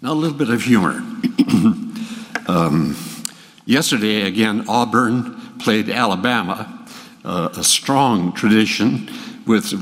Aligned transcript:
Now, 0.00 0.12
a 0.12 0.14
little 0.14 0.38
bit 0.38 0.48
of 0.48 0.62
humor. 0.62 0.92
um, 2.46 2.96
yesterday, 3.66 4.28
again, 4.28 4.64
Auburn 4.68 5.58
played 5.58 5.90
Alabama, 5.90 6.86
uh, 7.24 7.48
a 7.56 7.64
strong 7.64 8.32
tradition 8.32 9.10
with 9.44 9.74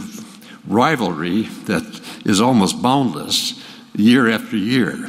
rivalry 0.67 1.43
that 1.67 2.01
is 2.25 2.41
almost 2.41 2.81
boundless 2.81 3.63
year 3.95 4.31
after 4.31 4.57
year. 4.57 5.07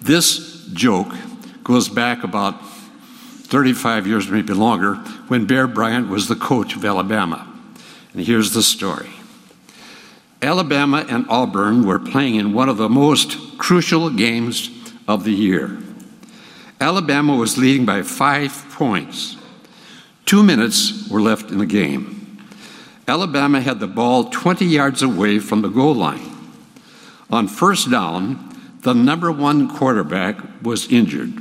This 0.00 0.66
joke 0.72 1.12
goes 1.62 1.90
back 1.90 2.24
about 2.24 2.64
35 2.64 4.06
years, 4.06 4.30
maybe 4.30 4.54
longer, 4.54 4.94
when 5.28 5.44
Bear 5.44 5.66
Bryant 5.66 6.08
was 6.08 6.28
the 6.28 6.34
coach 6.34 6.76
of 6.76 6.84
Alabama. 6.86 7.46
And 8.14 8.24
here's 8.24 8.54
the 8.54 8.62
story 8.62 9.10
Alabama 10.42 11.04
and 11.08 11.26
Auburn 11.28 11.86
were 11.86 11.98
playing 11.98 12.36
in 12.36 12.54
one 12.54 12.68
of 12.68 12.78
the 12.78 12.88
most 12.88 13.58
crucial 13.58 14.08
games 14.08 14.70
of 15.06 15.24
the 15.24 15.32
year. 15.32 15.76
Alabama 16.80 17.36
was 17.36 17.58
leading 17.58 17.84
by 17.84 18.02
five 18.02 18.64
points. 18.70 19.36
Two 20.24 20.42
minutes 20.42 21.08
were 21.10 21.20
left 21.20 21.50
in 21.50 21.58
the 21.58 21.66
game. 21.66 22.38
Alabama 23.06 23.60
had 23.60 23.80
the 23.80 23.86
ball 23.86 24.30
20 24.30 24.64
yards 24.64 25.02
away 25.02 25.38
from 25.38 25.60
the 25.60 25.68
goal 25.68 25.94
line. 25.94 26.30
On 27.28 27.46
first 27.46 27.90
down, 27.90 28.46
the 28.82 28.94
number 28.94 29.30
one 29.30 29.68
quarterback 29.68 30.38
was 30.62 30.90
injured. 30.90 31.34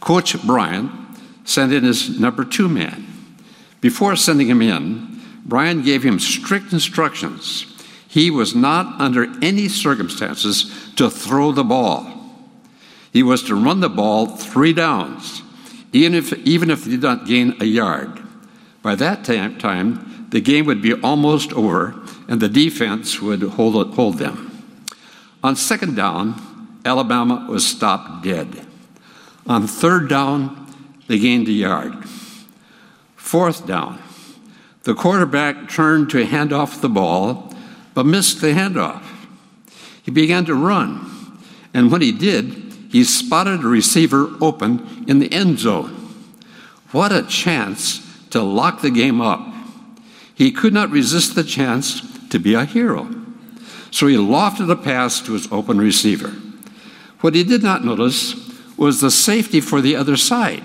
Coach 0.00 0.40
Bryant 0.44 0.90
sent 1.44 1.72
in 1.72 1.82
his 1.82 2.20
number 2.20 2.44
two 2.44 2.68
man. 2.68 3.06
Before 3.80 4.16
sending 4.16 4.48
him 4.48 4.60
in, 4.60 5.20
Bryant 5.46 5.84
gave 5.84 6.02
him 6.02 6.18
strict 6.18 6.74
instructions. 6.74 7.77
He 8.08 8.30
was 8.30 8.54
not 8.54 9.00
under 9.00 9.26
any 9.42 9.68
circumstances 9.68 10.92
to 10.96 11.10
throw 11.10 11.52
the 11.52 11.62
ball. 11.62 12.10
He 13.12 13.22
was 13.22 13.42
to 13.44 13.54
run 13.54 13.80
the 13.80 13.88
ball 13.88 14.26
three 14.26 14.72
downs, 14.72 15.42
even 15.92 16.14
if, 16.14 16.32
even 16.32 16.70
if 16.70 16.84
he 16.84 16.92
did 16.92 17.02
not 17.02 17.26
gain 17.26 17.54
a 17.60 17.64
yard. 17.66 18.20
By 18.82 18.94
that 18.94 19.24
time, 19.24 20.26
the 20.30 20.40
game 20.40 20.66
would 20.66 20.82
be 20.82 20.94
almost 20.94 21.52
over 21.52 21.94
and 22.28 22.40
the 22.40 22.48
defense 22.48 23.20
would 23.20 23.42
hold, 23.42 23.94
hold 23.94 24.18
them. 24.18 24.64
On 25.42 25.56
second 25.56 25.94
down, 25.94 26.80
Alabama 26.84 27.46
was 27.48 27.66
stopped 27.66 28.24
dead. 28.24 28.66
On 29.46 29.66
third 29.66 30.08
down, 30.08 30.66
they 31.06 31.18
gained 31.18 31.48
a 31.48 31.52
yard. 31.52 32.04
Fourth 33.16 33.66
down, 33.66 33.98
the 34.84 34.94
quarterback 34.94 35.68
turned 35.68 36.10
to 36.10 36.24
hand 36.24 36.52
off 36.52 36.80
the 36.80 36.88
ball, 36.88 37.47
but 37.98 38.06
missed 38.06 38.40
the 38.40 38.52
handoff. 38.52 39.02
He 40.04 40.12
began 40.12 40.44
to 40.44 40.54
run, 40.54 41.36
and 41.74 41.90
when 41.90 42.00
he 42.00 42.12
did, 42.12 42.44
he 42.92 43.02
spotted 43.02 43.64
a 43.64 43.66
receiver 43.66 44.30
open 44.40 45.04
in 45.08 45.18
the 45.18 45.32
end 45.32 45.58
zone. 45.58 45.96
What 46.92 47.10
a 47.10 47.24
chance 47.24 48.00
to 48.30 48.40
lock 48.40 48.82
the 48.82 48.92
game 48.92 49.20
up. 49.20 49.44
He 50.32 50.52
could 50.52 50.72
not 50.72 50.90
resist 50.90 51.34
the 51.34 51.42
chance 51.42 52.00
to 52.28 52.38
be 52.38 52.54
a 52.54 52.64
hero. 52.64 53.08
So 53.90 54.06
he 54.06 54.14
lofted 54.14 54.70
a 54.70 54.76
pass 54.76 55.20
to 55.22 55.32
his 55.32 55.50
open 55.50 55.78
receiver. 55.78 56.28
What 57.20 57.34
he 57.34 57.42
did 57.42 57.64
not 57.64 57.84
notice 57.84 58.36
was 58.76 59.00
the 59.00 59.10
safety 59.10 59.60
for 59.60 59.80
the 59.80 59.96
other 59.96 60.16
side, 60.16 60.62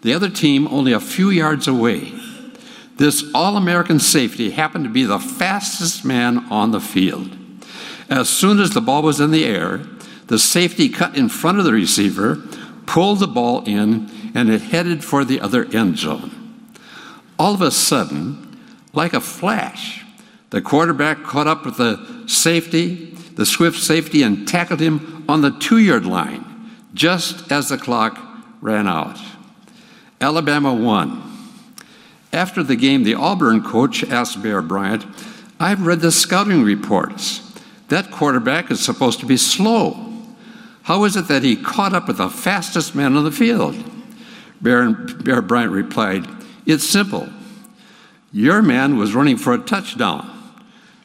the 0.00 0.14
other 0.14 0.30
team 0.30 0.68
only 0.68 0.92
a 0.94 1.00
few 1.00 1.28
yards 1.28 1.68
away. 1.68 2.14
This 2.96 3.24
All 3.34 3.56
American 3.56 4.00
safety 4.00 4.50
happened 4.50 4.84
to 4.84 4.90
be 4.90 5.04
the 5.04 5.18
fastest 5.18 6.04
man 6.04 6.46
on 6.50 6.70
the 6.70 6.80
field. 6.80 7.36
As 8.08 8.28
soon 8.28 8.60
as 8.60 8.70
the 8.70 8.80
ball 8.80 9.02
was 9.02 9.20
in 9.20 9.30
the 9.30 9.44
air, 9.44 9.78
the 10.28 10.38
safety 10.38 10.88
cut 10.88 11.16
in 11.16 11.28
front 11.28 11.58
of 11.58 11.64
the 11.64 11.72
receiver, 11.72 12.36
pulled 12.86 13.20
the 13.20 13.26
ball 13.26 13.62
in, 13.64 14.10
and 14.34 14.48
it 14.48 14.62
headed 14.62 15.04
for 15.04 15.24
the 15.24 15.40
other 15.40 15.66
end 15.72 15.98
zone. 15.98 16.30
All 17.38 17.54
of 17.54 17.60
a 17.60 17.70
sudden, 17.70 18.58
like 18.92 19.12
a 19.12 19.20
flash, 19.20 20.04
the 20.50 20.62
quarterback 20.62 21.22
caught 21.22 21.46
up 21.46 21.64
with 21.64 21.76
the 21.76 22.24
safety, 22.26 23.14
the 23.34 23.44
swift 23.44 23.78
safety, 23.78 24.22
and 24.22 24.48
tackled 24.48 24.80
him 24.80 25.24
on 25.28 25.42
the 25.42 25.50
two 25.50 25.78
yard 25.78 26.06
line 26.06 26.44
just 26.94 27.52
as 27.52 27.68
the 27.68 27.76
clock 27.76 28.18
ran 28.60 28.88
out. 28.88 29.18
Alabama 30.20 30.72
won. 30.72 31.35
After 32.32 32.62
the 32.62 32.76
game, 32.76 33.04
the 33.04 33.14
Auburn 33.14 33.62
coach 33.62 34.04
asked 34.04 34.42
Bear 34.42 34.62
Bryant, 34.62 35.04
I've 35.58 35.86
read 35.86 36.00
the 36.00 36.12
scouting 36.12 36.62
reports. 36.62 37.42
That 37.88 38.10
quarterback 38.10 38.70
is 38.70 38.84
supposed 38.84 39.20
to 39.20 39.26
be 39.26 39.36
slow. 39.36 40.12
How 40.82 41.04
is 41.04 41.16
it 41.16 41.28
that 41.28 41.42
he 41.42 41.56
caught 41.56 41.94
up 41.94 42.08
with 42.08 42.18
the 42.18 42.28
fastest 42.28 42.94
man 42.94 43.16
on 43.16 43.24
the 43.24 43.32
field? 43.32 43.76
Bear, 44.60 44.92
Bear 44.92 45.42
Bryant 45.42 45.72
replied, 45.72 46.26
It's 46.66 46.88
simple. 46.88 47.28
Your 48.32 48.60
man 48.60 48.96
was 48.96 49.14
running 49.14 49.36
for 49.36 49.54
a 49.54 49.58
touchdown. 49.58 50.30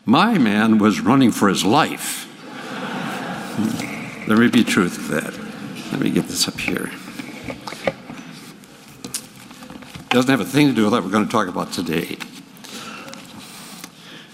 My 0.05 0.37
man 0.37 0.79
was 0.79 0.99
running 0.99 1.31
for 1.31 1.47
his 1.47 1.63
life. 1.63 2.27
there 4.27 4.37
may 4.37 4.49
be 4.49 4.63
truth 4.63 4.95
to 4.95 5.01
that. 5.13 5.91
Let 5.91 6.01
me 6.01 6.09
get 6.09 6.27
this 6.27 6.47
up 6.47 6.59
here. 6.59 6.91
Doesn't 10.11 10.29
have 10.29 10.41
a 10.41 10.45
thing 10.45 10.67
to 10.67 10.73
do 10.73 10.83
with 10.83 10.91
what 10.91 11.03
we're 11.05 11.09
going 11.09 11.25
to 11.25 11.31
talk 11.31 11.47
about 11.47 11.71
today. 11.71 12.17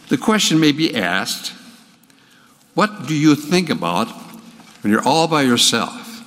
The 0.09 0.17
question 0.17 0.59
may 0.59 0.71
be 0.71 0.95
asked 0.95 1.53
what 2.73 3.07
do 3.07 3.13
you 3.13 3.35
think 3.35 3.69
about 3.69 4.07
when 4.81 4.91
you're 4.91 5.07
all 5.07 5.27
by 5.27 5.43
yourself, 5.43 6.23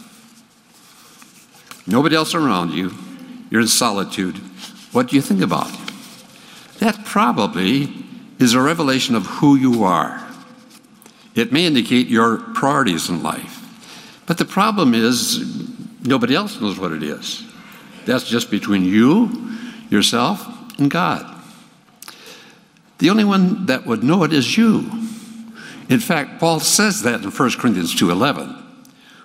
nobody 1.86 2.14
else 2.14 2.34
around 2.34 2.72
you, 2.72 2.92
you're 3.50 3.60
in 3.60 3.68
solitude, 3.68 4.36
what 4.92 5.08
do 5.08 5.16
you 5.16 5.22
think 5.22 5.42
about? 5.42 5.70
That 6.78 7.04
probably 7.04 7.92
is 8.38 8.54
a 8.54 8.60
revelation 8.60 9.14
of 9.14 9.26
who 9.26 9.56
you 9.56 9.82
are. 9.84 10.24
It 11.34 11.52
may 11.52 11.66
indicate 11.66 12.06
your 12.06 12.38
priorities 12.38 13.08
in 13.08 13.22
life. 13.22 13.56
But 14.26 14.38
the 14.38 14.44
problem 14.44 14.94
is, 14.94 15.38
nobody 16.04 16.34
else 16.34 16.60
knows 16.60 16.78
what 16.78 16.92
it 16.92 17.02
is. 17.02 17.44
That's 18.10 18.28
just 18.28 18.50
between 18.50 18.84
you, 18.84 19.30
yourself, 19.88 20.44
and 20.80 20.90
God. 20.90 21.24
The 22.98 23.08
only 23.08 23.22
one 23.22 23.66
that 23.66 23.86
would 23.86 24.02
know 24.02 24.24
it 24.24 24.32
is 24.32 24.58
you. 24.58 24.90
In 25.88 26.00
fact, 26.00 26.40
Paul 26.40 26.58
says 26.58 27.02
that 27.02 27.22
in 27.22 27.30
1 27.30 27.58
Corinthians 27.58 27.94
2:11. 27.94 28.56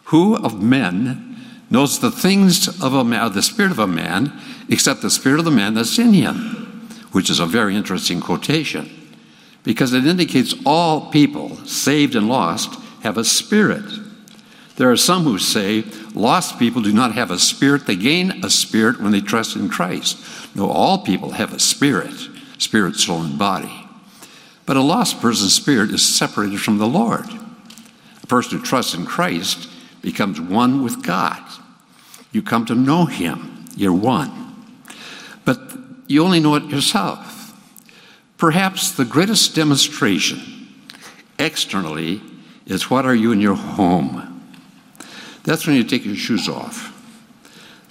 Who 0.05 0.35
of 0.35 0.61
men 0.61 1.35
knows 1.71 1.97
the 1.97 2.11
things 2.11 2.67
of 2.79 2.93
a 2.93 3.03
man, 3.03 3.33
the 3.33 3.41
spirit 3.41 3.71
of 3.71 3.79
a 3.79 3.87
man, 3.87 4.31
except 4.69 5.01
the 5.01 5.09
spirit 5.09 5.39
of 5.39 5.45
the 5.45 5.51
man 5.51 5.73
that's 5.73 5.97
in 5.97 6.13
him? 6.13 6.87
Which 7.11 7.31
is 7.31 7.39
a 7.39 7.47
very 7.47 7.75
interesting 7.75 8.21
quotation 8.21 8.87
because 9.63 9.93
it 9.93 10.05
indicates 10.05 10.53
all 10.63 11.09
people, 11.09 11.57
saved 11.65 12.13
and 12.13 12.29
lost, 12.29 12.79
have 13.01 13.17
a 13.17 13.23
spirit. 13.23 14.04
There 14.77 14.91
are 14.91 14.97
some 14.97 15.23
who 15.23 15.39
say 15.39 15.83
lost 16.13 16.59
people 16.59 16.81
do 16.81 16.91
not 16.91 17.13
have 17.13 17.31
a 17.31 17.39
spirit, 17.39 17.85
they 17.85 17.95
gain 17.95 18.43
a 18.43 18.49
spirit 18.49 18.99
when 19.01 19.11
they 19.11 19.21
trust 19.21 19.55
in 19.55 19.69
Christ. 19.69 20.17
No, 20.55 20.69
all 20.69 20.99
people 20.99 21.31
have 21.31 21.53
a 21.53 21.59
spirit, 21.59 22.13
spirit, 22.57 22.95
soul, 22.95 23.21
and 23.21 23.39
body. 23.39 23.87
But 24.65 24.77
a 24.77 24.81
lost 24.81 25.21
person's 25.21 25.53
spirit 25.53 25.91
is 25.91 26.05
separated 26.05 26.59
from 26.59 26.77
the 26.77 26.87
Lord. 26.87 27.25
A 28.21 28.27
person 28.27 28.57
who 28.57 28.65
trusts 28.65 28.93
in 28.93 29.05
Christ 29.05 29.69
becomes 30.01 30.41
one 30.41 30.83
with 30.83 31.03
God. 31.03 31.41
You 32.31 32.41
come 32.41 32.65
to 32.65 32.75
know 32.75 33.05
Him, 33.05 33.65
you're 33.77 33.93
one. 33.93 34.65
But 35.45 35.59
you 36.07 36.23
only 36.23 36.39
know 36.39 36.55
it 36.55 36.65
yourself. 36.65 37.53
Perhaps 38.37 38.91
the 38.91 39.05
greatest 39.05 39.55
demonstration 39.55 40.39
externally 41.39 42.21
is 42.65 42.89
what 42.89 43.05
are 43.05 43.15
you 43.15 43.31
in 43.31 43.39
your 43.39 43.55
home? 43.55 44.34
That's 45.45 45.67
when 45.67 45.75
you 45.75 45.83
take 45.83 46.05
your 46.05 46.15
shoes 46.15 46.49
off. 46.49 46.91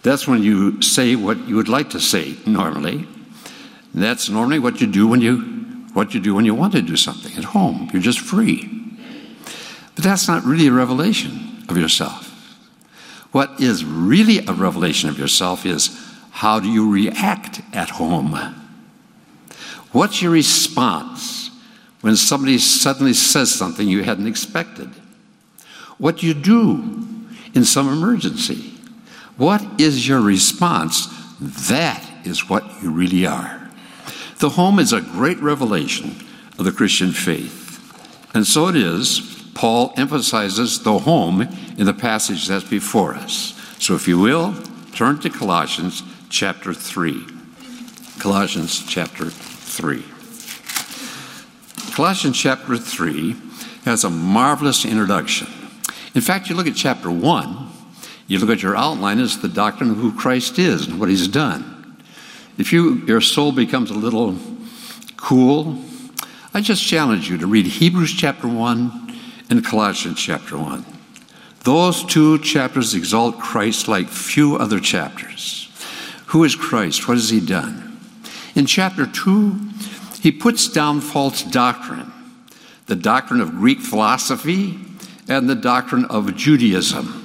That's 0.03 0.29
when 0.29 0.43
you 0.43 0.83
say 0.83 1.17
what 1.17 1.49
you 1.49 1.57
would 1.57 1.69
like 1.69 1.91
to 1.91 2.01
say 2.01 2.37
normally. 2.47 3.07
That's 3.95 4.29
normally 4.29 4.59
what 4.59 4.81
you 4.81 4.87
do 4.87 5.07
when 5.07 5.21
you 5.21 5.39
what 5.95 6.13
you 6.13 6.21
do 6.21 6.35
when 6.35 6.45
you 6.45 6.55
want 6.55 6.73
to 6.73 6.83
do 6.83 6.97
something 6.97 7.33
at 7.37 7.45
home. 7.45 7.89
You're 7.93 8.03
just 8.03 8.19
free. 8.19 8.69
But 9.95 10.03
that's 10.03 10.27
not 10.27 10.45
really 10.45 10.67
a 10.67 10.73
revelation 10.73 11.65
of 11.69 11.77
yourself. 11.77 12.31
What 13.31 13.61
is 13.61 13.85
really 13.85 14.45
a 14.45 14.53
revelation 14.53 15.09
of 15.09 15.19
yourself 15.19 15.65
is 15.65 15.97
how 16.33 16.59
do 16.59 16.69
you 16.69 16.91
react 16.91 17.61
at 17.73 17.91
home? 17.91 18.37
What's 19.93 20.21
your 20.21 20.33
response 20.33 21.51
when 22.01 22.17
somebody 22.17 22.59
suddenly 22.59 23.15
says 23.15 23.55
something 23.55 23.89
you 23.89 24.03
hadn't 24.03 24.27
expected? 24.27 24.91
What 25.99 26.19
do 26.19 26.27
you 26.27 26.35
do 26.35 27.14
in 27.55 27.65
some 27.65 27.89
emergency? 27.89 28.73
What 29.37 29.65
is 29.81 30.07
your 30.07 30.21
response? 30.21 31.09
That 31.41 32.05
is 32.25 32.49
what 32.49 32.65
you 32.83 32.91
really 32.91 33.27
are. 33.27 33.71
The 34.39 34.51
home 34.51 34.79
is 34.79 34.93
a 34.93 35.01
great 35.01 35.39
revelation 35.41 36.17
of 36.59 36.65
the 36.65 36.73
Christian 36.73 37.13
faith. 37.13 37.63
And 38.35 38.47
so 38.47 38.69
it 38.69 38.77
is 38.77 39.35
Paul 39.55 39.95
emphasizes 39.97 40.83
the 40.83 40.99
home 40.99 41.43
in 41.79 41.87
the 41.87 41.95
passage 41.95 42.49
that's 42.49 42.69
before 42.69 43.15
us. 43.15 43.59
So 43.79 43.95
if 43.95 44.09
you 44.09 44.19
will, 44.19 44.55
turn 44.93 45.21
to 45.21 45.31
Colossians 45.31 46.03
chapter 46.29 46.75
3. 46.75 47.25
Colossians 48.19 48.85
chapter 48.87 49.31
3. 49.31 50.05
Colossians 51.95 52.37
chapter 52.37 52.77
3 52.77 53.37
has 53.85 54.03
a 54.03 54.11
marvelous 54.11 54.85
introduction. 54.85 55.47
In 56.15 56.21
fact, 56.21 56.49
you 56.49 56.55
look 56.55 56.69
at 56.69 56.77
chapter 56.77 57.11
1, 57.11 57.69
you 58.29 58.39
look 58.39 58.51
at 58.51 58.63
your 58.63 58.77
outline 58.77 59.19
as 59.19 59.41
the 59.41 59.49
doctrine 59.49 59.91
of 59.91 59.97
who 59.97 60.17
Christ 60.17 60.59
is 60.59 60.87
and 60.87 61.01
what 61.01 61.09
he's 61.09 61.27
done. 61.27 61.99
If 62.57 62.73
you, 62.73 63.05
your 63.07 63.21
soul 63.21 63.51
becomes 63.51 63.91
a 63.91 63.95
little 63.95 64.39
cool, 65.17 65.83
I 66.53 66.61
just 66.61 66.87
challenge 66.87 67.29
you 67.29 67.37
to 67.39 67.49
read 67.49 67.67
Hebrews 67.67 68.15
chapter 68.15 68.47
1 68.47 69.19
and 69.51 69.65
Colossians 69.65 70.21
chapter 70.21 70.57
1. 70.57 70.85
Those 71.65 72.05
two 72.05 72.39
chapters 72.39 72.95
exalt 72.95 73.41
Christ 73.41 73.89
like 73.89 74.09
few 74.09 74.57
other 74.57 74.79
chapters. 74.79 75.69
Who 76.27 76.45
is 76.45 76.55
Christ? 76.55 77.09
What 77.09 77.17
has 77.17 77.31
he 77.31 77.41
done? 77.41 77.99
In 78.55 78.67
chapter 78.67 79.07
2, 79.07 79.59
he 80.21 80.31
puts 80.31 80.69
down 80.69 81.01
false 81.01 81.43
doctrine 81.43 82.13
the 82.87 82.95
doctrine 82.95 83.41
of 83.41 83.51
Greek 83.53 83.81
philosophy 83.81 84.79
and 85.29 85.49
the 85.49 85.55
doctrine 85.55 86.05
of 86.07 86.37
Judaism. 86.37 87.21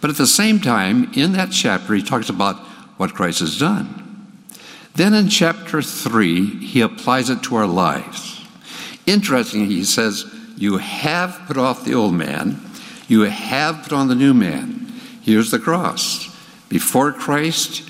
But 0.00 0.10
at 0.10 0.16
the 0.16 0.26
same 0.26 0.60
time, 0.60 1.12
in 1.14 1.32
that 1.32 1.52
chapter, 1.52 1.94
he 1.94 2.02
talks 2.02 2.28
about 2.28 2.56
what 2.96 3.14
Christ 3.14 3.40
has 3.40 3.58
done. 3.58 4.02
Then 4.94 5.14
in 5.14 5.28
chapter 5.28 5.80
3, 5.80 6.64
he 6.66 6.80
applies 6.80 7.30
it 7.30 7.42
to 7.44 7.56
our 7.56 7.66
lives. 7.66 8.44
Interestingly, 9.06 9.74
he 9.74 9.84
says, 9.84 10.26
You 10.56 10.78
have 10.78 11.40
put 11.46 11.56
off 11.56 11.84
the 11.84 11.94
old 11.94 12.14
man, 12.14 12.60
you 13.08 13.22
have 13.22 13.84
put 13.84 13.92
on 13.92 14.08
the 14.08 14.14
new 14.14 14.34
man. 14.34 14.92
Here's 15.22 15.50
the 15.50 15.58
cross. 15.58 16.28
Before 16.68 17.12
Christ, 17.12 17.88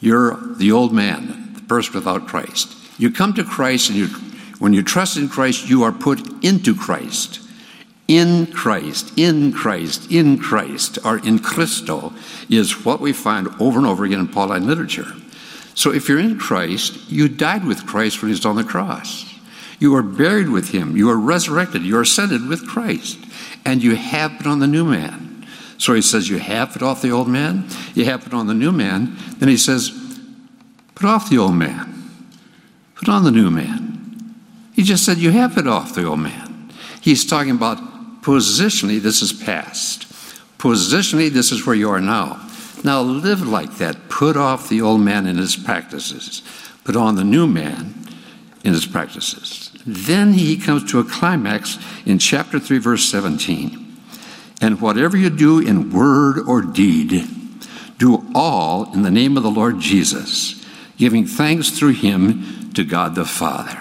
you're 0.00 0.38
the 0.54 0.72
old 0.72 0.92
man, 0.92 1.52
the 1.54 1.62
person 1.62 1.94
without 1.94 2.26
Christ. 2.26 2.74
You 2.98 3.10
come 3.10 3.34
to 3.34 3.44
Christ, 3.44 3.90
and 3.90 3.98
you, 3.98 4.06
when 4.58 4.72
you 4.72 4.82
trust 4.82 5.16
in 5.16 5.28
Christ, 5.28 5.68
you 5.68 5.82
are 5.82 5.92
put 5.92 6.44
into 6.44 6.74
Christ. 6.74 7.40
In 8.10 8.48
Christ, 8.48 9.16
in 9.16 9.52
Christ, 9.52 10.10
in 10.10 10.36
Christ, 10.36 10.98
or 11.04 11.18
in 11.18 11.38
Christo 11.38 12.12
is 12.48 12.84
what 12.84 13.00
we 13.00 13.12
find 13.12 13.46
over 13.60 13.78
and 13.78 13.86
over 13.86 14.04
again 14.04 14.18
in 14.18 14.26
Pauline 14.26 14.66
literature. 14.66 15.06
So 15.76 15.92
if 15.92 16.08
you're 16.08 16.18
in 16.18 16.36
Christ, 16.36 17.08
you 17.08 17.28
died 17.28 17.64
with 17.64 17.86
Christ 17.86 18.20
when 18.20 18.32
he's 18.32 18.44
on 18.44 18.56
the 18.56 18.64
cross. 18.64 19.32
You 19.78 19.94
are 19.94 20.02
buried 20.02 20.48
with 20.48 20.70
him. 20.70 20.96
You 20.96 21.08
are 21.08 21.16
resurrected. 21.16 21.82
You 21.82 21.98
are 21.98 22.02
ascended 22.02 22.48
with 22.48 22.66
Christ. 22.66 23.16
And 23.64 23.80
you 23.80 23.94
have 23.94 24.32
put 24.38 24.48
on 24.48 24.58
the 24.58 24.66
new 24.66 24.84
man. 24.84 25.46
So 25.78 25.94
he 25.94 26.02
says, 26.02 26.28
You 26.28 26.38
have 26.38 26.72
put 26.72 26.82
off 26.82 27.02
the 27.02 27.12
old 27.12 27.28
man. 27.28 27.68
You 27.94 28.06
have 28.06 28.24
put 28.24 28.34
on 28.34 28.48
the 28.48 28.54
new 28.54 28.72
man. 28.72 29.16
Then 29.38 29.48
he 29.48 29.56
says, 29.56 29.92
Put 30.96 31.06
off 31.06 31.30
the 31.30 31.38
old 31.38 31.54
man. 31.54 32.10
Put 32.96 33.08
on 33.08 33.22
the 33.22 33.30
new 33.30 33.52
man. 33.52 34.34
He 34.74 34.82
just 34.82 35.04
said, 35.04 35.18
You 35.18 35.30
have 35.30 35.56
it 35.58 35.68
off 35.68 35.94
the 35.94 36.06
old 36.06 36.18
man. 36.18 36.72
He's 37.00 37.24
talking 37.24 37.52
about 37.52 37.89
positionally, 38.22 39.00
this 39.00 39.22
is 39.22 39.32
past. 39.32 40.06
Positionally, 40.58 41.30
this 41.30 41.52
is 41.52 41.66
where 41.66 41.76
you 41.76 41.90
are 41.90 42.00
now. 42.00 42.46
Now 42.84 43.02
live 43.02 43.46
like 43.46 43.78
that. 43.78 44.08
Put 44.08 44.36
off 44.36 44.68
the 44.68 44.80
old 44.80 45.00
man 45.00 45.26
and 45.26 45.38
his 45.38 45.56
practices. 45.56 46.42
Put 46.84 46.96
on 46.96 47.16
the 47.16 47.24
new 47.24 47.46
man 47.46 47.94
in 48.64 48.72
his 48.72 48.86
practices. 48.86 49.70
Then 49.86 50.34
he 50.34 50.56
comes 50.56 50.90
to 50.90 51.00
a 51.00 51.04
climax 51.04 51.78
in 52.04 52.18
chapter 52.18 52.58
3, 52.58 52.78
verse 52.78 53.04
17. 53.10 53.96
And 54.60 54.80
whatever 54.80 55.16
you 55.16 55.30
do 55.30 55.58
in 55.58 55.90
word 55.90 56.38
or 56.46 56.60
deed, 56.60 57.26
do 57.98 58.26
all 58.34 58.92
in 58.92 59.02
the 59.02 59.10
name 59.10 59.36
of 59.36 59.42
the 59.42 59.50
Lord 59.50 59.80
Jesus, 59.80 60.64
giving 60.96 61.26
thanks 61.26 61.70
through 61.70 61.94
him 61.94 62.70
to 62.74 62.84
God 62.84 63.14
the 63.14 63.24
Father. 63.24 63.80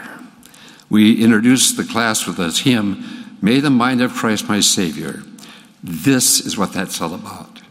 We 0.90 1.24
introduced 1.24 1.78
the 1.78 1.84
class 1.84 2.26
with 2.26 2.38
this 2.38 2.60
hymn, 2.60 3.04
May 3.42 3.60
the 3.60 3.70
mind 3.70 4.02
of 4.02 4.14
Christ 4.14 4.50
my 4.50 4.60
Savior. 4.60 5.24
This 5.84 6.42
is 6.42 6.58
what 6.58 6.74
that's 6.74 7.00
all 7.02 7.14
about. 7.14 7.62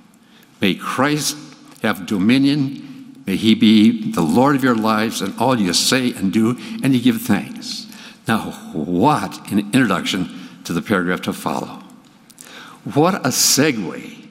May 0.60 0.74
Christ 0.74 1.36
have 1.82 2.06
dominion. 2.06 3.22
May 3.26 3.36
he 3.36 3.54
be 3.54 4.12
the 4.12 4.22
Lord 4.22 4.56
of 4.56 4.64
your 4.64 4.74
lives 4.74 5.20
and 5.20 5.38
all 5.38 5.58
you 5.58 5.72
say 5.74 6.12
and 6.14 6.32
do, 6.32 6.56
and 6.82 6.94
you 6.94 7.00
give 7.00 7.20
thanks. 7.20 7.86
Now, 8.26 8.52
what 8.72 9.50
an 9.50 9.58
introduction 9.58 10.48
to 10.64 10.72
the 10.72 10.82
paragraph 10.82 11.22
to 11.22 11.32
follow. 11.32 11.82
What 12.94 13.14
a 13.16 13.28
segue 13.28 14.26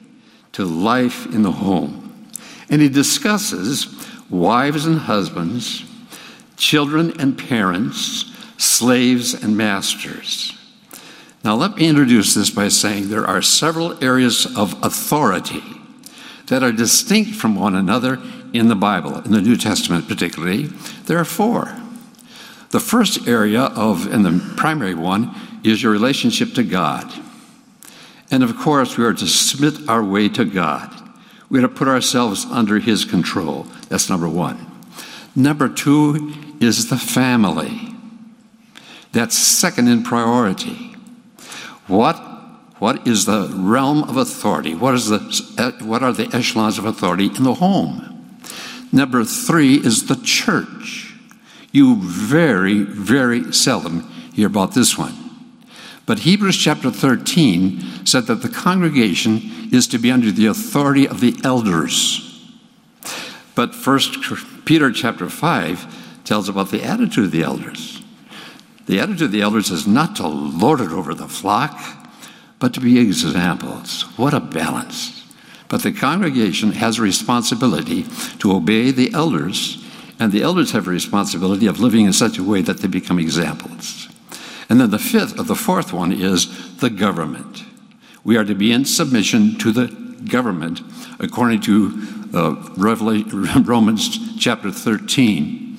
to 0.52 0.64
life 0.64 1.26
in 1.26 1.42
the 1.42 1.52
home. 1.52 2.28
And 2.68 2.82
he 2.82 2.88
discusses 2.88 3.86
wives 4.28 4.86
and 4.86 4.98
husbands 4.98 5.84
children 6.56 7.18
and 7.20 7.38
parents, 7.38 8.32
slaves 8.56 9.32
and 9.32 9.56
masters. 9.56 10.57
Now, 11.44 11.54
let 11.54 11.76
me 11.76 11.88
introduce 11.88 12.34
this 12.34 12.50
by 12.50 12.68
saying 12.68 13.08
there 13.08 13.26
are 13.26 13.42
several 13.42 14.02
areas 14.02 14.46
of 14.56 14.74
authority 14.82 15.62
that 16.46 16.62
are 16.62 16.72
distinct 16.72 17.34
from 17.34 17.54
one 17.54 17.74
another 17.74 18.18
in 18.52 18.68
the 18.68 18.74
Bible, 18.74 19.18
in 19.18 19.32
the 19.32 19.40
New 19.40 19.56
Testament 19.56 20.08
particularly. 20.08 20.64
There 21.06 21.18
are 21.18 21.24
four. 21.24 21.76
The 22.70 22.80
first 22.80 23.28
area 23.28 23.62
of, 23.62 24.12
and 24.12 24.24
the 24.24 24.54
primary 24.56 24.94
one, 24.94 25.34
is 25.62 25.82
your 25.82 25.92
relationship 25.92 26.54
to 26.54 26.62
God. 26.62 27.10
And 28.30 28.42
of 28.42 28.56
course, 28.58 28.98
we 28.98 29.04
are 29.04 29.14
to 29.14 29.26
submit 29.26 29.88
our 29.88 30.04
way 30.04 30.28
to 30.30 30.44
God. 30.44 30.94
We 31.48 31.60
are 31.60 31.62
to 31.62 31.68
put 31.68 31.88
ourselves 31.88 32.44
under 32.46 32.78
His 32.78 33.04
control. 33.04 33.66
That's 33.88 34.10
number 34.10 34.28
one. 34.28 34.66
Number 35.34 35.68
two 35.68 36.34
is 36.60 36.90
the 36.90 36.98
family. 36.98 37.94
That's 39.12 39.36
second 39.36 39.88
in 39.88 40.02
priority. 40.02 40.87
What, 41.88 42.16
what 42.78 43.06
is 43.08 43.24
the 43.24 43.50
realm 43.54 44.04
of 44.04 44.16
authority? 44.16 44.74
What, 44.74 44.94
is 44.94 45.08
the, 45.08 45.54
uh, 45.58 45.84
what 45.84 46.02
are 46.02 46.12
the 46.12 46.34
echelons 46.34 46.78
of 46.78 46.84
authority 46.84 47.26
in 47.26 47.42
the 47.42 47.54
home? 47.54 48.38
Number 48.92 49.24
three 49.24 49.74
is 49.74 50.06
the 50.06 50.16
church. 50.16 51.14
You 51.72 51.96
very, 51.96 52.82
very 52.82 53.52
seldom 53.52 54.02
hear 54.32 54.46
about 54.46 54.74
this 54.74 54.96
one. 54.96 55.14
But 56.06 56.20
Hebrews 56.20 56.56
chapter 56.56 56.90
13 56.90 58.06
said 58.06 58.26
that 58.26 58.42
the 58.42 58.48
congregation 58.48 59.68
is 59.72 59.86
to 59.88 59.98
be 59.98 60.10
under 60.10 60.30
the 60.30 60.46
authority 60.46 61.06
of 61.06 61.20
the 61.20 61.36
elders. 61.44 62.24
But 63.54 63.74
First 63.74 64.16
Peter 64.64 64.90
chapter 64.92 65.28
5 65.28 66.24
tells 66.24 66.48
about 66.48 66.70
the 66.70 66.82
attitude 66.82 67.26
of 67.26 67.30
the 67.30 67.42
elders. 67.42 67.97
The 68.88 69.00
attitude 69.00 69.22
of 69.22 69.32
the 69.32 69.42
elders 69.42 69.70
is 69.70 69.86
not 69.86 70.16
to 70.16 70.26
lord 70.26 70.80
it 70.80 70.92
over 70.92 71.12
the 71.12 71.28
flock, 71.28 71.78
but 72.58 72.72
to 72.72 72.80
be 72.80 72.98
examples. 72.98 74.04
What 74.16 74.32
a 74.32 74.40
balance. 74.40 75.26
But 75.68 75.82
the 75.82 75.92
congregation 75.92 76.72
has 76.72 76.98
a 76.98 77.02
responsibility 77.02 78.06
to 78.38 78.52
obey 78.52 78.90
the 78.90 79.12
elders, 79.12 79.84
and 80.18 80.32
the 80.32 80.40
elders 80.40 80.72
have 80.72 80.86
a 80.86 80.90
responsibility 80.90 81.66
of 81.66 81.80
living 81.80 82.06
in 82.06 82.14
such 82.14 82.38
a 82.38 82.42
way 82.42 82.62
that 82.62 82.78
they 82.78 82.88
become 82.88 83.18
examples. 83.18 84.08
And 84.70 84.80
then 84.80 84.90
the 84.90 84.98
fifth, 84.98 85.38
or 85.38 85.42
the 85.42 85.54
fourth 85.54 85.92
one 85.92 86.10
is 86.10 86.78
the 86.78 86.88
government. 86.88 87.64
We 88.24 88.38
are 88.38 88.44
to 88.44 88.54
be 88.54 88.72
in 88.72 88.86
submission 88.86 89.58
to 89.58 89.70
the 89.70 89.88
government 90.30 90.80
according 91.18 91.60
to 91.60 92.30
uh, 92.32 92.54
Romans 93.66 94.38
chapter 94.38 94.70
13. 94.70 95.76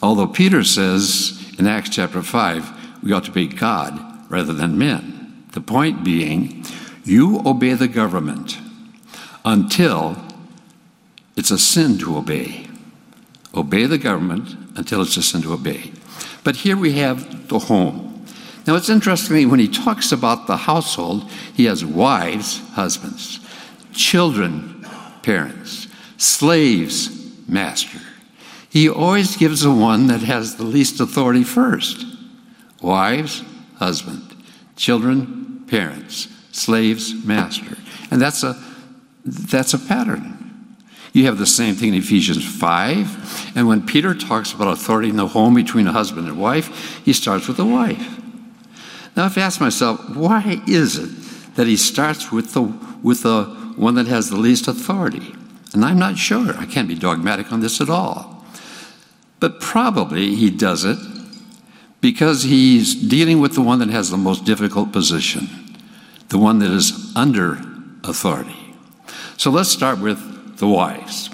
Although 0.00 0.28
Peter 0.28 0.62
says 0.62 1.37
in 1.58 1.66
Acts 1.66 1.90
chapter 1.90 2.22
5, 2.22 3.02
we 3.02 3.12
ought 3.12 3.24
to 3.24 3.30
obey 3.30 3.46
God 3.48 4.00
rather 4.30 4.52
than 4.52 4.78
men. 4.78 5.44
The 5.52 5.60
point 5.60 6.04
being, 6.04 6.64
you 7.04 7.42
obey 7.44 7.74
the 7.74 7.88
government 7.88 8.58
until 9.44 10.16
it's 11.36 11.50
a 11.50 11.58
sin 11.58 11.98
to 11.98 12.16
obey. 12.16 12.68
Obey 13.54 13.86
the 13.86 13.98
government 13.98 14.56
until 14.76 15.02
it's 15.02 15.16
a 15.16 15.22
sin 15.22 15.42
to 15.42 15.52
obey. 15.52 15.92
But 16.44 16.56
here 16.56 16.76
we 16.76 16.92
have 16.92 17.48
the 17.48 17.58
home. 17.58 18.24
Now 18.66 18.76
it's 18.76 18.90
interesting 18.90 19.50
when 19.50 19.60
he 19.60 19.68
talks 19.68 20.12
about 20.12 20.46
the 20.46 20.58
household, 20.58 21.28
he 21.54 21.64
has 21.64 21.84
wives, 21.84 22.60
husbands, 22.70 23.40
children, 23.92 24.86
parents, 25.22 25.88
slaves, 26.18 27.48
master. 27.48 27.98
He 28.78 28.88
always 28.88 29.36
gives 29.36 29.62
the 29.62 29.72
one 29.72 30.06
that 30.06 30.20
has 30.20 30.54
the 30.54 30.62
least 30.62 31.00
authority 31.00 31.42
first 31.42 32.06
wives, 32.80 33.42
husband, 33.74 34.36
children, 34.76 35.64
parents, 35.66 36.28
slaves, 36.52 37.12
master. 37.12 37.76
And 38.12 38.22
that's 38.22 38.44
a, 38.44 38.56
that's 39.24 39.74
a 39.74 39.80
pattern. 39.80 40.76
You 41.12 41.24
have 41.26 41.38
the 41.38 41.44
same 41.44 41.74
thing 41.74 41.88
in 41.88 41.94
Ephesians 41.96 42.44
5. 42.46 43.56
And 43.56 43.66
when 43.66 43.84
Peter 43.84 44.14
talks 44.14 44.52
about 44.52 44.68
authority 44.68 45.08
in 45.08 45.16
the 45.16 45.26
home 45.26 45.54
between 45.54 45.88
a 45.88 45.92
husband 45.92 46.28
and 46.28 46.38
wife, 46.38 47.02
he 47.04 47.12
starts 47.12 47.48
with 47.48 47.56
the 47.56 47.66
wife. 47.66 48.20
Now, 49.16 49.26
if 49.26 49.36
I 49.36 49.40
ask 49.40 49.60
myself, 49.60 50.08
why 50.14 50.62
is 50.68 50.96
it 50.96 51.56
that 51.56 51.66
he 51.66 51.76
starts 51.76 52.30
with 52.30 52.54
the, 52.54 52.62
with 53.02 53.24
the 53.24 53.42
one 53.74 53.96
that 53.96 54.06
has 54.06 54.30
the 54.30 54.36
least 54.36 54.68
authority? 54.68 55.34
And 55.74 55.84
I'm 55.84 55.98
not 55.98 56.16
sure. 56.16 56.56
I 56.56 56.64
can't 56.64 56.86
be 56.86 56.94
dogmatic 56.94 57.50
on 57.50 57.58
this 57.58 57.80
at 57.80 57.90
all. 57.90 58.37
But 59.40 59.60
probably 59.60 60.34
he 60.34 60.50
does 60.50 60.84
it 60.84 60.98
because 62.00 62.42
he's 62.42 62.94
dealing 62.94 63.40
with 63.40 63.54
the 63.54 63.62
one 63.62 63.78
that 63.80 63.90
has 63.90 64.10
the 64.10 64.16
most 64.16 64.44
difficult 64.44 64.92
position, 64.92 65.48
the 66.28 66.38
one 66.38 66.58
that 66.60 66.70
is 66.70 67.12
under 67.16 67.58
authority. 68.04 68.74
So 69.36 69.50
let's 69.50 69.68
start 69.68 70.00
with 70.00 70.58
the 70.58 70.68
wives. 70.68 71.30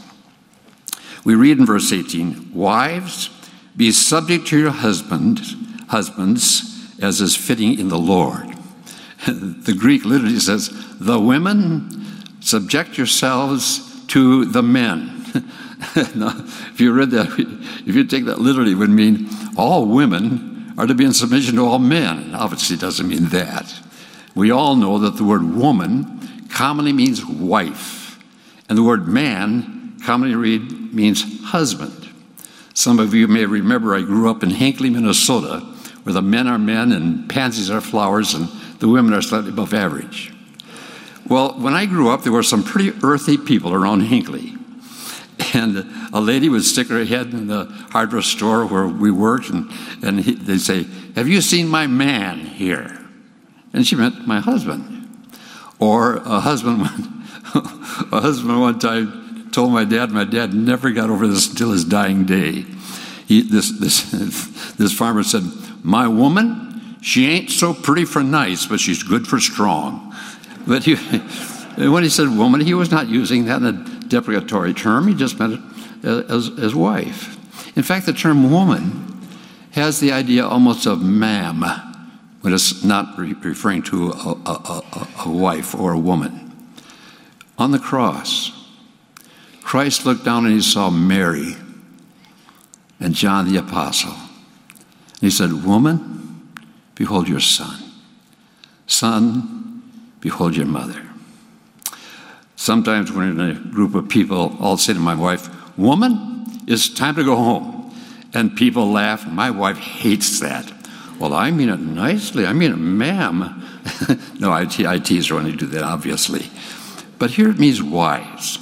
We 1.25 1.35
read 1.35 1.59
in 1.59 1.67
verse 1.67 1.93
18 1.93 2.53
Wives, 2.53 3.31
be 3.77 3.91
subject 3.93 4.47
to 4.49 4.59
your 4.59 4.71
husband, 4.71 5.41
husbands 5.89 6.71
as 7.01 7.21
is 7.21 7.37
fitting 7.37 7.79
in 7.79 7.89
the 7.89 7.99
Lord. 7.99 8.55
the 9.27 9.75
Greek 9.77 10.05
literally 10.05 10.39
says, 10.39 10.71
The 11.01 11.19
women, 11.19 12.05
subject 12.41 12.99
yourselves 12.99 14.05
to 14.09 14.45
the 14.45 14.63
men. 14.63 15.25
now, 16.15 16.33
if 16.73 16.81
you 16.81 16.93
read 16.93 17.11
that, 17.11 17.29
if 17.87 17.95
you 17.95 18.05
take 18.05 18.27
that 18.27 18.41
literally, 18.41 18.73
it 18.73 18.77
would 18.77 18.91
mean 18.91 19.29
all 19.57 19.87
women 19.87 20.75
are 20.77 20.87
to 20.87 20.95
be 20.95 21.05
in 21.05 21.13
submission 21.13 21.57
to 21.57 21.65
all 21.65 21.79
men. 21.79 22.35
Obviously, 22.35 22.77
it 22.77 22.81
doesn't 22.81 23.09
mean 23.09 23.27
that. 23.27 23.73
We 24.35 24.51
all 24.51 24.75
know 24.77 24.99
that 24.99 25.17
the 25.17 25.25
word 25.25 25.43
woman 25.43 26.49
commonly 26.49 26.93
means 26.93 27.25
wife, 27.25 28.19
and 28.69 28.77
the 28.77 28.83
word 28.83 29.07
man 29.07 29.97
commonly 30.05 30.35
read 30.35 30.93
means 30.93 31.45
husband. 31.45 32.09
Some 32.75 32.99
of 32.99 33.15
you 33.15 33.29
may 33.29 33.47
remember 33.47 33.95
I 33.95 34.03
grew 34.03 34.29
up 34.29 34.43
in 34.43 34.51
Hinckley, 34.51 34.91
Minnesota, 34.91 35.61
where 36.03 36.13
the 36.13 36.23
men 36.23 36.49
are 36.49 36.59
men 36.59 36.93
and 36.93 37.29
pansies 37.31 37.71
are 37.71 37.81
flowers 37.81 38.35
and 38.35 38.49
the 38.81 38.89
women 38.89 39.15
are 39.15 39.23
slightly 39.23 39.51
above 39.51 39.73
average. 39.73 40.33
Well, 41.27 41.53
when 41.59 41.73
I 41.73 41.87
grew 41.87 42.11
up, 42.11 42.23
there 42.23 42.33
were 42.33 42.43
some 42.43 42.63
pretty 42.63 42.93
earthy 43.03 43.39
people 43.39 43.73
around 43.73 44.01
Hinckley. 44.01 44.55
And 45.55 45.87
a 46.13 46.21
lady 46.21 46.49
would 46.49 46.65
stick 46.65 46.89
her 46.89 47.05
head 47.05 47.29
in 47.29 47.47
the 47.47 47.67
hardware 47.91 48.23
store 48.23 48.67
where 48.67 48.87
we 48.87 49.11
worked, 49.11 49.51
and, 49.51 49.71
and 50.03 50.21
he, 50.21 50.35
they'd 50.35 50.59
say, 50.59 50.87
Have 51.15 51.29
you 51.29 51.41
seen 51.41 51.69
my 51.69 51.87
man 51.87 52.41
here? 52.41 52.99
And 53.73 53.87
she 53.87 53.97
meant 53.97 54.27
my 54.27 54.41
husband. 54.41 54.91
Or 55.79 56.17
a 56.17 56.41
husband, 56.41 56.83
a 56.85 58.21
husband 58.21 58.61
one 58.61 58.79
time 58.79 59.51
told 59.53 59.73
my 59.73 59.85
dad, 59.85 60.11
my 60.11 60.25
dad 60.25 60.53
never 60.53 60.91
got 60.91 61.11
over 61.11 61.27
this 61.29 61.49
until 61.49 61.71
his 61.71 61.85
dying 61.85 62.25
day. 62.25 62.65
He, 63.27 63.43
this, 63.43 63.71
this, 63.79 64.73
this 64.77 64.93
farmer 64.93 65.23
said, 65.23 65.45
my 65.83 66.09
woman, 66.09 66.97
she 67.01 67.29
ain't 67.29 67.51
so 67.51 67.73
pretty 67.75 68.05
for 68.05 68.23
nice, 68.23 68.67
but 68.67 68.81
she's 68.81 69.03
good 69.03 69.27
for 69.27 69.39
strong. 69.39 70.15
But 70.67 70.85
he, 70.85 70.95
when 71.77 72.03
he 72.03 72.09
said 72.09 72.29
woman, 72.29 72.61
he 72.61 72.75
was 72.75 72.91
not 72.91 73.09
using 73.09 73.45
that 73.45 73.63
in 73.63 73.67
a 73.67 73.94
deprecatory 74.15 74.73
term. 74.73 75.09
He 75.09 75.15
just 75.15 75.41
meant 75.41 75.61
it 76.05 76.31
as, 76.31 76.49
as 76.59 76.73
wife. 76.73 77.37
In 77.77 77.83
fact, 77.83 78.07
the 78.07 78.13
term 78.13 78.53
woman 78.53 79.21
has 79.73 79.99
the 79.99 80.13
idea 80.13 80.47
almost 80.47 80.87
of 80.87 81.03
ma'am 81.03 81.63
when 82.41 82.53
it's 82.53 82.85
not 82.85 83.19
re- 83.19 83.35
referring 83.43 83.83
to 83.83 84.13
a, 84.13 84.33
a, 84.47 84.83
a, 84.93 85.09
a 85.27 85.29
wife 85.29 85.75
or 85.75 85.93
a 85.93 85.99
woman. 85.99 86.53
On 87.59 87.73
the 87.73 87.79
cross, 87.81 88.53
Christ 89.63 90.07
looked 90.07 90.25
down 90.25 90.45
and 90.45 90.55
he 90.55 90.61
saw 90.61 90.91
Mary 90.91 91.57
and 93.01 93.15
John 93.15 93.51
the 93.51 93.59
Apostle. 93.59 94.13
And 94.13 95.21
He 95.21 95.31
said, 95.31 95.65
Woman, 95.65 96.53
behold 96.95 97.29
your 97.29 97.41
son. 97.41 97.83
Son, 98.87 99.83
behold 100.21 100.55
your 100.55 100.67
mother. 100.67 101.04
Sometimes 102.65 103.13
when 103.13 103.29
in 103.29 103.41
a 103.41 103.53
group 103.53 103.95
of 103.95 104.09
people, 104.09 104.57
I'll 104.59 104.79
say 104.79 104.95
to 104.95 104.99
my 104.99 105.15
wife, 105.15 105.51
Woman, 105.77 106.47
it's 106.67 106.89
time 106.89 107.15
to 107.17 107.23
go 107.23 107.37
home. 107.37 107.95
And 108.33 108.57
people 108.57 108.91
laugh. 108.91 109.27
My 109.27 109.51
wife 109.51 109.77
hates 109.77 110.41
that. 110.41 110.73
Well, 111.19 111.35
I 111.35 111.51
mean 111.51 111.69
it 111.69 111.79
nicely. 111.79 112.47
I 112.47 112.55
mean 112.55 112.73
it, 112.73 112.77
ma'am. 112.77 113.63
no, 114.41 114.51
I, 114.51 114.65
te- 114.65 114.87
I 114.87 114.99
tease 114.99 115.29
her 115.29 115.35
when 115.35 115.45
I 115.45 115.51
do 115.51 115.67
that, 115.67 115.83
obviously. 115.83 116.47
But 117.19 117.33
here 117.33 117.51
it 117.51 117.59
means 117.59 117.83
wives. 117.83 118.59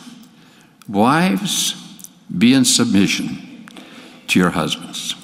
Wives, 0.89 1.77
be 2.37 2.55
in 2.55 2.65
submission 2.65 3.69
to 4.27 4.41
your 4.41 4.51
husbands. 4.51 5.15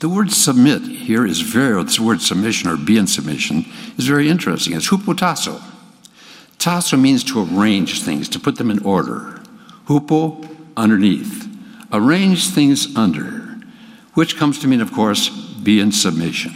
The 0.00 0.08
word 0.08 0.32
submit 0.32 0.82
here 0.82 1.24
is 1.24 1.40
very, 1.40 1.80
this 1.84 2.00
word 2.00 2.20
submission 2.20 2.68
or 2.68 2.76
be 2.76 2.98
in 2.98 3.06
submission 3.06 3.64
is 3.96 4.08
very 4.08 4.28
interesting. 4.28 4.74
It's 4.74 4.88
hupotasso. 4.88 5.62
Tasso 6.64 6.96
means 6.96 7.22
to 7.24 7.42
arrange 7.42 8.02
things, 8.02 8.26
to 8.30 8.40
put 8.40 8.56
them 8.56 8.70
in 8.70 8.82
order. 8.86 9.38
Hupo, 9.86 10.48
underneath. 10.78 11.46
Arrange 11.92 12.48
things 12.48 12.96
under, 12.96 13.58
which 14.14 14.38
comes 14.38 14.58
to 14.60 14.66
mean, 14.66 14.80
of 14.80 14.90
course, 14.90 15.28
be 15.28 15.78
in 15.78 15.92
submission. 15.92 16.54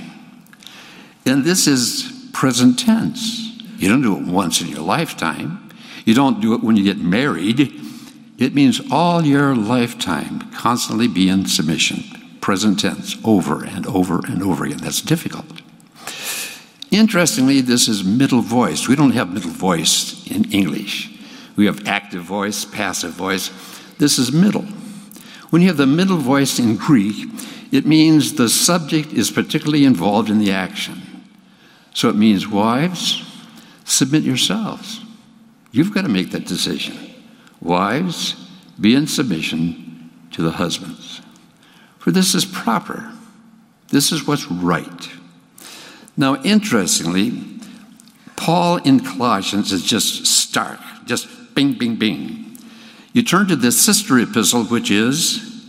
And 1.26 1.44
this 1.44 1.66
is 1.66 2.30
present 2.32 2.78
tense. 2.78 3.60
You 3.76 3.90
don't 3.90 4.00
do 4.00 4.16
it 4.16 4.22
once 4.22 4.62
in 4.62 4.68
your 4.68 4.80
lifetime. 4.80 5.68
You 6.06 6.14
don't 6.14 6.40
do 6.40 6.54
it 6.54 6.62
when 6.62 6.76
you 6.76 6.84
get 6.84 6.96
married. 6.96 7.60
It 8.38 8.54
means 8.54 8.80
all 8.90 9.26
your 9.26 9.54
lifetime, 9.54 10.50
constantly 10.52 11.06
be 11.06 11.28
in 11.28 11.44
submission 11.44 12.02
present 12.40 12.80
tense 12.80 13.14
over 13.26 13.62
and 13.62 13.86
over 13.86 14.20
and 14.24 14.42
over 14.42 14.64
again. 14.64 14.78
That's 14.78 15.02
difficult. 15.02 15.44
Interestingly, 16.90 17.60
this 17.60 17.88
is 17.88 18.02
middle 18.02 18.40
voice. 18.40 18.88
We 18.88 18.96
don't 18.96 19.10
have 19.12 19.32
middle 19.32 19.50
voice 19.50 20.26
in 20.30 20.50
English. 20.52 21.10
We 21.56 21.66
have 21.66 21.86
active 21.86 22.22
voice, 22.22 22.64
passive 22.64 23.12
voice. 23.12 23.50
This 23.98 24.18
is 24.18 24.32
middle. 24.32 24.66
When 25.50 25.60
you 25.62 25.68
have 25.68 25.76
the 25.76 25.86
middle 25.86 26.16
voice 26.16 26.58
in 26.58 26.76
Greek, 26.76 27.28
it 27.72 27.84
means 27.84 28.34
the 28.34 28.48
subject 28.48 29.12
is 29.12 29.30
particularly 29.30 29.84
involved 29.84 30.30
in 30.30 30.38
the 30.38 30.52
action. 30.52 31.02
So 31.94 32.08
it 32.08 32.16
means, 32.16 32.48
wives, 32.48 33.22
submit 33.84 34.22
yourselves. 34.22 35.00
You've 35.72 35.92
got 35.92 36.02
to 36.02 36.08
make 36.08 36.30
that 36.30 36.46
decision. 36.46 36.96
Wives, 37.60 38.34
be 38.80 38.94
in 38.94 39.06
submission 39.06 40.10
to 40.30 40.42
the 40.42 40.52
husbands. 40.52 41.20
For 41.98 42.10
this 42.10 42.34
is 42.34 42.44
proper. 42.44 43.12
This 43.88 44.12
is 44.12 44.26
what's 44.26 44.50
right. 44.50 45.08
Now, 46.18 46.42
interestingly, 46.42 47.32
Paul 48.36 48.78
in 48.78 49.00
Colossians 49.00 49.72
is 49.72 49.84
just 49.84 50.26
stark, 50.26 50.80
just 51.06 51.54
bing, 51.54 51.74
bing, 51.74 51.94
bing. 51.94 52.58
You 53.12 53.22
turn 53.22 53.46
to 53.46 53.56
the 53.56 53.70
sister 53.70 54.18
epistle, 54.18 54.64
which 54.64 54.90
is 54.90 55.64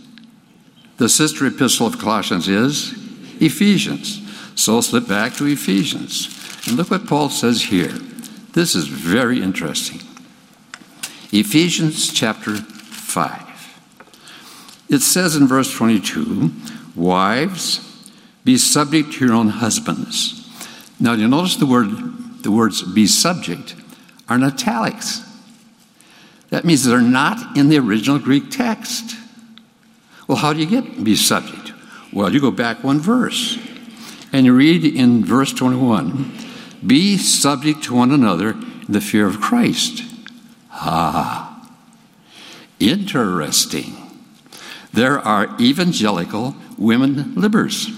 the 0.96 1.08
sister 1.08 1.46
epistle 1.46 1.86
of 1.86 1.98
Colossians 1.98 2.48
is 2.48 2.92
Ephesians. 3.40 4.20
So 4.56 4.80
slip 4.80 5.06
back 5.06 5.34
to 5.34 5.46
Ephesians. 5.46 6.26
And 6.66 6.76
look 6.76 6.90
what 6.90 7.06
Paul 7.06 7.30
says 7.30 7.62
here. 7.62 7.96
This 8.52 8.74
is 8.74 8.88
very 8.88 9.40
interesting. 9.40 10.00
Ephesians 11.32 12.12
chapter 12.12 12.56
5. 12.56 13.46
It 14.88 15.00
says 15.00 15.36
in 15.36 15.46
verse 15.46 15.72
22 15.72 16.50
Wives, 16.96 17.86
be 18.44 18.58
subject 18.58 19.12
to 19.12 19.24
your 19.24 19.34
own 19.34 19.48
husbands. 19.48 20.39
Now, 21.00 21.14
you 21.14 21.26
notice 21.26 21.56
the 21.56 21.66
word, 21.66 21.88
the 22.42 22.50
words 22.50 22.82
be 22.82 23.06
subject 23.06 23.74
are 24.28 24.36
in 24.36 24.44
italics. 24.44 25.26
That 26.50 26.64
means 26.64 26.84
they're 26.84 27.00
not 27.00 27.56
in 27.56 27.68
the 27.68 27.78
original 27.78 28.18
Greek 28.18 28.50
text. 28.50 29.16
Well, 30.28 30.38
how 30.38 30.52
do 30.52 30.60
you 30.60 30.66
get 30.66 31.02
be 31.02 31.16
subject? 31.16 31.72
Well, 32.12 32.32
you 32.32 32.40
go 32.40 32.50
back 32.50 32.84
one 32.84 33.00
verse 33.00 33.58
and 34.32 34.46
you 34.46 34.54
read 34.54 34.84
in 34.84 35.24
verse 35.24 35.52
21 35.52 36.32
Be 36.86 37.16
subject 37.16 37.84
to 37.84 37.94
one 37.94 38.10
another 38.10 38.50
in 38.50 38.86
the 38.88 39.00
fear 39.00 39.26
of 39.26 39.40
Christ. 39.40 40.02
Ah, 40.72 41.68
interesting. 42.78 43.96
There 44.92 45.18
are 45.18 45.56
evangelical 45.60 46.56
women 46.76 47.34
libbers, 47.36 47.88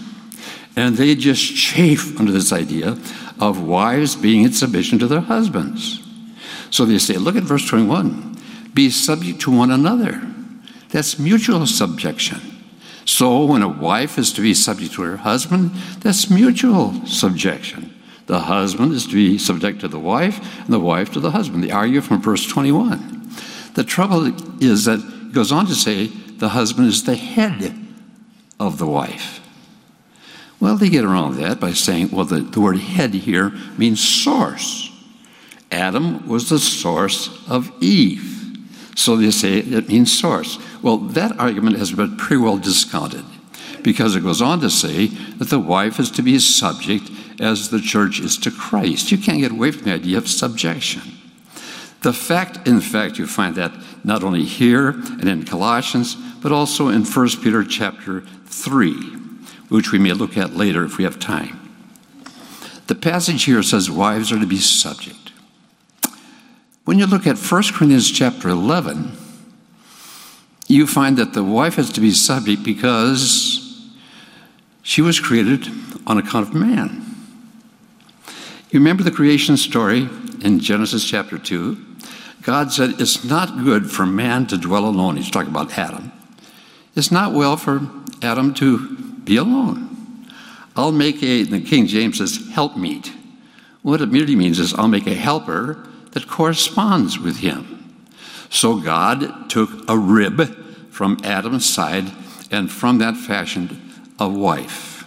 and 0.76 0.96
they 0.96 1.14
just 1.14 1.56
chafe 1.56 2.18
under 2.18 2.32
this 2.32 2.52
idea 2.52 2.98
of 3.40 3.62
wives 3.62 4.16
being 4.16 4.44
in 4.44 4.52
submission 4.52 4.98
to 4.98 5.06
their 5.06 5.20
husbands. 5.20 6.00
So 6.70 6.84
they 6.84 6.98
say, 6.98 7.14
look 7.16 7.36
at 7.36 7.42
verse 7.42 7.66
21 7.68 8.32
be 8.74 8.88
subject 8.88 9.40
to 9.42 9.50
one 9.50 9.70
another. 9.70 10.22
That's 10.88 11.18
mutual 11.18 11.66
subjection. 11.66 12.40
So 13.04 13.44
when 13.44 13.62
a 13.62 13.68
wife 13.68 14.18
is 14.18 14.32
to 14.32 14.40
be 14.40 14.54
subject 14.54 14.94
to 14.94 15.02
her 15.02 15.18
husband, 15.18 15.72
that's 16.00 16.30
mutual 16.30 17.04
subjection. 17.04 17.92
The 18.26 18.40
husband 18.40 18.92
is 18.92 19.06
to 19.06 19.12
be 19.12 19.36
subject 19.36 19.80
to 19.80 19.88
the 19.88 19.98
wife, 19.98 20.60
and 20.60 20.72
the 20.72 20.80
wife 20.80 21.12
to 21.12 21.20
the 21.20 21.32
husband. 21.32 21.64
They 21.64 21.70
argue 21.70 22.00
from 22.00 22.22
verse 22.22 22.46
21. 22.46 23.30
The 23.74 23.84
trouble 23.84 24.32
is 24.62 24.86
that 24.86 25.00
it 25.00 25.32
goes 25.32 25.52
on 25.52 25.66
to 25.66 25.74
say 25.74 26.06
the 26.06 26.50
husband 26.50 26.88
is 26.88 27.04
the 27.04 27.16
head 27.16 27.74
of 28.58 28.78
the 28.78 28.86
wife. 28.86 29.41
Well, 30.62 30.76
they 30.76 30.90
get 30.90 31.04
around 31.04 31.38
that 31.38 31.58
by 31.58 31.72
saying, 31.72 32.12
well, 32.12 32.24
the, 32.24 32.38
the 32.38 32.60
word 32.60 32.76
head 32.76 33.14
here 33.14 33.50
means 33.76 33.98
source. 34.00 34.92
Adam 35.72 36.28
was 36.28 36.50
the 36.50 36.60
source 36.60 37.44
of 37.48 37.72
Eve. 37.82 38.28
So 38.94 39.16
they 39.16 39.32
say 39.32 39.58
it 39.58 39.88
means 39.88 40.16
source. 40.16 40.60
Well, 40.80 40.98
that 40.98 41.36
argument 41.36 41.78
has 41.78 41.90
been 41.90 42.16
pretty 42.16 42.40
well 42.40 42.58
discounted 42.58 43.24
because 43.82 44.14
it 44.14 44.22
goes 44.22 44.40
on 44.40 44.60
to 44.60 44.70
say 44.70 45.08
that 45.08 45.50
the 45.50 45.58
wife 45.58 45.98
is 45.98 46.12
to 46.12 46.22
be 46.22 46.38
subject 46.38 47.10
as 47.40 47.70
the 47.70 47.80
church 47.80 48.20
is 48.20 48.38
to 48.38 48.52
Christ. 48.52 49.10
You 49.10 49.18
can't 49.18 49.40
get 49.40 49.50
away 49.50 49.72
from 49.72 49.82
the 49.82 49.94
idea 49.94 50.18
of 50.18 50.28
subjection. 50.28 51.02
The 52.02 52.12
fact, 52.12 52.68
in 52.68 52.80
fact, 52.80 53.18
you 53.18 53.26
find 53.26 53.56
that 53.56 53.72
not 54.04 54.22
only 54.22 54.44
here 54.44 54.90
and 54.90 55.28
in 55.28 55.44
Colossians, 55.44 56.14
but 56.40 56.52
also 56.52 56.86
in 56.86 57.04
1 57.04 57.28
Peter 57.42 57.64
chapter 57.64 58.20
3, 58.46 59.21
which 59.72 59.90
we 59.90 59.98
may 59.98 60.12
look 60.12 60.36
at 60.36 60.54
later 60.54 60.84
if 60.84 60.98
we 60.98 61.04
have 61.04 61.18
time. 61.18 61.58
The 62.88 62.94
passage 62.94 63.44
here 63.44 63.62
says 63.62 63.90
wives 63.90 64.30
are 64.30 64.38
to 64.38 64.46
be 64.46 64.58
subject. 64.58 65.32
When 66.84 66.98
you 66.98 67.06
look 67.06 67.26
at 67.26 67.38
1 67.38 67.62
Corinthians 67.72 68.10
chapter 68.10 68.50
11, 68.50 69.16
you 70.68 70.86
find 70.86 71.16
that 71.16 71.32
the 71.32 71.42
wife 71.42 71.76
has 71.76 71.90
to 71.92 72.00
be 72.00 72.10
subject 72.10 72.62
because 72.62 73.90
she 74.82 75.00
was 75.00 75.20
created 75.20 75.66
on 76.06 76.18
account 76.18 76.48
of 76.48 76.54
man. 76.54 77.06
You 78.70 78.78
remember 78.78 79.02
the 79.02 79.10
creation 79.10 79.56
story 79.56 80.08
in 80.42 80.60
Genesis 80.60 81.08
chapter 81.08 81.38
2? 81.38 81.78
God 82.42 82.72
said, 82.72 83.00
It's 83.00 83.24
not 83.24 83.62
good 83.64 83.90
for 83.90 84.04
man 84.04 84.46
to 84.48 84.58
dwell 84.58 84.84
alone. 84.84 85.16
He's 85.16 85.30
talking 85.30 85.50
about 85.50 85.78
Adam. 85.78 86.12
It's 86.94 87.12
not 87.12 87.32
well 87.32 87.56
for 87.56 87.88
Adam 88.22 88.52
to 88.54 89.11
be 89.24 89.36
alone. 89.36 90.28
I'll 90.74 90.92
make 90.92 91.22
a, 91.22 91.42
the 91.42 91.60
King 91.60 91.86
James 91.86 92.18
says, 92.18 92.50
help 92.52 92.76
meet. 92.76 93.12
What 93.82 94.00
it 94.00 94.08
really 94.08 94.36
means 94.36 94.58
is, 94.58 94.74
I'll 94.74 94.88
make 94.88 95.06
a 95.06 95.14
helper 95.14 95.86
that 96.12 96.28
corresponds 96.28 97.18
with 97.18 97.38
him. 97.38 98.06
So 98.48 98.80
God 98.80 99.50
took 99.50 99.70
a 99.88 99.98
rib 99.98 100.40
from 100.90 101.18
Adam's 101.24 101.66
side 101.66 102.12
and 102.50 102.70
from 102.70 102.98
that 102.98 103.16
fashioned 103.16 103.76
a 104.18 104.28
wife. 104.28 105.04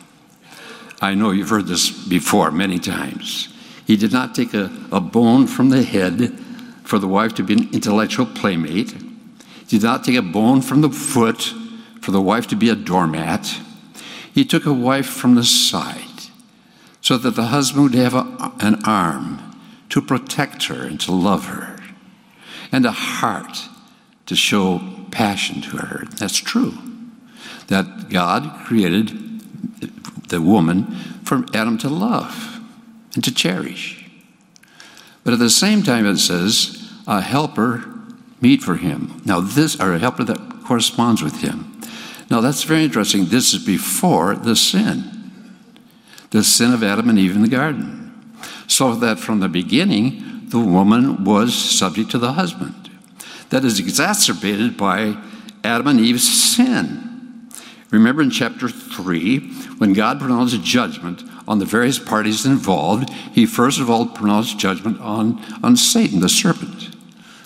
I 1.01 1.13
know 1.13 1.31
you've 1.31 1.49
heard 1.49 1.67
this 1.67 1.89
before 1.89 2.51
many 2.51 2.79
times. 2.79 3.49
He 3.85 3.95
did 3.95 4.11
not 4.11 4.33
take 4.33 4.53
a, 4.53 4.71
a 4.91 4.99
bone 4.99 5.45
from 5.45 5.69
the 5.69 5.83
head 5.83 6.39
for 6.83 6.99
the 6.99 7.07
wife 7.07 7.35
to 7.35 7.43
be 7.43 7.53
an 7.53 7.69
intellectual 7.73 8.25
playmate. 8.25 8.91
He 9.67 9.77
did 9.77 9.83
not 9.83 10.03
take 10.03 10.15
a 10.15 10.21
bone 10.21 10.61
from 10.61 10.81
the 10.81 10.89
foot 10.89 11.53
for 12.01 12.11
the 12.11 12.21
wife 12.21 12.47
to 12.47 12.55
be 12.55 12.69
a 12.69 12.75
doormat. 12.75 13.59
He 14.35 14.43
took 14.43 14.65
a 14.65 14.73
wife 14.73 15.05
from 15.05 15.35
the 15.35 15.45
side 15.45 16.27
so 16.99 17.17
that 17.17 17.37
the 17.37 17.45
husband 17.45 17.83
would 17.83 17.93
have 17.93 18.13
a, 18.13 18.51
an 18.59 18.83
arm 18.83 19.39
to 19.87 20.01
protect 20.01 20.65
her 20.65 20.83
and 20.85 20.99
to 20.99 21.13
love 21.13 21.45
her, 21.45 21.79
and 22.69 22.85
a 22.85 22.91
heart 22.91 23.69
to 24.25 24.35
show 24.35 24.81
passion 25.09 25.61
to 25.61 25.77
her. 25.77 26.03
That's 26.17 26.35
true. 26.37 26.73
That 27.67 28.09
God 28.09 28.65
created 28.65 29.07
the 30.27 30.41
woman 30.41 30.93
for 31.23 31.45
Adam 31.53 31.77
to 31.77 31.87
love 31.87 32.59
and 33.13 33.23
to 33.23 33.33
cherish. 33.33 34.05
But 35.23 35.31
at 35.31 35.39
the 35.39 35.49
same 35.49 35.81
time, 35.81 36.05
it 36.05 36.17
says, 36.17 36.91
a 37.07 37.21
helper 37.21 37.85
meet 38.41 38.61
for 38.61 38.75
him. 38.75 39.21
Now, 39.23 39.39
this, 39.39 39.79
or 39.79 39.93
a 39.93 39.99
helper 39.99 40.25
that 40.25 40.65
corresponds 40.65 41.23
with 41.23 41.39
him. 41.39 41.64
Now, 42.29 42.41
that's 42.41 42.63
very 42.63 42.83
interesting. 42.83 43.25
This 43.25 43.53
is 43.53 43.63
before 43.63 44.35
the 44.35 44.55
sin, 44.55 45.53
the 46.31 46.43
sin 46.43 46.73
of 46.73 46.83
Adam 46.83 47.09
and 47.09 47.19
Eve 47.19 47.35
in 47.35 47.41
the 47.41 47.47
garden 47.47 48.05
so 48.67 48.95
that 48.95 49.19
from 49.19 49.39
the 49.39 49.47
beginning 49.47 50.49
the 50.49 50.59
woman 50.59 51.23
was 51.23 51.53
subject 51.53 52.11
to 52.11 52.17
the 52.17 52.33
husband. 52.33 52.89
That 53.49 53.65
is 53.65 53.79
exacerbated 53.79 54.77
by 54.77 55.17
Adam 55.63 55.87
and 55.87 55.99
Eve's 55.99 56.27
sin. 56.55 57.49
Remember 57.91 58.21
in 58.21 58.31
chapter 58.31 58.67
3, 58.67 59.39
when 59.77 59.93
God 59.93 60.19
pronounced 60.19 60.61
judgment 60.63 61.23
on 61.47 61.59
the 61.59 61.65
various 61.65 61.99
parties 61.99 62.45
involved, 62.45 63.09
he 63.09 63.45
first 63.45 63.79
of 63.79 63.89
all 63.89 64.07
pronounced 64.07 64.57
judgment 64.57 64.99
on, 64.99 65.41
on 65.63 65.77
Satan, 65.77 66.19
the 66.19 66.29
serpent. 66.29 66.74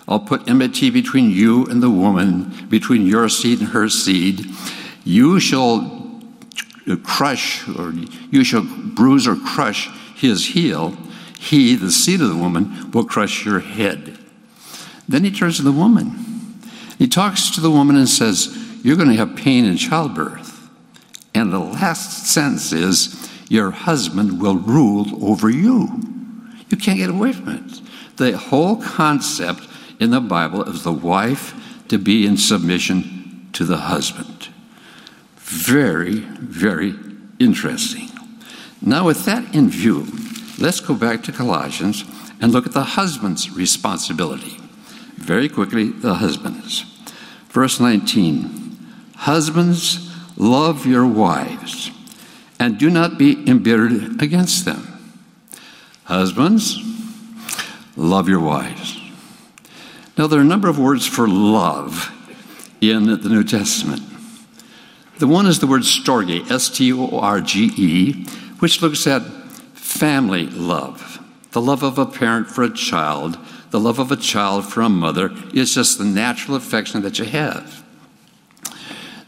I'll 0.09 0.19
put 0.19 0.49
enmity 0.49 0.89
between 0.89 1.29
you 1.29 1.67
and 1.67 1.83
the 1.83 1.89
woman, 1.89 2.67
between 2.67 3.05
your 3.05 3.29
seed 3.29 3.59
and 3.59 3.69
her 3.69 3.87
seed. 3.87 4.43
You 5.05 5.39
shall 5.39 5.99
crush, 7.03 7.67
or 7.69 7.93
you 8.31 8.43
shall 8.43 8.63
bruise 8.63 9.27
or 9.27 9.35
crush 9.35 9.87
his 10.15 10.47
heel, 10.47 10.97
he, 11.37 11.75
the 11.75 11.91
seed 11.91 12.21
of 12.21 12.29
the 12.29 12.35
woman, 12.35 12.89
will 12.91 13.05
crush 13.05 13.45
your 13.45 13.59
head. 13.59 14.17
Then 15.07 15.23
he 15.23 15.31
turns 15.31 15.57
to 15.57 15.63
the 15.63 15.71
woman. 15.71 16.59
He 16.97 17.07
talks 17.07 17.51
to 17.51 17.61
the 17.61 17.71
woman 17.71 17.95
and 17.95 18.09
says, 18.09 18.81
You're 18.83 18.97
going 18.97 19.09
to 19.09 19.15
have 19.15 19.35
pain 19.35 19.63
in 19.63 19.77
childbirth. 19.77 20.69
And 21.35 21.53
the 21.53 21.59
last 21.59 22.25
sentence 22.25 22.73
is, 22.73 23.29
Your 23.47 23.69
husband 23.69 24.41
will 24.41 24.57
rule 24.57 25.23
over 25.23 25.51
you. 25.51 26.01
You 26.69 26.77
can't 26.77 26.97
get 26.97 27.11
away 27.11 27.31
from 27.31 27.49
it. 27.49 28.17
The 28.17 28.37
whole 28.37 28.81
concept 28.81 29.68
in 29.99 30.12
the 30.12 30.21
Bible 30.21 30.63
is 30.63 30.83
the 30.83 30.93
wife 30.93 31.53
to 31.89 31.97
be 31.97 32.25
in 32.25 32.38
submission 32.38 33.49
to 33.53 33.65
the 33.65 33.77
husband. 33.77 34.49
Very, 35.38 36.19
very 36.19 36.95
interesting. 37.39 38.09
Now, 38.81 39.05
with 39.05 39.25
that 39.25 39.53
in 39.53 39.69
view, 39.69 40.07
Let's 40.59 40.81
go 40.81 40.93
back 40.93 41.23
to 41.23 41.31
Colossians 41.31 42.03
and 42.41 42.51
look 42.51 42.65
at 42.65 42.73
the 42.73 42.83
husband's 42.83 43.49
responsibility. 43.49 44.57
Very 45.15 45.47
quickly, 45.47 45.89
the 45.89 46.15
husbands. 46.15 46.81
Verse 47.47 47.79
19 47.79 48.77
Husbands, 49.15 50.13
love 50.38 50.85
your 50.85 51.05
wives 51.05 51.91
and 52.59 52.77
do 52.77 52.89
not 52.89 53.17
be 53.17 53.49
embittered 53.49 54.21
against 54.21 54.65
them. 54.65 54.99
Husbands, 56.03 56.77
love 57.95 58.27
your 58.27 58.41
wives. 58.41 58.98
Now, 60.19 60.27
there 60.27 60.39
are 60.39 60.41
a 60.41 60.45
number 60.45 60.67
of 60.67 60.77
words 60.77 61.08
for 61.08 61.29
love 61.29 62.12
in 62.82 63.05
the 63.05 63.29
New 63.29 63.45
Testament. 63.45 64.01
The 65.17 65.27
one 65.27 65.47
is 65.47 65.60
the 65.60 65.65
word 65.65 65.84
storge, 65.84 66.51
S 66.51 66.67
T 66.67 66.91
O 66.91 67.17
R 67.17 67.39
G 67.39 67.71
E, 67.77 68.25
which 68.60 68.82
looks 68.82 69.08
at 69.08 69.21
Family 69.75 70.47
love, 70.47 71.25
the 71.51 71.62
love 71.62 71.84
of 71.84 71.97
a 71.97 72.05
parent 72.05 72.47
for 72.49 72.65
a 72.65 72.69
child, 72.69 73.38
the 73.71 73.79
love 73.79 73.97
of 73.97 74.12
a 74.12 74.17
child 74.17 74.65
for 74.65 74.82
a 74.82 74.89
mother, 74.89 75.32
is 75.53 75.73
just 75.73 75.97
the 75.97 76.03
natural 76.03 76.58
affection 76.58 77.01
that 77.03 77.17
you 77.17 77.23
have. 77.23 77.82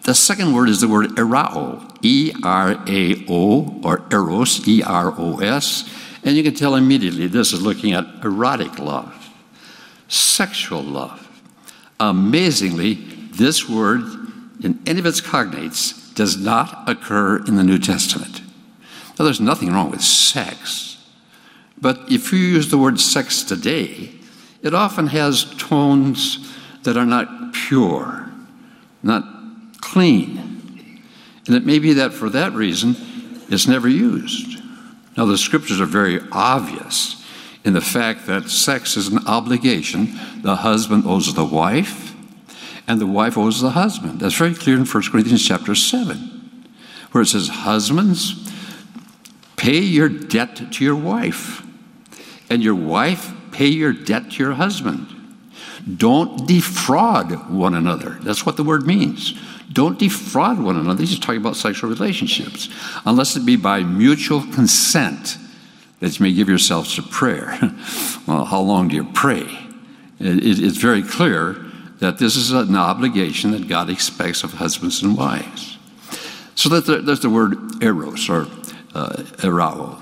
The 0.03 0.13
second 0.13 0.53
word 0.53 0.67
is 0.67 0.81
the 0.81 0.89
word 0.89 1.11
erao, 1.11 1.89
E 2.01 2.33
R 2.43 2.83
A 2.85 3.25
O, 3.29 3.79
or 3.81 4.03
eros, 4.11 4.67
E 4.67 4.83
R 4.83 5.13
O 5.17 5.39
S, 5.39 5.89
and 6.25 6.35
you 6.35 6.43
can 6.43 6.53
tell 6.53 6.75
immediately 6.75 7.27
this 7.27 7.53
is 7.53 7.61
looking 7.61 7.93
at 7.93 8.05
erotic 8.25 8.77
love, 8.77 9.20
sexual 10.11 10.81
love. 10.81 11.27
Amazingly, 11.99 12.95
this 12.95 13.67
word, 13.69 14.01
in 14.61 14.79
any 14.85 14.99
of 14.99 15.05
its 15.05 15.21
cognates, 15.21 16.13
does 16.15 16.37
not 16.37 16.83
occur 16.89 17.37
in 17.45 17.55
the 17.55 17.63
New 17.63 17.79
Testament. 17.79 18.41
Now, 19.17 19.25
there's 19.25 19.39
nothing 19.39 19.71
wrong 19.71 19.89
with 19.89 20.01
sex, 20.01 20.97
but 21.79 22.11
if 22.11 22.31
you 22.33 22.39
use 22.39 22.69
the 22.69 22.77
word 22.77 22.99
sex 22.99 23.43
today, 23.43 24.11
it 24.61 24.73
often 24.73 25.07
has 25.07 25.45
tones 25.57 26.53
that 26.83 26.97
are 26.97 27.05
not 27.05 27.53
pure, 27.53 28.29
not 29.01 29.23
clean. 29.79 31.01
And 31.47 31.55
it 31.55 31.65
may 31.65 31.79
be 31.79 31.93
that 31.93 32.13
for 32.13 32.29
that 32.29 32.51
reason, 32.53 32.95
it's 33.49 33.67
never 33.67 33.87
used. 33.87 34.61
Now, 35.15 35.25
the 35.25 35.37
scriptures 35.37 35.79
are 35.79 35.85
very 35.85 36.19
obvious 36.31 37.20
in 37.63 37.73
the 37.73 37.81
fact 37.81 38.25
that 38.27 38.49
sex 38.49 38.97
is 38.97 39.07
an 39.07 39.27
obligation 39.27 40.19
the 40.41 40.57
husband 40.57 41.03
owes 41.05 41.33
the 41.33 41.45
wife, 41.45 42.15
and 42.87 42.99
the 42.99 43.07
wife 43.07 43.37
owes 43.37 43.61
the 43.61 43.71
husband. 43.71 44.19
That's 44.19 44.35
very 44.35 44.55
clear 44.55 44.75
in 44.75 44.85
1 44.85 45.03
Corinthians 45.11 45.47
chapter 45.47 45.75
7, 45.75 46.67
where 47.11 47.21
it 47.21 47.27
says, 47.27 47.47
Husbands, 47.47 48.51
Pay 49.61 49.77
your 49.77 50.09
debt 50.09 50.71
to 50.71 50.83
your 50.83 50.95
wife, 50.95 51.61
and 52.49 52.63
your 52.63 52.73
wife 52.73 53.31
pay 53.51 53.67
your 53.67 53.93
debt 53.93 54.31
to 54.31 54.43
your 54.43 54.53
husband. 54.53 55.05
Don't 55.97 56.47
defraud 56.47 57.47
one 57.47 57.75
another. 57.75 58.17
That's 58.21 58.43
what 58.43 58.57
the 58.57 58.63
word 58.63 58.87
means. 58.87 59.39
Don't 59.71 59.99
defraud 59.99 60.59
one 60.59 60.77
another. 60.77 61.01
He's 61.01 61.19
talking 61.19 61.41
about 61.41 61.57
sexual 61.57 61.91
relationships, 61.91 62.69
unless 63.05 63.35
it 63.35 63.45
be 63.45 63.55
by 63.55 63.83
mutual 63.83 64.41
consent 64.51 65.37
that 66.01 66.19
you 66.19 66.23
may 66.23 66.33
give 66.33 66.49
yourselves 66.49 66.95
to 66.95 67.01
prayer. 67.01 67.57
well, 68.27 68.43
how 68.43 68.59
long 68.59 68.89
do 68.89 68.95
you 68.95 69.05
pray? 69.13 69.47
it's 70.23 70.77
very 70.77 71.01
clear 71.01 71.55
that 71.99 72.17
this 72.17 72.35
is 72.35 72.51
an 72.51 72.75
obligation 72.75 73.51
that 73.51 73.67
God 73.67 73.89
expects 73.89 74.43
of 74.43 74.53
husbands 74.53 75.01
and 75.01 75.17
wives. 75.17 75.77
So 76.55 76.69
that 76.69 77.05
there's 77.05 77.21
the 77.21 77.29
word 77.29 77.81
eros, 77.81 78.29
or 78.29 78.47
uh, 78.93 79.13
erao. 79.37 79.99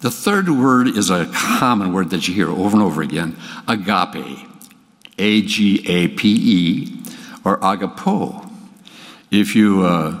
The 0.00 0.10
third 0.10 0.48
word 0.48 0.86
is 0.86 1.10
a 1.10 1.26
common 1.32 1.92
word 1.92 2.10
that 2.10 2.28
you 2.28 2.34
hear 2.34 2.48
over 2.48 2.76
and 2.76 2.82
over 2.82 3.02
again 3.02 3.36
agape, 3.66 4.38
A 5.18 5.42
G 5.42 5.82
A 5.88 6.08
P 6.08 6.28
E, 6.28 7.02
or 7.44 7.58
agapo. 7.58 8.50
If 9.30 9.56
you, 9.56 9.82
uh, 9.82 10.12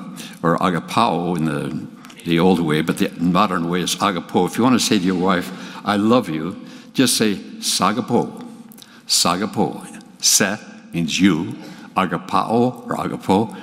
or 0.42 0.58
agapao 0.58 1.36
in 1.36 1.44
the, 1.44 1.93
the 2.24 2.38
old 2.38 2.60
way, 2.60 2.80
but 2.80 2.98
the 2.98 3.10
modern 3.20 3.68
way 3.68 3.82
is 3.82 3.96
agapo. 3.96 4.46
If 4.46 4.56
you 4.56 4.64
want 4.64 4.78
to 4.78 4.84
say 4.84 4.98
to 4.98 5.04
your 5.04 5.20
wife, 5.20 5.52
I 5.84 5.96
love 5.96 6.28
you, 6.28 6.64
just 6.92 7.16
say 7.16 7.34
sagapo, 7.34 8.44
sagapo. 9.06 9.86
Se 10.22 10.56
means 10.92 11.20
you, 11.20 11.54
agapao 11.96 12.86
or 12.86 12.96
agapo, 12.96 13.56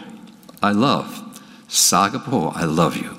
I 0.61 0.71
love. 0.71 1.17
Sagapo, 1.67 2.55
I 2.55 2.65
love 2.65 2.97
you. 2.97 3.17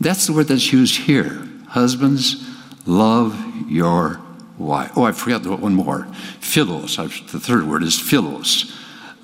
That's 0.00 0.26
the 0.26 0.32
word 0.32 0.48
that's 0.48 0.72
used 0.72 0.96
here. 0.96 1.48
Husbands, 1.68 2.46
love 2.86 3.68
your 3.68 4.20
wife. 4.58 4.92
Oh, 4.96 5.04
I 5.04 5.12
forgot 5.12 5.44
one 5.46 5.74
more. 5.74 6.06
Philos. 6.40 6.96
The 6.96 7.40
third 7.40 7.66
word 7.66 7.82
is 7.82 7.98
philos. 7.98 8.74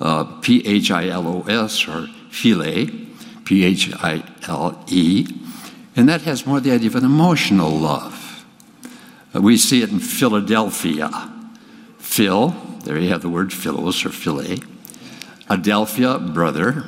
Uh, 0.01 0.25
P 0.41 0.61
H 0.65 0.91
I 0.91 1.07
L 1.07 1.27
O 1.27 1.41
S 1.43 1.87
or 1.87 2.07
phile, 2.29 3.14
P 3.45 3.63
H 3.63 3.93
I 3.93 4.23
L 4.47 4.83
E. 4.87 5.27
And 5.95 6.09
that 6.09 6.23
has 6.23 6.45
more 6.45 6.59
the 6.59 6.71
idea 6.71 6.89
of 6.89 6.95
an 6.95 7.05
emotional 7.05 7.69
love. 7.69 8.45
Uh, 9.33 9.41
we 9.41 9.55
see 9.55 9.81
it 9.81 9.89
in 9.89 9.99
Philadelphia. 9.99 11.31
Phil, 11.97 12.49
there 12.83 12.97
you 12.97 13.09
have 13.09 13.21
the 13.21 13.29
word 13.29 13.53
philos 13.53 14.05
or 14.05 14.09
phile. 14.09 14.63
Adelphia, 15.49 16.33
brother. 16.33 16.83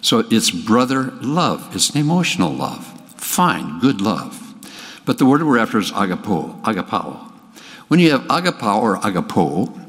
So 0.00 0.18
it's 0.30 0.50
brother 0.50 1.12
love. 1.22 1.74
It's 1.74 1.90
an 1.90 2.00
emotional 2.00 2.52
love. 2.52 2.86
Fine, 3.16 3.80
good 3.80 4.00
love. 4.00 4.40
But 5.06 5.18
the 5.18 5.26
word 5.26 5.42
we're 5.42 5.58
after 5.58 5.78
is 5.78 5.92
agapo, 5.92 6.60
agapao. 6.62 7.30
When 7.88 8.00
you 8.00 8.10
have 8.12 8.22
agapao 8.22 8.80
or 8.80 8.96
agapo, 8.98 9.80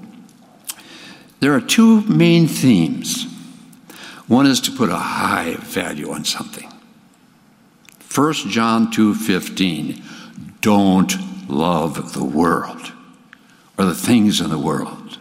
there 1.39 1.53
are 1.53 1.61
two 1.61 2.01
main 2.01 2.47
themes. 2.47 3.27
One 4.27 4.47
is 4.47 4.59
to 4.61 4.71
put 4.71 4.89
a 4.89 4.95
high 4.95 5.55
value 5.59 6.11
on 6.11 6.25
something. 6.25 6.71
1 8.09 8.33
John 8.49 8.91
2:15 8.91 10.01
don't 10.61 11.13
love 11.49 12.13
the 12.13 12.23
world 12.23 12.91
or 13.77 13.85
the 13.85 13.93
things 13.93 14.41
in 14.41 14.49
the 14.49 14.57
world. 14.57 15.19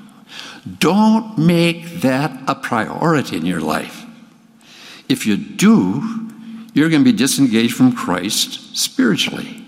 Don't 0.79 1.37
make 1.37 2.01
that 2.01 2.33
a 2.47 2.55
priority 2.55 3.37
in 3.37 3.45
your 3.45 3.61
life. 3.61 4.07
If 5.09 5.27
you 5.27 5.37
do, 5.37 6.31
you're 6.73 6.89
going 6.89 7.05
to 7.05 7.13
be 7.13 7.17
disengaged 7.17 7.75
from 7.75 7.93
Christ 7.93 8.75
spiritually. 8.77 9.67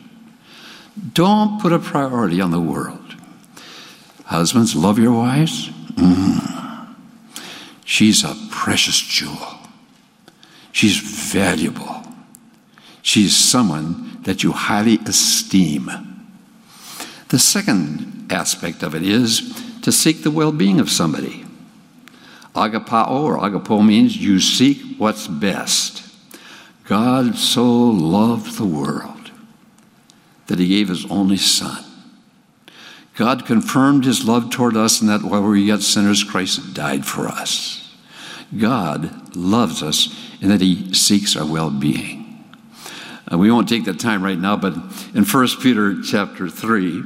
Don't 1.12 1.60
put 1.60 1.72
a 1.72 1.78
priority 1.78 2.40
on 2.40 2.52
the 2.52 2.60
world. 2.60 3.14
Husbands, 4.24 4.74
love 4.74 4.98
your 4.98 5.12
wives. 5.12 5.68
Mm. 5.96 6.65
She's 7.86 8.24
a 8.24 8.36
precious 8.50 9.00
jewel. 9.00 9.60
She's 10.72 10.98
valuable. 10.98 12.02
She's 13.00 13.34
someone 13.34 14.18
that 14.24 14.42
you 14.42 14.50
highly 14.50 14.98
esteem. 15.06 15.88
The 17.28 17.38
second 17.38 18.26
aspect 18.30 18.82
of 18.82 18.96
it 18.96 19.04
is 19.04 19.54
to 19.82 19.92
seek 19.92 20.24
the 20.24 20.32
well 20.32 20.50
being 20.50 20.80
of 20.80 20.90
somebody. 20.90 21.46
Agapao 22.56 23.08
or 23.08 23.38
agapo 23.38 23.86
means 23.86 24.16
you 24.16 24.40
seek 24.40 24.98
what's 24.98 25.28
best. 25.28 26.02
God 26.84 27.36
so 27.36 27.64
loved 27.64 28.58
the 28.58 28.64
world 28.64 29.30
that 30.48 30.58
he 30.58 30.66
gave 30.66 30.88
his 30.88 31.06
only 31.06 31.36
Son. 31.36 31.84
God 33.16 33.46
confirmed 33.46 34.04
his 34.04 34.26
love 34.26 34.50
toward 34.50 34.76
us 34.76 35.00
in 35.00 35.06
that 35.08 35.22
while 35.22 35.40
we 35.40 35.48
were 35.48 35.56
yet 35.56 35.80
sinners, 35.80 36.22
Christ 36.22 36.74
died 36.74 37.06
for 37.06 37.26
us. 37.26 37.82
God 38.56 39.34
loves 39.34 39.82
us 39.82 40.14
in 40.42 40.50
that 40.50 40.60
he 40.60 40.92
seeks 40.92 41.34
our 41.34 41.46
well 41.46 41.70
being. 41.70 42.44
Uh, 43.32 43.38
we 43.38 43.50
won't 43.50 43.70
take 43.70 43.86
that 43.86 43.98
time 43.98 44.22
right 44.22 44.38
now, 44.38 44.56
but 44.56 44.74
in 45.14 45.24
1 45.24 45.48
Peter 45.62 46.00
chapter 46.02 46.48
3, 46.48 47.00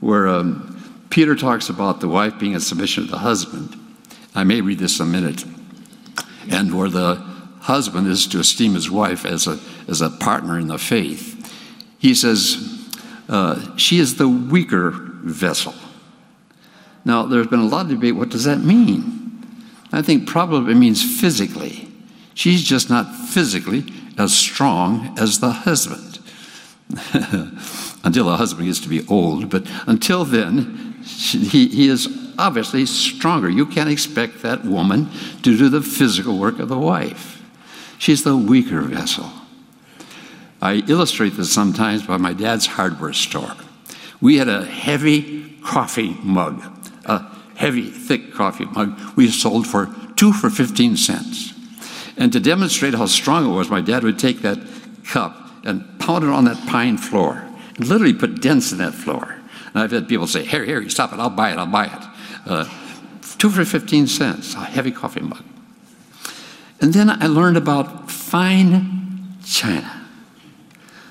where 0.00 0.28
um, 0.28 1.04
Peter 1.10 1.34
talks 1.34 1.68
about 1.68 2.00
the 2.00 2.08
wife 2.08 2.38
being 2.38 2.52
in 2.52 2.60
submission 2.60 3.04
to 3.04 3.10
the 3.10 3.18
husband. 3.18 3.74
I 4.36 4.44
may 4.44 4.60
read 4.60 4.78
this 4.78 5.00
a 5.00 5.04
minute. 5.04 5.44
And 6.48 6.72
where 6.72 6.88
the 6.88 7.16
husband 7.60 8.06
is 8.06 8.28
to 8.28 8.38
esteem 8.38 8.74
his 8.74 8.90
wife 8.90 9.26
as 9.26 9.48
a, 9.48 9.58
as 9.88 10.00
a 10.00 10.08
partner 10.08 10.58
in 10.58 10.68
the 10.68 10.78
faith, 10.78 11.34
he 11.98 12.14
says, 12.14 12.88
uh, 13.28 13.76
she 13.76 13.98
is 13.98 14.16
the 14.16 14.28
weaker 14.28 15.07
vessel. 15.18 15.74
Now, 17.04 17.24
there's 17.24 17.46
been 17.46 17.60
a 17.60 17.66
lot 17.66 17.86
of 17.86 17.90
debate 17.90 18.16
what 18.16 18.28
does 18.28 18.44
that 18.44 18.58
mean? 18.58 19.44
I 19.92 20.02
think 20.02 20.28
probably 20.28 20.72
it 20.72 20.76
means 20.76 21.20
physically. 21.20 21.88
She's 22.34 22.62
just 22.62 22.90
not 22.90 23.14
physically 23.14 23.84
as 24.18 24.36
strong 24.36 25.16
as 25.18 25.40
the 25.40 25.50
husband. 25.50 26.18
until 28.04 28.24
the 28.24 28.36
husband 28.36 28.66
gets 28.66 28.80
to 28.80 28.88
be 28.88 29.06
old, 29.08 29.50
but 29.50 29.66
until 29.86 30.24
then, 30.24 30.94
he, 31.04 31.68
he 31.68 31.88
is 31.88 32.08
obviously 32.38 32.86
stronger. 32.86 33.48
You 33.50 33.66
can't 33.66 33.90
expect 33.90 34.42
that 34.42 34.64
woman 34.64 35.10
to 35.42 35.56
do 35.56 35.68
the 35.68 35.82
physical 35.82 36.38
work 36.38 36.58
of 36.58 36.68
the 36.68 36.78
wife. 36.78 37.42
She's 37.98 38.22
the 38.22 38.36
weaker 38.36 38.80
vessel. 38.82 39.30
I 40.62 40.84
illustrate 40.88 41.36
this 41.36 41.52
sometimes 41.52 42.06
by 42.06 42.16
my 42.16 42.32
dad's 42.32 42.66
hardware 42.66 43.12
store. 43.12 43.54
We 44.20 44.38
had 44.38 44.48
a 44.48 44.64
heavy 44.64 45.56
coffee 45.62 46.16
mug, 46.22 46.62
a 47.04 47.24
heavy, 47.56 47.90
thick 47.90 48.32
coffee 48.32 48.64
mug 48.64 48.98
we 49.16 49.30
sold 49.30 49.66
for 49.66 49.94
two 50.16 50.32
for 50.32 50.50
15 50.50 50.96
cents. 50.96 51.54
And 52.16 52.32
to 52.32 52.40
demonstrate 52.40 52.94
how 52.94 53.06
strong 53.06 53.48
it 53.48 53.54
was, 53.54 53.70
my 53.70 53.80
dad 53.80 54.02
would 54.02 54.18
take 54.18 54.42
that 54.42 54.58
cup 55.04 55.50
and 55.64 55.98
pound 56.00 56.24
it 56.24 56.30
on 56.30 56.44
that 56.46 56.66
pine 56.66 56.98
floor 56.98 57.44
and 57.76 57.86
literally 57.86 58.12
put 58.12 58.40
dents 58.40 58.72
in 58.72 58.78
that 58.78 58.94
floor. 58.94 59.36
And 59.66 59.82
I've 59.82 59.92
had 59.92 60.08
people 60.08 60.26
say, 60.26 60.44
Harry, 60.44 60.66
Harry, 60.66 60.90
stop 60.90 61.12
it, 61.12 61.20
I'll 61.20 61.30
buy 61.30 61.52
it, 61.52 61.58
I'll 61.58 61.66
buy 61.66 61.86
it. 61.86 62.50
Uh, 62.50 62.64
two 63.38 63.50
for 63.50 63.64
15 63.64 64.08
cents, 64.08 64.54
a 64.54 64.60
heavy 64.60 64.90
coffee 64.90 65.20
mug. 65.20 65.44
And 66.80 66.92
then 66.92 67.10
I 67.10 67.26
learned 67.26 67.56
about 67.56 68.10
fine 68.10 69.36
china, 69.44 70.06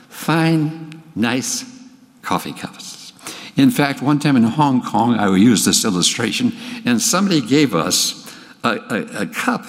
fine, 0.09 1.01
nice 1.15 1.65
coffee 2.21 2.53
cups. 2.53 2.96
In 3.57 3.71
fact, 3.71 4.01
one 4.01 4.19
time 4.19 4.35
in 4.35 4.43
Hong 4.43 4.81
Kong, 4.83 5.15
I 5.15 5.35
used 5.35 5.65
this 5.65 5.83
illustration, 5.83 6.53
and 6.85 7.01
somebody 7.01 7.41
gave 7.41 7.73
us 7.73 8.31
a, 8.63 8.69
a, 8.69 9.21
a 9.23 9.25
cup 9.25 9.65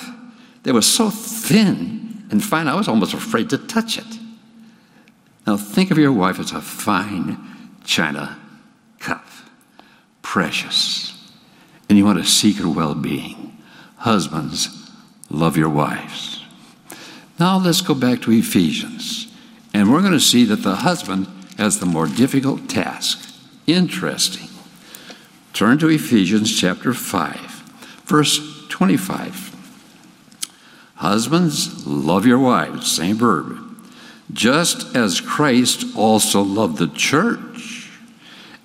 that 0.62 0.74
was 0.74 0.87
so 0.87 1.09
thin 1.11 2.27
and 2.31 2.44
fine, 2.44 2.68
I 2.68 2.74
was 2.74 2.88
almost 2.88 3.14
afraid 3.14 3.48
to 3.51 3.59
touch 3.59 3.98
it. 3.98 4.18
Now, 5.46 5.57
think 5.57 5.90
of 5.90 5.96
your 5.96 6.12
wife 6.12 6.38
as 6.38 6.53
a 6.53 6.61
fine 6.61 7.38
china 7.85 8.38
cup, 8.98 9.27
precious, 10.20 11.14
and 11.88 11.96
you 11.96 12.05
want 12.05 12.18
to 12.18 12.29
seek 12.29 12.59
her 12.59 12.68
well 12.68 12.94
being. 12.94 13.57
Husbands, 13.96 14.90
love 15.31 15.57
your 15.57 15.70
wives. 15.70 16.44
Now 17.40 17.59
let's 17.59 17.81
go 17.81 17.94
back 17.94 18.20
to 18.22 18.33
Ephesians, 18.33 19.33
and 19.72 19.90
we're 19.90 20.01
going 20.01 20.12
to 20.12 20.20
see 20.20 20.44
that 20.44 20.62
the 20.62 20.77
husband 20.77 21.27
has 21.57 21.81
the 21.81 21.87
more 21.87 22.07
difficult 22.07 22.68
task. 22.68 23.28
Interesting. 23.68 24.48
Turn 25.52 25.76
to 25.78 25.90
Ephesians 25.90 26.59
chapter 26.59 26.94
5, 26.94 27.37
verse 28.07 28.66
25. 28.68 29.54
Husbands, 30.94 31.87
love 31.87 32.24
your 32.24 32.38
wives, 32.38 32.90
same 32.90 33.16
verb, 33.16 33.59
just 34.33 34.96
as 34.96 35.20
Christ 35.20 35.85
also 35.94 36.40
loved 36.40 36.78
the 36.78 36.88
church 36.88 37.90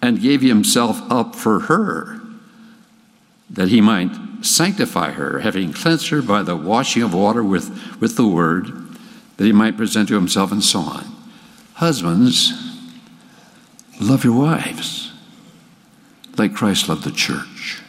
and 0.02 0.22
gave 0.22 0.40
himself 0.40 1.02
up 1.12 1.36
for 1.36 1.60
her, 1.60 2.22
that 3.50 3.68
he 3.68 3.82
might 3.82 4.16
sanctify 4.42 5.12
her, 5.12 5.40
having 5.40 5.74
cleansed 5.74 6.08
her 6.12 6.22
by 6.22 6.44
the 6.44 6.56
washing 6.56 7.04
of 7.04 7.14
water 7.14 7.44
with, 7.44 8.00
with 8.00 8.16
the 8.16 8.26
word, 8.26 8.68
that 9.36 9.44
he 9.44 9.52
might 9.52 9.76
present 9.76 10.08
to 10.08 10.16
himself, 10.16 10.54
and 10.54 10.64
so 10.64 10.80
on. 10.80 11.06
Husbands, 11.74 12.73
love 14.00 14.24
your 14.24 14.38
wives 14.38 15.12
like 16.38 16.54
Christ 16.54 16.90
loved 16.90 17.04
the 17.04 17.12
church. 17.12 17.82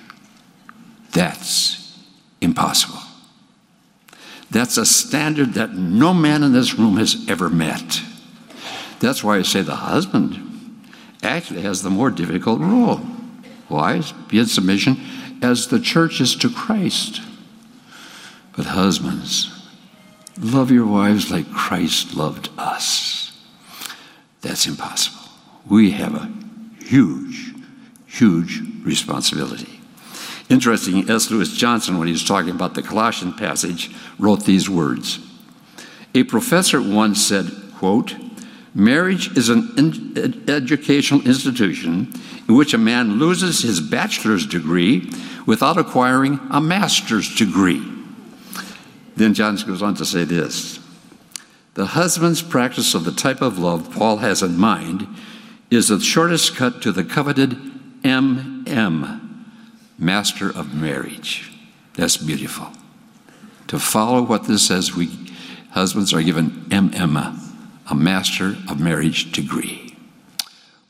That's 1.12 1.98
impossible. 2.40 3.00
That's 4.50 4.76
a 4.76 4.86
standard 4.86 5.54
that 5.54 5.72
no 5.74 6.14
man 6.14 6.42
in 6.42 6.52
this 6.52 6.74
room 6.74 6.96
has 6.96 7.28
ever 7.28 7.48
met. 7.50 8.02
That's 9.00 9.24
why 9.24 9.38
I 9.38 9.42
say 9.42 9.62
the 9.62 9.76
husband 9.76 10.84
actually 11.22 11.62
has 11.62 11.82
the 11.82 11.90
more 11.90 12.10
difficult 12.10 12.60
role. 12.60 12.98
Why? 13.68 14.02
Be 14.28 14.38
in 14.38 14.46
submission 14.46 14.96
as 15.42 15.68
the 15.68 15.80
church 15.80 16.20
is 16.20 16.36
to 16.36 16.50
Christ. 16.50 17.20
But 18.56 18.66
husbands, 18.66 19.50
love 20.38 20.70
your 20.70 20.86
wives 20.86 21.30
like 21.30 21.50
Christ 21.52 22.14
loved 22.14 22.50
us. 22.56 23.32
That's 24.42 24.66
impossible. 24.66 25.23
We 25.68 25.92
have 25.92 26.14
a 26.14 26.32
huge, 26.82 27.54
huge 28.06 28.60
responsibility. 28.84 29.80
Interesting, 30.50 31.10
S. 31.10 31.30
Lewis 31.30 31.56
Johnson, 31.56 31.98
when 31.98 32.06
he 32.06 32.12
was 32.12 32.24
talking 32.24 32.50
about 32.50 32.74
the 32.74 32.82
Colossian 32.82 33.32
passage, 33.32 33.90
wrote 34.18 34.44
these 34.44 34.68
words. 34.68 35.18
A 36.14 36.24
professor 36.24 36.80
once 36.82 37.24
said, 37.24 37.50
quote, 37.76 38.14
Marriage 38.74 39.36
is 39.36 39.48
an 39.48 39.72
ed- 40.16 40.50
educational 40.50 41.22
institution 41.26 42.12
in 42.48 42.56
which 42.56 42.74
a 42.74 42.78
man 42.78 43.18
loses 43.18 43.62
his 43.62 43.80
bachelor's 43.80 44.46
degree 44.46 45.10
without 45.46 45.78
acquiring 45.78 46.40
a 46.50 46.60
master's 46.60 47.34
degree. 47.34 47.82
Then 49.16 49.32
Johnson 49.32 49.68
goes 49.68 49.82
on 49.82 49.94
to 49.94 50.04
say 50.04 50.24
this 50.24 50.80
The 51.74 51.86
husband's 51.86 52.42
practice 52.42 52.94
of 52.94 53.04
the 53.04 53.12
type 53.12 53.40
of 53.40 53.58
love 53.58 53.92
Paul 53.92 54.18
has 54.18 54.42
in 54.42 54.58
mind 54.58 55.06
is 55.74 55.88
the 55.88 56.00
shortest 56.00 56.56
cut 56.56 56.82
to 56.82 56.92
the 56.92 57.04
coveted 57.04 57.50
MM, 58.02 59.44
Master 59.98 60.50
of 60.50 60.74
Marriage. 60.74 61.52
That's 61.94 62.16
beautiful. 62.16 62.72
To 63.68 63.78
follow 63.78 64.22
what 64.22 64.44
this 64.44 64.66
says, 64.66 64.94
we 64.94 65.10
husbands 65.70 66.12
are 66.12 66.22
given 66.22 66.50
MM, 66.68 67.38
a 67.90 67.94
Master 67.94 68.56
of 68.68 68.78
Marriage 68.78 69.32
degree. 69.32 69.96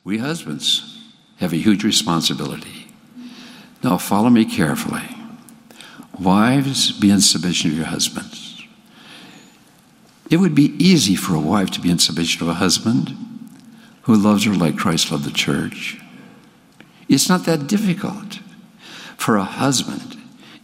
We 0.03 0.19
husbands 0.19 1.01
have 1.39 1.53
a 1.53 1.57
huge 1.57 1.85
responsibility. 1.85 2.89
Now, 3.83 3.99
follow 3.99 4.31
me 4.31 4.45
carefully. 4.45 5.09
Wives, 6.19 6.93
be 6.93 7.11
in 7.11 7.21
submission 7.21 7.71
to 7.71 7.77
your 7.77 7.87
husbands. 7.87 8.63
It 10.31 10.39
would 10.39 10.55
be 10.55 10.75
easy 10.83 11.17
for 11.17 11.35
a 11.35 11.41
wife 11.41 11.71
to 11.73 11.81
be 11.81 11.91
in 11.91 11.99
submission 11.99 12.41
to 12.41 12.51
a 12.51 12.55
husband 12.55 13.34
who 14.05 14.15
loves 14.15 14.45
her 14.45 14.55
like 14.55 14.77
Christ 14.77 15.11
loved 15.11 15.25
the 15.25 15.31
church. 15.31 16.01
It's 17.09 17.29
not 17.29 17.45
that 17.45 17.67
difficult 17.67 18.39
for 19.17 19.37
a 19.37 19.45
husband 19.45 20.17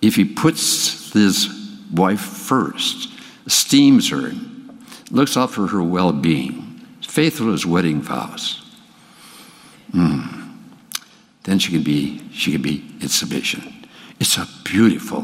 if 0.02 0.16
he 0.16 0.24
puts 0.24 1.12
his 1.12 1.48
wife 1.92 2.20
first, 2.20 3.10
esteems 3.46 4.10
her, 4.10 4.32
looks 5.10 5.36
out 5.36 5.50
for 5.50 5.66
her 5.68 5.82
well 5.82 6.12
being, 6.12 6.86
faithful 7.02 7.46
to 7.46 7.52
his 7.52 7.66
wedding 7.66 8.00
vows. 8.00 8.62
Mm. 9.92 10.54
Then 11.44 11.58
she 11.58 11.72
can 11.72 11.82
be 11.82 12.22
she 12.32 12.52
can 12.52 12.62
be 12.62 12.84
in 13.00 13.08
submission. 13.08 13.86
It's 14.20 14.36
a 14.36 14.46
beautiful, 14.64 15.22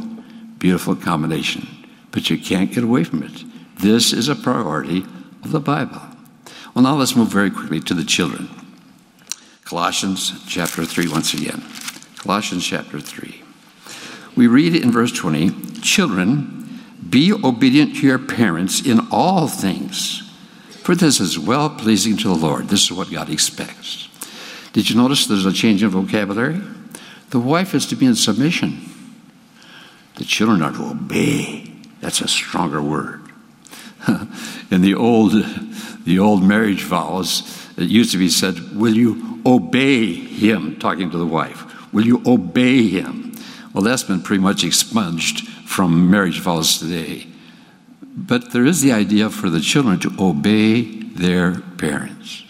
beautiful 0.59 0.97
combination, 0.97 1.69
but 2.11 2.31
you 2.31 2.39
can't 2.39 2.73
get 2.73 2.85
away 2.85 3.05
from 3.05 3.23
it. 3.23 3.45
This 3.79 4.13
is 4.13 4.29
a 4.29 4.35
priority 4.35 5.05
of 5.45 5.53
the 5.53 5.61
Bible. 5.61 6.16
Well, 6.77 6.83
now 6.83 6.97
let's 6.97 7.17
move 7.17 7.29
very 7.29 7.51
quickly 7.51 7.81
to 7.81 7.95
the 7.95 8.05
children. 8.05 8.51
Colossians 9.65 10.45
chapter 10.47 10.85
3, 10.85 11.09
once 11.09 11.33
again. 11.33 11.65
Colossians 12.19 12.67
chapter 12.67 13.01
3. 13.01 13.43
We 14.37 14.47
read 14.47 14.77
in 14.77 14.93
verse 14.93 15.11
20 15.11 15.81
Children, 15.81 16.83
be 17.09 17.33
obedient 17.33 17.97
to 17.97 18.07
your 18.07 18.19
parents 18.19 18.85
in 18.85 19.09
all 19.11 19.49
things, 19.49 20.31
for 20.83 20.95
this 20.95 21.19
is 21.19 21.39
well 21.39 21.71
pleasing 21.71 22.19
to 22.19 22.29
the 22.29 22.35
Lord. 22.35 22.69
This 22.69 22.85
is 22.85 22.93
what 22.93 23.11
God 23.11 23.31
expects. 23.31 24.11
Did 24.75 24.91
you 24.91 24.97
notice 24.97 25.25
there's 25.25 25.47
a 25.47 25.55
change 25.55 25.83
in 25.83 25.89
vocabulary? 25.89 26.61
The 27.31 27.41
wife 27.41 27.75
is 27.75 27.87
to 27.87 27.97
be 27.97 28.05
in 28.05 28.17
submission, 28.17 28.83
the 30.17 30.25
children 30.25 30.61
are 30.61 30.73
to 30.73 30.91
obey. 30.91 31.73
That's 32.03 32.21
a 32.21 32.29
stronger 32.29 32.83
word. 32.83 33.23
in 34.71 34.83
the 34.83 34.95
old, 34.95 35.33
the 36.07 36.21
old 36.21 36.43
marriage 36.43 36.85
vows, 36.85 37.43
it 37.77 37.89
used 37.89 38.13
to 38.13 38.19
be 38.19 38.31
said, 38.31 38.75
Will 38.77 38.95
you 38.95 39.43
obey 39.45 40.15
him? 40.15 40.79
Talking 40.79 41.11
to 41.11 41.19
the 41.19 41.27
wife. 41.27 41.93
Will 41.93 42.07
you 42.07 42.23
obey 42.25 42.89
him? 42.89 43.35
Well, 43.75 43.83
that's 43.83 44.05
been 44.05 44.23
pretty 44.23 44.43
much 44.43 44.65
expunged 44.65 45.47
from 45.67 46.09
marriage 46.11 46.41
vows 46.41 46.79
today. 46.79 47.27
But 48.01 48.53
there 48.53 48.65
is 48.65 48.81
the 48.81 48.93
idea 48.93 49.29
for 49.29 49.51
the 49.51 49.61
children 49.61 49.99
to 50.01 50.13
obey 50.19 50.83
their 50.83 51.61
parents. 51.61 52.45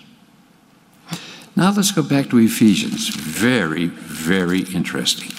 Now 1.56 1.72
let's 1.72 1.90
go 1.90 2.02
back 2.02 2.28
to 2.30 2.38
Ephesians. 2.38 3.08
Very, 3.08 3.86
very 3.86 4.60
interesting. 4.60 5.30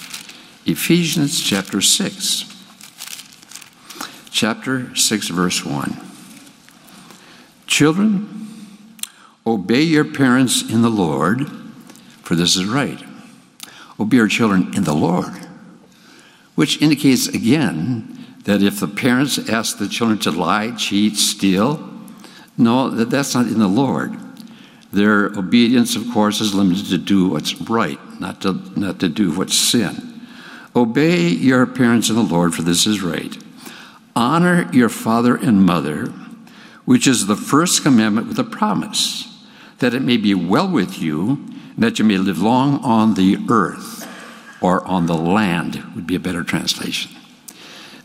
Ephesians 0.66 1.40
chapter 1.40 1.80
6. 1.80 2.44
Chapter 4.30 4.94
6, 4.96 5.28
verse 5.28 5.64
1. 5.64 6.07
Children, 7.68 8.48
obey 9.46 9.82
your 9.82 10.06
parents 10.06 10.62
in 10.62 10.80
the 10.80 10.88
Lord, 10.88 11.46
for 12.22 12.34
this 12.34 12.56
is 12.56 12.64
right. 12.64 12.98
Obey 14.00 14.16
your 14.16 14.26
children 14.26 14.72
in 14.74 14.84
the 14.84 14.94
Lord, 14.94 15.32
which 16.54 16.80
indicates 16.80 17.28
again 17.28 18.24
that 18.44 18.62
if 18.62 18.80
the 18.80 18.88
parents 18.88 19.50
ask 19.50 19.76
the 19.76 19.86
children 19.86 20.18
to 20.20 20.30
lie, 20.30 20.74
cheat, 20.76 21.16
steal, 21.16 21.88
no, 22.56 22.88
that 22.88 23.10
that's 23.10 23.34
not 23.34 23.46
in 23.46 23.58
the 23.58 23.68
Lord. 23.68 24.16
Their 24.90 25.26
obedience, 25.26 25.94
of 25.94 26.10
course, 26.10 26.40
is 26.40 26.54
limited 26.54 26.86
to 26.86 26.96
do 26.96 27.28
what's 27.28 27.60
right, 27.60 28.00
not 28.18 28.40
to, 28.42 28.54
not 28.80 28.98
to 29.00 29.08
do 29.10 29.30
what's 29.30 29.54
sin. 29.54 30.22
Obey 30.74 31.28
your 31.28 31.66
parents 31.66 32.08
in 32.08 32.16
the 32.16 32.22
Lord, 32.22 32.54
for 32.54 32.62
this 32.62 32.86
is 32.86 33.02
right. 33.02 33.36
Honor 34.16 34.70
your 34.72 34.88
father 34.88 35.36
and 35.36 35.62
mother 35.62 36.10
which 36.88 37.06
is 37.06 37.26
the 37.26 37.36
first 37.36 37.82
commandment 37.82 38.28
with 38.28 38.38
a 38.38 38.44
promise, 38.44 39.44
that 39.78 39.92
it 39.92 40.00
may 40.00 40.16
be 40.16 40.32
well 40.32 40.66
with 40.66 40.98
you, 40.98 41.32
and 41.74 41.84
that 41.84 41.98
you 41.98 42.04
may 42.06 42.16
live 42.16 42.40
long 42.40 42.82
on 42.82 43.12
the 43.12 43.36
earth, 43.50 44.08
or 44.62 44.82
on 44.86 45.04
the 45.04 45.14
land, 45.14 45.84
would 45.94 46.06
be 46.06 46.14
a 46.14 46.18
better 46.18 46.42
translation. 46.42 47.10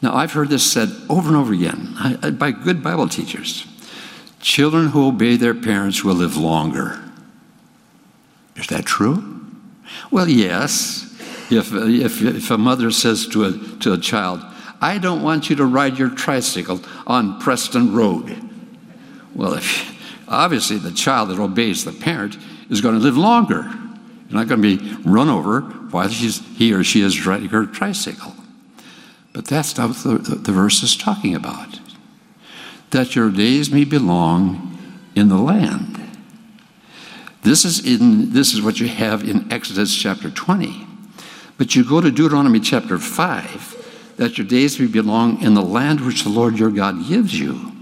Now, 0.01 0.13
I've 0.13 0.33
heard 0.33 0.49
this 0.49 0.69
said 0.69 0.89
over 1.09 1.29
and 1.29 1.37
over 1.37 1.53
again 1.53 2.35
by 2.37 2.51
good 2.51 2.83
Bible 2.83 3.07
teachers. 3.07 3.65
Children 4.41 4.87
who 4.87 5.07
obey 5.07 5.37
their 5.37 5.55
parents 5.55 6.03
will 6.03 6.15
live 6.15 6.35
longer. 6.35 7.01
Is 8.57 8.67
that 8.67 8.85
true? 8.85 9.45
Well, 10.11 10.27
yes. 10.27 11.09
If, 11.49 11.71
if, 11.71 12.21
if 12.21 12.51
a 12.51 12.57
mother 12.57 12.91
says 12.91 13.27
to 13.27 13.45
a, 13.45 13.53
to 13.79 13.93
a 13.93 13.97
child, 13.97 14.41
I 14.81 14.97
don't 14.97 15.21
want 15.21 15.49
you 15.49 15.55
to 15.55 15.65
ride 15.65 15.97
your 15.97 16.09
tricycle 16.09 16.81
on 17.07 17.39
Preston 17.39 17.93
Road, 17.93 18.49
well, 19.35 19.53
if, 19.53 20.23
obviously, 20.27 20.77
the 20.77 20.91
child 20.91 21.29
that 21.29 21.39
obeys 21.39 21.85
the 21.85 21.91
parent 21.91 22.37
is 22.69 22.81
going 22.81 22.95
to 22.95 23.01
live 23.01 23.17
longer. 23.17 23.63
You're 24.29 24.39
not 24.39 24.47
going 24.47 24.61
to 24.61 24.77
be 24.77 24.95
run 25.03 25.29
over 25.29 25.61
while 25.61 26.07
he 26.07 26.73
or 26.73 26.83
she 26.83 27.01
is 27.01 27.25
riding 27.25 27.49
her 27.49 27.65
tricycle. 27.65 28.33
But 29.33 29.45
that's 29.45 29.77
not 29.77 29.89
what 29.89 29.97
the, 29.97 30.17
the, 30.17 30.35
the 30.35 30.51
verse 30.51 30.83
is 30.83 30.95
talking 30.95 31.35
about. 31.35 31.79
That 32.91 33.15
your 33.15 33.31
days 33.31 33.71
may 33.71 33.83
belong 33.83 34.77
in 35.15 35.29
the 35.29 35.37
land. 35.37 35.99
This 37.41 37.65
is, 37.65 37.85
in, 37.85 38.31
this 38.31 38.53
is 38.53 38.61
what 38.61 38.79
you 38.79 38.87
have 38.87 39.27
in 39.27 39.51
Exodus 39.51 39.95
chapter 39.95 40.29
20. 40.29 40.87
But 41.57 41.75
you 41.75 41.83
go 41.83 41.99
to 41.99 42.09
Deuteronomy 42.09 42.59
chapter 42.59 42.97
5, 42.97 44.13
that 44.17 44.37
your 44.37 44.47
days 44.47 44.79
may 44.79 44.87
belong 44.87 45.41
in 45.41 45.53
the 45.53 45.61
land 45.61 46.01
which 46.01 46.23
the 46.23 46.29
Lord 46.29 46.57
your 46.57 46.71
God 46.71 47.07
gives 47.07 47.37
you. 47.37 47.72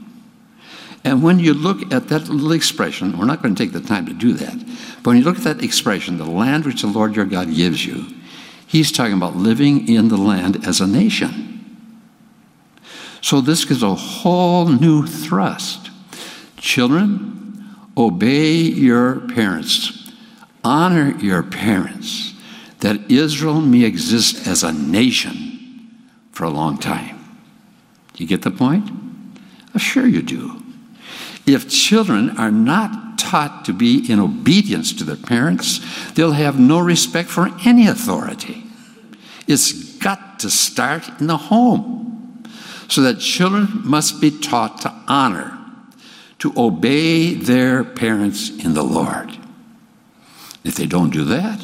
And 1.04 1.24
when 1.24 1.40
you 1.40 1.54
look 1.54 1.92
at 1.92 2.10
that 2.10 2.30
little 2.30 2.52
expression, 2.52 3.18
we're 3.18 3.26
not 3.26 3.42
going 3.42 3.56
to 3.56 3.64
take 3.64 3.74
the 3.74 3.82
time 3.82 4.06
to 4.06 4.14
do 4.14 4.34
that, 4.34 4.56
but 4.98 5.08
when 5.08 5.18
you 5.18 5.24
look 5.24 5.38
at 5.38 5.44
that 5.44 5.64
expression, 5.64 6.18
the 6.18 6.26
land 6.26 6.66
which 6.66 6.82
the 6.82 6.88
Lord 6.88 7.16
your 7.16 7.26
God 7.26 7.54
gives 7.54 7.86
you, 7.86 8.06
he's 8.68 8.92
talking 8.92 9.14
about 9.14 9.36
living 9.36 9.88
in 9.88 10.10
the 10.10 10.18
land 10.18 10.66
as 10.66 10.80
a 10.80 10.88
nation. 10.88 11.48
So 13.22 13.42
this 13.42 13.66
gives 13.66 13.84
a 13.84 13.96
whole 13.96 14.68
new 14.68 15.08
thrust. 15.08 15.90
Children, 16.58 17.76
obey 17.98 18.54
your 18.54 19.22
parents, 19.22 20.12
honor 20.64 21.18
your 21.18 21.42
parents, 21.44 22.34
that 22.80 23.12
Israel 23.12 23.62
may 23.62 23.84
exist 23.84 24.48
as 24.48 24.64
a 24.64 24.72
nation 24.72 26.00
for 26.32 26.44
a 26.44 26.50
long 26.50 26.78
time. 26.78 27.18
Do 28.14 28.24
you 28.24 28.28
get 28.28 28.42
the 28.42 28.52
point? 28.52 28.90
Oh, 29.74 29.80
sure 29.80 30.08
you 30.08 30.22
do. 30.22 30.61
If 31.54 31.70
children 31.70 32.38
are 32.38 32.52
not 32.52 33.20
taught 33.20 33.66
to 33.66 33.74
be 33.74 34.10
in 34.12 34.20
obedience 34.20 34.94
to 34.94 35.04
their 35.04 35.16
parents, 35.16 35.80
they'll 36.14 36.32
have 36.32 36.60
no 36.60 36.80
respect 36.80 37.30
for 37.30 37.50
any 37.66 37.88
authority. 37.88 38.64
It's 39.48 39.98
got 39.98 40.40
to 40.40 40.50
start 40.50 41.08
in 41.20 41.28
the 41.28 41.38
home. 41.38 42.44
So 42.88 43.02
that 43.02 43.20
children 43.20 43.68
must 43.84 44.22
be 44.22 44.32
taught 44.32 44.82
to 44.82 44.94
honor, 45.08 45.58
to 46.40 46.54
obey 46.58 47.34
their 47.34 47.84
parents 47.84 48.50
in 48.50 48.74
the 48.74 48.84
Lord. 48.84 49.38
If 50.64 50.76
they 50.76 50.86
don't 50.86 51.12
do 51.12 51.26
that, 51.26 51.62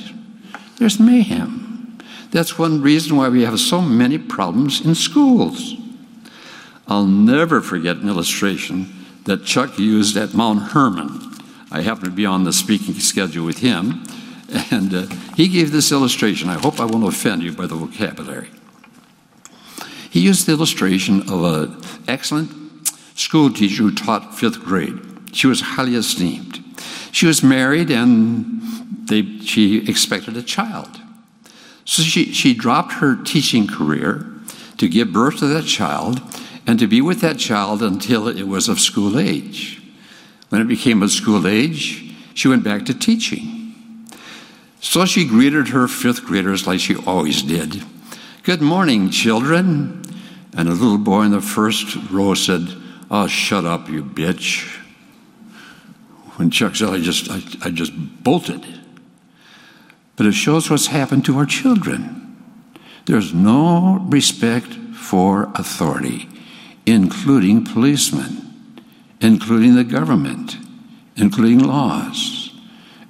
there's 0.78 1.00
mayhem. 1.00 1.98
That's 2.32 2.60
one 2.60 2.82
reason 2.82 3.16
why 3.16 3.30
we 3.30 3.44
have 3.44 3.60
so 3.60 3.82
many 3.82 4.18
problems 4.18 4.86
in 4.86 4.96
schools. 4.96 5.76
I'll 6.88 7.06
never 7.06 7.62
forget 7.62 7.98
an 7.98 8.08
illustration 8.08 8.94
that 9.28 9.46
Chuck 9.46 9.78
used 9.78 10.18
at 10.18 10.34
Mount 10.34 10.72
Hermon 10.72 11.28
I 11.70 11.82
happened 11.82 12.06
to 12.06 12.12
be 12.12 12.26
on 12.26 12.46
the 12.46 12.54
speaking 12.54 12.96
schedule 12.96 13.46
with 13.46 13.60
him, 13.60 14.04
and 14.72 14.94
uh, 14.94 15.08
he 15.36 15.48
gave 15.48 15.72
this 15.72 15.92
illustration. 15.92 16.50
I 16.50 16.58
hope 16.58 16.80
I 16.80 16.86
won't 16.86 17.06
offend 17.06 17.44
you 17.44 17.52
by 17.52 17.68
the 17.68 17.76
vocabulary. 17.76 18.50
He 20.10 20.22
used 20.22 20.46
the 20.46 20.54
illustration 20.54 21.30
of 21.30 21.44
an 21.44 21.82
excellent 22.08 22.88
school 23.16 23.52
teacher 23.52 23.84
who 23.84 23.94
taught 23.94 24.34
fifth 24.34 24.62
grade. 24.62 24.98
She 25.34 25.48
was 25.48 25.60
highly 25.62 25.96
esteemed. 25.96 26.64
She 27.12 27.26
was 27.26 27.44
married 27.44 27.92
and 27.92 28.62
they, 29.08 29.40
she 29.40 29.88
expected 29.90 30.38
a 30.38 30.42
child. 30.42 31.02
So 31.84 32.02
she, 32.02 32.32
she 32.34 32.54
dropped 32.54 32.94
her 32.94 33.16
teaching 33.16 33.68
career 33.68 34.26
to 34.78 34.88
give 34.88 35.12
birth 35.12 35.40
to 35.40 35.48
that 35.48 35.66
child 35.66 36.22
and 36.68 36.78
to 36.78 36.88
be 36.88 37.02
with 37.02 37.22
that 37.22 37.40
child 37.40 37.82
until 37.82 38.28
it 38.28 38.44
was 38.44 38.68
of 38.68 38.80
school 38.80 39.18
age. 39.18 39.82
When 40.50 40.62
it 40.62 40.68
became 40.68 41.02
of 41.02 41.12
school 41.12 41.48
age, 41.48 42.14
she 42.34 42.50
went 42.50 42.64
back 42.64 42.86
to 42.86 42.94
teaching. 42.94 44.08
So 44.82 45.06
she 45.06 45.26
greeted 45.26 45.70
her 45.70 45.88
fifth 45.88 46.26
graders 46.26 46.68
like 46.68 46.82
she 46.82 46.96
always 46.96 47.42
did. 47.42 47.84
Good 48.44 48.62
morning, 48.62 49.10
children. 49.10 50.04
And 50.54 50.70
a 50.70 50.74
little 50.74 50.98
boy 50.98 51.24
in 51.24 51.32
the 51.32 51.42
first 51.42 51.96
row 52.12 52.34
said, 52.34 52.68
Oh, 53.10 53.28
shut 53.28 53.64
up, 53.64 53.90
you 53.90 54.04
bitch. 54.04 54.78
When 56.36 56.52
Chuck 56.52 56.76
said, 56.76 56.90
I 56.90 57.00
just, 57.00 57.32
I, 57.32 57.42
I 57.64 57.72
just 57.72 57.94
bolted. 58.24 58.66
But 60.18 60.26
it 60.26 60.34
shows 60.34 60.70
what's 60.70 60.88
happened 60.88 61.26
to 61.26 61.38
our 61.38 61.46
children. 61.46 62.36
There's 63.06 63.34
no 63.34 64.06
respect 64.10 64.74
for 64.74 65.52
authority, 65.56 66.28
including 66.88 67.66
policemen, 67.66 68.74
including 69.20 69.76
the 69.76 69.84
government, 69.84 70.56
including 71.18 71.60
laws. 71.60 72.50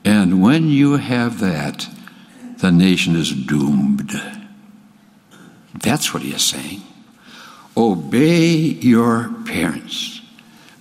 And 0.03 0.41
when 0.41 0.67
you 0.67 0.97
have 0.97 1.39
that, 1.39 1.87
the 2.57 2.71
nation 2.71 3.15
is 3.15 3.31
doomed. 3.31 4.11
That's 5.75 6.11
what 6.11 6.23
he 6.23 6.33
is 6.33 6.43
saying. 6.43 6.81
Obey 7.77 8.47
your 8.47 9.31
parents. 9.45 10.21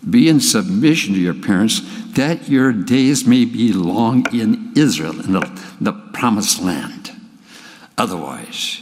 Be 0.09 0.31
in 0.31 0.41
submission 0.41 1.13
to 1.13 1.21
your 1.21 1.35
parents 1.35 1.83
that 2.15 2.49
your 2.49 2.73
days 2.73 3.27
may 3.27 3.45
be 3.45 3.75
long 3.75 4.25
in 4.35 4.73
Israel, 4.75 5.21
in 5.21 5.33
the, 5.33 5.63
the 5.83 5.93
promised 5.93 6.63
land. 6.63 7.11
Otherwise, 7.99 8.81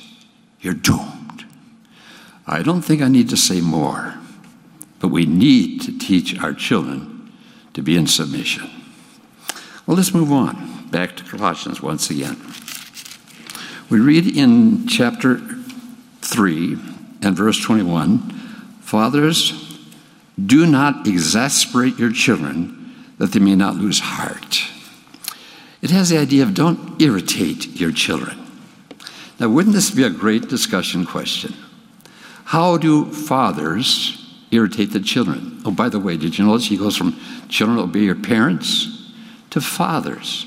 you're 0.60 0.74
doomed. 0.74 1.13
I 2.46 2.62
don't 2.62 2.82
think 2.82 3.00
I 3.00 3.08
need 3.08 3.30
to 3.30 3.36
say 3.36 3.60
more, 3.60 4.14
but 5.00 5.08
we 5.08 5.26
need 5.26 5.80
to 5.82 5.98
teach 5.98 6.38
our 6.38 6.52
children 6.52 7.32
to 7.72 7.82
be 7.82 7.96
in 7.96 8.06
submission. 8.06 8.70
Well, 9.86 9.96
let's 9.96 10.14
move 10.14 10.32
on 10.32 10.88
back 10.90 11.16
to 11.16 11.24
Colossians 11.24 11.82
once 11.82 12.10
again. 12.10 12.36
We 13.90 14.00
read 14.00 14.36
in 14.36 14.86
chapter 14.86 15.40
3 16.22 16.78
and 17.22 17.36
verse 17.36 17.60
21 17.60 18.30
Fathers, 18.80 19.80
do 20.42 20.66
not 20.66 21.06
exasperate 21.06 21.98
your 21.98 22.12
children 22.12 22.94
that 23.18 23.32
they 23.32 23.40
may 23.40 23.54
not 23.54 23.76
lose 23.76 24.00
heart. 24.00 24.62
It 25.82 25.90
has 25.90 26.10
the 26.10 26.18
idea 26.18 26.42
of 26.42 26.54
don't 26.54 27.00
irritate 27.00 27.80
your 27.80 27.92
children. 27.92 28.38
Now, 29.40 29.48
wouldn't 29.48 29.74
this 29.74 29.90
be 29.90 30.04
a 30.04 30.10
great 30.10 30.48
discussion 30.48 31.06
question? 31.06 31.54
How 32.44 32.76
do 32.76 33.06
fathers 33.06 34.20
irritate 34.50 34.92
the 34.92 35.00
children? 35.00 35.62
Oh, 35.64 35.70
by 35.70 35.88
the 35.88 35.98
way, 35.98 36.16
did 36.16 36.38
you 36.38 36.44
notice 36.44 36.66
he 36.66 36.76
goes 36.76 36.96
from 36.96 37.18
children 37.48 37.78
obey 37.78 38.00
your 38.00 38.14
parents 38.14 39.12
to 39.50 39.60
fathers? 39.60 40.46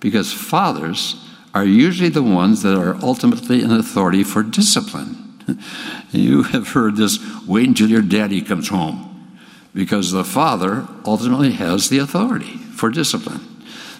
Because 0.00 0.32
fathers 0.32 1.16
are 1.54 1.64
usually 1.64 2.08
the 2.08 2.22
ones 2.22 2.62
that 2.62 2.76
are 2.76 2.96
ultimately 3.02 3.62
in 3.62 3.70
authority 3.70 4.24
for 4.24 4.42
discipline. 4.42 5.30
you 6.10 6.44
have 6.44 6.68
heard 6.68 6.96
this 6.96 7.18
wait 7.46 7.68
until 7.68 7.90
your 7.90 8.02
daddy 8.02 8.40
comes 8.40 8.68
home, 8.68 9.36
because 9.74 10.12
the 10.12 10.24
father 10.24 10.86
ultimately 11.04 11.52
has 11.52 11.88
the 11.88 11.98
authority 11.98 12.56
for 12.56 12.90
discipline. 12.90 13.40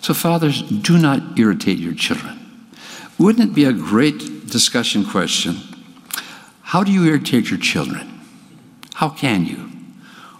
So, 0.00 0.14
fathers, 0.14 0.62
do 0.62 0.96
not 0.96 1.38
irritate 1.38 1.78
your 1.78 1.94
children. 1.94 2.38
Wouldn't 3.18 3.50
it 3.50 3.54
be 3.54 3.64
a 3.64 3.72
great 3.72 4.46
discussion 4.46 5.04
question? 5.04 5.56
How 6.70 6.85
do 6.85 6.92
you 6.92 7.04
irritate 7.04 7.50
your 7.50 7.59
children? 7.59 8.20
How 8.94 9.09
can 9.09 9.44
you? 9.44 9.72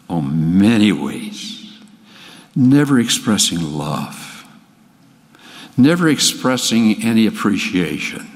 Oh, 0.09 0.21
many 0.21 0.93
ways. 0.93 1.77
Never 2.55 3.01
expressing 3.01 3.61
love, 3.77 4.47
never 5.77 6.09
expressing 6.09 7.03
any 7.03 7.27
appreciation, 7.27 8.31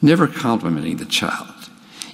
never 0.00 0.26
complimenting 0.26 0.96
the 0.96 1.04
child. 1.04 1.68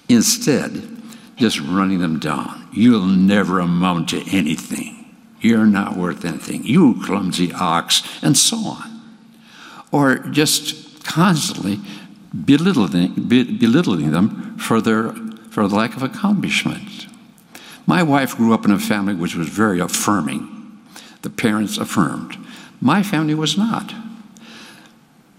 Instead, 0.09 1.00
just 1.37 1.61
running 1.61 2.00
them 2.00 2.18
down. 2.18 2.68
You'll 2.72 3.07
never 3.07 3.61
amount 3.61 4.09
to 4.09 4.24
anything. 4.33 5.14
You're 5.40 5.66
not 5.66 5.96
worth 5.96 6.24
anything. 6.24 6.64
You 6.64 7.00
clumsy 7.05 7.53
ox, 7.53 8.03
and 8.24 8.37
so 8.37 8.57
on. 8.57 9.00
Or 9.92 10.16
just 10.18 11.05
constantly 11.05 11.79
belittling, 12.35 13.14
belittling 13.29 14.11
them 14.11 14.59
for 14.59 14.81
their 14.81 15.12
for 15.51 15.66
the 15.66 15.75
lack 15.75 15.97
of 15.97 16.03
accomplishment. 16.03 17.07
My 17.87 18.03
wife 18.03 18.37
grew 18.37 18.55
up 18.55 18.64
in 18.64 18.71
a 18.71 18.79
family 18.79 19.14
which 19.14 19.35
was 19.35 19.49
very 19.49 19.81
affirming. 19.81 20.79
The 21.23 21.31
parents 21.31 21.77
affirmed. 21.77 22.37
My 22.81 23.03
family 23.03 23.35
was 23.35 23.59
not. 23.59 23.93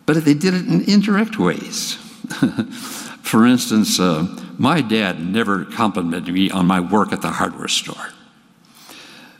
But 0.06 0.26
they 0.26 0.34
did 0.34 0.54
it 0.54 0.68
in 0.68 0.82
indirect 0.82 1.40
ways. 1.40 1.96
for 3.22 3.46
instance, 3.46 4.00
uh, 4.00 4.28
my 4.58 4.82
dad 4.82 5.22
never 5.22 5.64
complimented 5.64 6.34
me 6.34 6.52
on 6.52 6.68
my 6.68 6.82
work 6.82 7.14
at 7.14 7.22
the 7.22 7.32
hardware 7.32 7.70
store. 7.70 8.10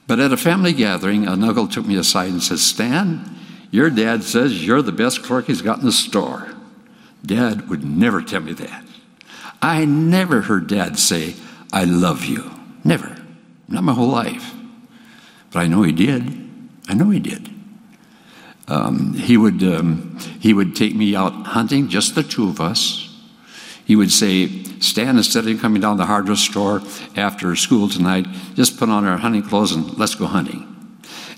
But 0.08 0.20
at 0.20 0.32
a 0.32 0.38
family 0.38 0.74
gathering, 0.74 1.28
a 1.28 1.32
uncle 1.32 1.68
took 1.68 1.86
me 1.86 1.98
aside 1.98 2.30
and 2.30 2.42
said, 2.42 2.60
Stan, 2.60 3.38
your 3.72 3.90
dad 3.90 4.24
says 4.24 4.66
you're 4.66 4.82
the 4.82 4.92
best 4.92 5.24
clerk 5.24 5.48
he's 5.48 5.62
got 5.62 5.80
in 5.80 5.86
the 5.86 5.92
store. 5.92 6.56
Dad 7.26 7.70
would 7.70 7.84
never 7.84 8.22
tell 8.22 8.42
me 8.42 8.54
that. 8.54 8.84
I 9.62 9.86
never 9.86 10.42
heard 10.42 10.68
dad 10.68 10.98
say, 10.98 11.36
I 11.72 11.84
love 11.84 12.26
you. 12.26 12.52
Never. 12.84 13.16
Not 13.68 13.84
my 13.84 13.94
whole 13.94 14.10
life. 14.10 14.54
But 15.52 15.60
I 15.60 15.68
know 15.68 15.84
he 15.84 15.92
did. 15.92 16.24
I 16.88 16.94
know 16.94 17.10
he 17.10 17.20
did. 17.20 17.50
Um, 18.68 19.14
he, 19.14 19.38
would, 19.38 19.62
um, 19.64 20.18
he 20.40 20.54
would 20.54 20.76
take 20.76 20.96
me 20.96 21.16
out 21.16 21.34
hunting, 21.48 21.90
just 21.90 22.16
the 22.16 22.24
two 22.24 22.50
of 22.50 22.60
us. 22.60 23.08
He 23.86 23.96
would 23.96 24.12
say, 24.12 24.64
Stan, 24.80 25.18
instead 25.18 25.48
of 25.48 25.60
coming 25.60 25.82
down 25.82 25.98
the 25.98 26.06
hardware 26.06 26.36
store 26.36 26.82
after 27.16 27.56
school 27.56 27.90
tonight, 27.90 28.26
just 28.56 28.78
put 28.78 28.90
on 28.90 29.06
our 29.06 29.18
hunting 29.18 29.44
clothes 29.44 29.74
and 29.74 29.98
let's 29.98 30.16
go 30.16 30.26
hunting. 30.26 30.68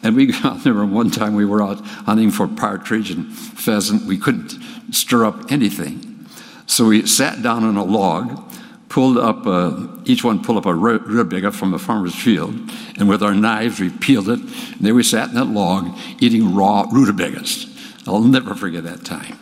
And 0.03 0.15
we 0.15 0.27
got 0.41 0.63
there 0.63 0.85
one 0.85 1.09
time 1.09 1.33
we 1.33 1.45
were 1.45 1.63
out 1.63 1.79
hunting 1.81 2.29
for 2.29 2.47
partridge 2.47 3.09
and 3.09 3.33
pheasant. 3.33 4.03
We 4.03 4.17
couldn't 4.17 4.51
stir 4.91 5.25
up 5.25 5.51
anything. 5.51 6.27
So 6.65 6.87
we 6.87 7.05
sat 7.05 7.41
down 7.41 7.63
on 7.63 7.77
a 7.77 7.83
log, 7.83 8.51
pulled 8.89 9.17
up, 9.17 9.45
uh, 9.45 9.87
each 10.05 10.23
one 10.23 10.43
pulled 10.43 10.57
up 10.57 10.65
a 10.65 10.73
rutabaga 10.73 11.51
from 11.51 11.71
the 11.71 11.79
farmer's 11.79 12.15
field, 12.15 12.53
and 12.97 13.09
with 13.09 13.21
our 13.21 13.33
knives 13.33 13.79
we 13.79 13.89
peeled 13.89 14.29
it. 14.29 14.39
And 14.39 14.81
there 14.81 14.95
we 14.95 15.03
sat 15.03 15.29
in 15.29 15.35
that 15.35 15.45
log 15.45 15.97
eating 16.19 16.55
raw 16.55 16.85
rutabagas. 16.91 17.67
I'll 18.07 18.21
never 18.21 18.55
forget 18.55 18.83
that 18.83 19.05
time. 19.05 19.39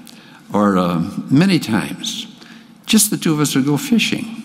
Or 0.54 0.77
uh, 0.77 0.99
many 1.30 1.60
times 1.60 2.27
just 2.86 3.10
the 3.10 3.17
two 3.17 3.34
of 3.34 3.39
us 3.39 3.56
would 3.56 3.65
go 3.65 3.77
fishing. 3.77 4.38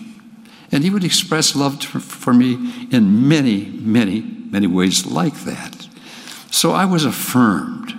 And 0.71 0.83
he 0.83 0.89
would 0.89 1.03
express 1.03 1.55
love 1.55 1.79
to, 1.79 1.99
for 1.99 2.33
me 2.33 2.87
in 2.91 3.27
many, 3.27 3.65
many, 3.65 4.21
many 4.21 4.67
ways 4.67 5.05
like 5.05 5.43
that. 5.43 5.87
So 6.49 6.71
I 6.71 6.85
was 6.85 7.05
affirmed. 7.05 7.93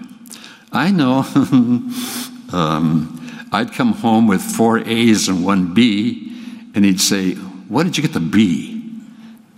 I 0.72 0.90
know 0.90 1.22
um, 2.53 3.49
I'd 3.53 3.72
come 3.72 3.92
home 3.92 4.26
with 4.26 4.42
four 4.42 4.78
A's 4.78 5.28
and 5.28 5.44
one 5.44 5.74
B, 5.74 6.70
and 6.74 6.84
he'd 6.84 7.01
say, 7.01 7.34
Why 7.34 7.82
did 7.82 7.96
you 7.96 8.03
get 8.03 8.12
the 8.12 8.20
B? 8.20 8.78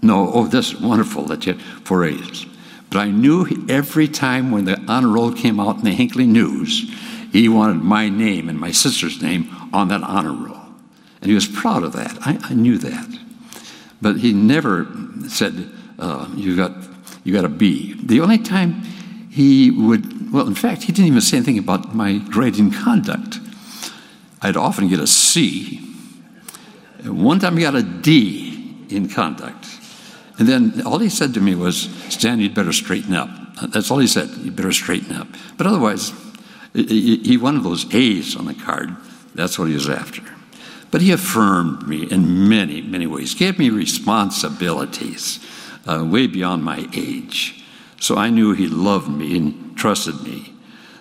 No, 0.03 0.31
oh, 0.33 0.47
that's 0.47 0.75
wonderful 0.75 1.25
that 1.27 1.47
you 1.47 1.55
had 1.55 1.63
four 1.63 2.05
A's. 2.05 2.47
But 2.91 2.99
I 2.99 3.11
knew 3.11 3.47
every 3.69 4.09
time 4.09 4.51
when 4.51 4.65
the 4.65 4.81
honor 4.89 5.09
roll 5.09 5.33
came 5.33 5.61
out 5.61 5.77
in 5.77 5.85
the 5.85 5.93
Hinckley 5.93 6.27
News, 6.27 6.91
he 7.33 7.49
wanted 7.49 7.83
my 7.83 8.09
name 8.09 8.49
and 8.49 8.59
my 8.59 8.73
sister's 8.73 9.23
name 9.23 9.49
on 9.73 9.89
that 9.89 10.03
honor 10.03 10.33
roll. 10.33 10.61
And 11.21 11.29
he 11.29 11.35
was 11.35 11.47
proud 11.47 11.85
of 11.85 11.93
that. 11.93 12.17
I, 12.23 12.39
I 12.43 12.55
knew 12.55 12.79
that. 12.79 13.19
But 14.03 14.17
he 14.17 14.33
never 14.33 14.89
said, 15.29 15.71
uh, 15.99 16.29
you, 16.35 16.57
got, 16.57 16.73
you 17.23 17.33
got 17.33 17.45
a 17.45 17.49
B. 17.49 17.95
The 18.03 18.21
only 18.21 18.39
time 18.39 18.83
he 19.31 19.71
would, 19.71 20.20
well, 20.33 20.47
in 20.47 20.55
fact, 20.55 20.83
he 20.83 20.93
didn't 20.93 21.09
even 21.09 21.21
say 21.21 21.39
anything 21.39 21.59
about 21.59 21.95
my 21.95 22.19
grade 22.19 22.59
in 22.59 22.71
conduct. 22.71 23.39
I'd 24.43 24.57
often 24.57 24.89
get 24.89 25.01
a 25.01 25.07
C. 25.07 25.79
One 27.05 27.39
time 27.39 27.57
he 27.57 27.63
got 27.63 27.75
a 27.75 27.83
D 27.83 28.87
in 28.91 29.09
conduct. 29.09 29.67
And 30.39 30.49
then 30.49 30.83
all 30.87 30.99
he 30.99 31.11
said 31.11 31.35
to 31.35 31.41
me 31.41 31.55
was, 31.55 31.91
Stan, 32.09 32.41
you'd 32.41 32.55
better 32.55 32.73
straighten 32.73 33.15
up. 33.15 33.29
That's 33.69 33.91
all 33.91 33.99
he 33.99 34.07
said. 34.07 34.29
You 34.39 34.51
better 34.51 34.73
straighten 34.73 35.15
up. 35.15 35.29
But 35.59 35.67
otherwise, 35.67 36.13
he 36.73 37.37
wanted 37.37 37.63
those 37.63 37.93
A's 37.95 38.37
on 38.37 38.47
the 38.47 38.55
card. 38.55 38.97
That's 39.35 39.59
what 39.59 39.69
he 39.69 39.75
was 39.75 39.89
after. 39.89 40.23
But 40.91 41.03
he 41.03 41.13
affirmed 41.13 41.87
me 41.87 42.11
in 42.11 42.49
many, 42.49 42.81
many 42.81 43.07
ways, 43.07 43.35
gave 43.35 43.59
me 43.59 43.71
responsibilities 43.71 45.45
uh, 45.87 46.05
way 46.05 46.27
beyond 46.27 46.65
my 46.65 46.89
age. 46.95 47.60
So 48.01 48.17
I 48.17 48.31
knew 48.31 48.53
he 48.53 48.67
loved 48.67 49.09
me 49.09 49.37
and 49.37 49.77
trusted 49.77 50.23
me. 50.23 50.53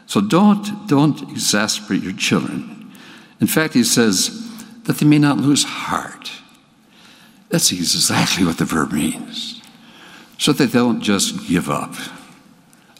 So 0.05 0.21
don't, 0.21 0.87
don't 0.87 1.21
exasperate 1.31 2.03
your 2.03 2.13
children. 2.13 2.91
In 3.39 3.47
fact, 3.47 3.73
he 3.73 3.83
says 3.83 4.45
that 4.83 4.97
they 4.97 5.05
may 5.05 5.17
not 5.17 5.37
lose 5.37 5.63
heart. 5.63 6.31
That's 7.49 7.71
exactly 7.71 8.45
what 8.45 8.57
the 8.57 8.65
verb 8.65 8.91
means. 8.91 9.61
So 10.37 10.51
that 10.51 10.71
they 10.71 10.79
don't 10.79 11.01
just 11.01 11.47
give 11.47 11.69
up. 11.69 11.95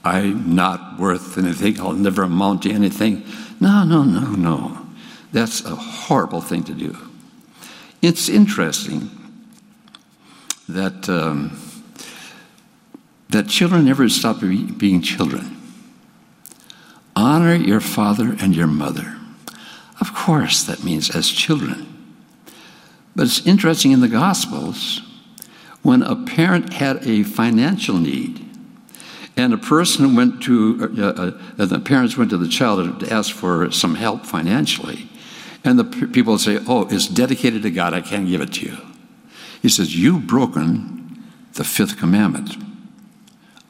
I'm 0.03 0.55
not 0.55 0.97
worth 0.97 1.37
anything. 1.37 1.79
I'll 1.79 1.91
never 1.91 2.23
amount 2.23 2.63
to 2.63 2.71
anything. 2.71 3.25
No, 3.59 3.83
no, 3.83 4.03
no, 4.03 4.31
no. 4.31 4.85
That's 5.33 5.63
a 5.65 5.75
horrible 5.75 6.41
thing 6.41 6.63
to 6.63 6.73
do. 6.73 6.97
It's 8.01 8.29
interesting 8.29 9.09
that 10.69 11.09
um, 11.09 11.59
that 13.29 13.47
children 13.47 13.85
never 13.85 14.09
stop 14.09 14.39
being 14.39 15.01
children. 15.01 15.55
Honor 17.15 17.55
your 17.55 17.79
father 17.79 18.35
and 18.39 18.55
your 18.55 18.67
mother. 18.67 19.17
Of 19.99 20.13
course, 20.13 20.63
that 20.63 20.83
means 20.83 21.15
as 21.15 21.29
children. 21.29 21.85
But 23.15 23.23
it's 23.23 23.45
interesting 23.45 23.91
in 23.91 23.99
the 23.99 24.07
Gospels 24.07 25.01
when 25.81 26.01
a 26.01 26.15
parent 26.15 26.73
had 26.73 27.05
a 27.05 27.23
financial 27.23 27.97
need 27.97 28.45
and 29.37 29.53
a 29.53 29.57
person 29.57 30.15
went 30.15 30.41
to, 30.43 30.95
uh, 30.97 31.61
uh, 31.61 31.65
the 31.65 31.79
parents 31.79 32.17
went 32.17 32.29
to 32.31 32.37
the 32.37 32.47
child 32.47 32.99
to 32.99 33.13
ask 33.13 33.33
for 33.33 33.71
some 33.71 33.95
help 33.95 34.25
financially. 34.25 35.09
And 35.63 35.77
the 35.77 35.85
p- 35.85 36.07
people 36.07 36.37
say, 36.37 36.59
Oh, 36.67 36.87
it's 36.89 37.07
dedicated 37.07 37.61
to 37.63 37.71
God, 37.71 37.93
I 37.93 38.01
can't 38.01 38.27
give 38.27 38.41
it 38.41 38.53
to 38.53 38.65
you. 38.65 38.77
He 39.61 39.69
says, 39.69 39.95
You've 39.95 40.27
broken 40.27 41.23
the 41.53 41.63
fifth 41.63 41.97
commandment 41.97 42.55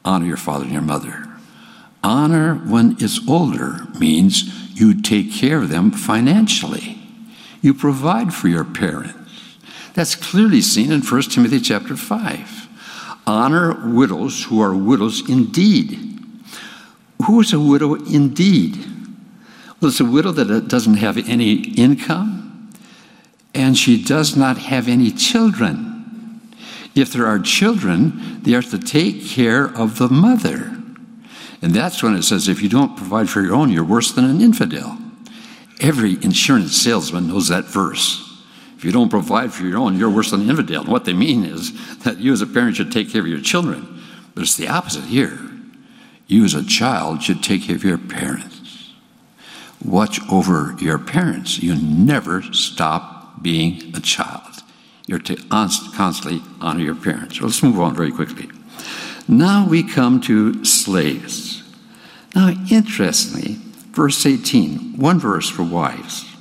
honor 0.04 0.26
your 0.26 0.36
father 0.36 0.64
and 0.64 0.72
your 0.72 0.82
mother. 0.82 1.26
Honor 2.02 2.54
when 2.54 2.96
it's 2.98 3.26
older 3.28 3.86
means 3.98 4.78
you 4.78 5.00
take 5.00 5.32
care 5.32 5.58
of 5.58 5.68
them 5.68 5.90
financially. 5.90 6.98
You 7.60 7.74
provide 7.74 8.32
for 8.32 8.48
your 8.48 8.64
parents. 8.64 9.58
That's 9.94 10.14
clearly 10.14 10.62
seen 10.62 10.92
in 10.92 11.02
1 11.02 11.22
Timothy 11.22 11.60
chapter 11.60 11.96
5. 11.96 12.68
Honor 13.26 13.92
widows 13.92 14.44
who 14.44 14.60
are 14.60 14.74
widows 14.74 15.28
indeed. 15.28 16.18
Who 17.26 17.40
is 17.40 17.52
a 17.52 17.60
widow 17.60 17.94
indeed? 17.94 18.76
Well, 19.80 19.90
it's 19.90 20.00
a 20.00 20.04
widow 20.04 20.32
that 20.32 20.68
doesn't 20.68 20.96
have 20.96 21.18
any 21.18 21.54
income 21.74 22.40
and 23.54 23.76
she 23.76 24.02
does 24.02 24.36
not 24.36 24.58
have 24.58 24.88
any 24.88 25.10
children. 25.10 25.89
If 26.94 27.12
there 27.12 27.26
are 27.26 27.38
children, 27.38 28.42
they 28.42 28.54
are 28.54 28.62
to 28.62 28.78
take 28.78 29.26
care 29.26 29.64
of 29.64 29.98
the 29.98 30.08
mother. 30.08 30.76
And 31.62 31.74
that's 31.74 32.02
when 32.02 32.14
it 32.16 32.22
says 32.22 32.48
if 32.48 32.62
you 32.62 32.68
don't 32.68 32.96
provide 32.96 33.28
for 33.28 33.42
your 33.42 33.54
own, 33.54 33.70
you're 33.70 33.84
worse 33.84 34.12
than 34.12 34.24
an 34.24 34.40
infidel. 34.40 34.98
Every 35.80 36.14
insurance 36.22 36.76
salesman 36.76 37.28
knows 37.28 37.48
that 37.48 37.64
verse. 37.64 38.26
If 38.76 38.84
you 38.84 38.92
don't 38.92 39.10
provide 39.10 39.52
for 39.52 39.64
your 39.64 39.78
own, 39.78 39.98
you're 39.98 40.10
worse 40.10 40.30
than 40.30 40.40
an 40.40 40.50
infidel. 40.50 40.82
And 40.82 40.90
what 40.90 41.04
they 41.04 41.12
mean 41.12 41.44
is 41.44 41.98
that 41.98 42.18
you 42.18 42.32
as 42.32 42.40
a 42.40 42.46
parent 42.46 42.76
should 42.76 42.90
take 42.90 43.10
care 43.10 43.20
of 43.20 43.26
your 43.26 43.40
children. 43.40 44.02
But 44.34 44.42
it's 44.42 44.56
the 44.56 44.68
opposite 44.68 45.04
here. 45.04 45.38
You 46.26 46.44
as 46.44 46.54
a 46.54 46.64
child 46.64 47.22
should 47.22 47.42
take 47.42 47.64
care 47.64 47.76
of 47.76 47.84
your 47.84 47.98
parents. 47.98 48.92
Watch 49.84 50.20
over 50.30 50.76
your 50.78 50.98
parents. 50.98 51.62
You 51.62 51.74
never 51.74 52.42
stop 52.54 53.42
being 53.42 53.94
a 53.94 54.00
child. 54.00 54.49
You're 55.10 55.18
to 55.18 55.34
constantly 55.48 56.40
honor 56.60 56.84
your 56.84 56.94
parents. 56.94 57.40
Well, 57.40 57.48
let's 57.48 57.64
move 57.64 57.80
on 57.80 57.96
very 57.96 58.12
quickly. 58.12 58.48
Now 59.26 59.66
we 59.68 59.82
come 59.82 60.20
to 60.20 60.64
slaves. 60.64 61.64
Now, 62.32 62.50
interestingly, 62.70 63.56
verse 63.90 64.24
18, 64.24 64.98
one 64.98 65.18
verse 65.18 65.48
for 65.50 65.64
wives. 65.64 66.32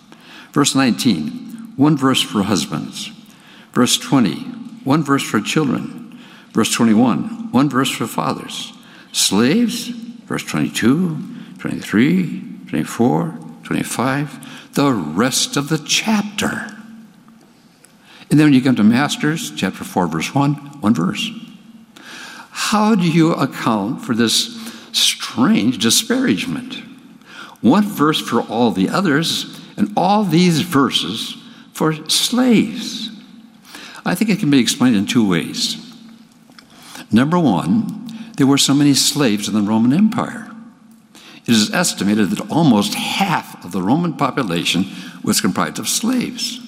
Verse 0.51 0.75
19, 0.75 1.73
one 1.77 1.97
verse 1.97 2.21
for 2.21 2.43
husbands. 2.43 3.11
Verse 3.73 3.97
20, 3.97 4.35
one 4.83 5.03
verse 5.03 5.23
for 5.23 5.41
children. 5.41 6.19
Verse 6.53 6.71
21, 6.71 7.51
one 7.51 7.69
verse 7.69 7.89
for 7.89 8.05
fathers. 8.05 8.71
Slaves, 9.11 9.87
verse 9.87 10.43
22, 10.43 11.17
23, 11.57 12.43
24, 12.67 13.39
25, 13.63 14.73
the 14.75 14.93
rest 14.93 15.57
of 15.57 15.69
the 15.69 15.79
chapter. 15.79 16.75
And 18.29 18.39
then 18.39 18.47
when 18.47 18.53
you 18.53 18.61
come 18.61 18.75
to 18.75 18.83
Masters, 18.83 19.51
chapter 19.55 19.83
4, 19.83 20.07
verse 20.07 20.35
1, 20.35 20.53
one 20.81 20.93
verse. 20.93 21.29
How 22.51 22.93
do 22.95 23.09
you 23.09 23.33
account 23.33 24.03
for 24.03 24.13
this 24.13 24.55
strange 24.91 25.79
disparagement? 25.79 26.75
One 27.61 27.83
verse 27.83 28.21
for 28.21 28.41
all 28.41 28.71
the 28.71 28.89
others, 28.89 29.59
and 29.79 29.93
all 29.95 30.23
these 30.23 30.61
verses 30.61 31.35
for 31.73 31.93
slaves. 32.09 33.09
I 34.05 34.13
think 34.13 34.29
it 34.29 34.39
can 34.39 34.51
be 34.51 34.59
explained 34.59 34.97
in 34.97 35.05
two 35.05 35.27
ways. 35.27 35.77
Number 37.11 37.39
one, 37.39 38.07
there 38.37 38.47
were 38.47 38.57
so 38.57 38.73
many 38.73 38.93
slaves 38.93 39.47
in 39.47 39.53
the 39.53 39.61
Roman 39.61 39.93
Empire. 39.93 40.51
It 41.45 41.53
is 41.53 41.73
estimated 41.73 42.29
that 42.29 42.51
almost 42.51 42.93
half 42.93 43.63
of 43.63 43.71
the 43.71 43.81
Roman 43.81 44.13
population 44.13 44.85
was 45.23 45.41
comprised 45.41 45.79
of 45.79 45.87
slaves. 45.87 46.58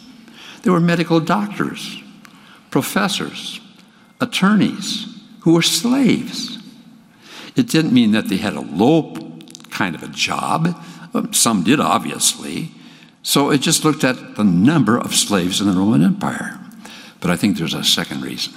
There 0.62 0.74
were 0.74 0.80
medical 0.80 1.20
doctors, 1.20 2.02
professors, 2.70 3.60
attorneys 4.20 5.08
who 5.42 5.54
were 5.54 5.62
slaves. 5.62 6.60
It 7.56 7.68
didn't 7.68 7.94
mean 7.94 8.12
that 8.12 8.30
they 8.30 8.38
had 8.38 8.54
a 8.54 8.62
low 8.62 9.16
kind 9.72 9.96
of 9.96 10.04
a 10.04 10.08
job. 10.08 10.78
Um, 11.14 11.34
some 11.34 11.64
did, 11.64 11.80
obviously. 11.80 12.72
So 13.24 13.52
it 13.52 13.60
just 13.62 13.84
looked 13.84 14.04
at 14.04 14.36
the 14.36 14.44
number 14.44 14.98
of 14.98 15.16
slaves 15.16 15.62
in 15.62 15.68
the 15.68 15.74
Roman 15.74 16.04
Empire. 16.04 16.60
But 17.20 17.32
I 17.32 17.36
think 17.36 17.58
there's 17.58 17.74
a 17.74 17.84
second 17.84 18.22
reason. 18.22 18.54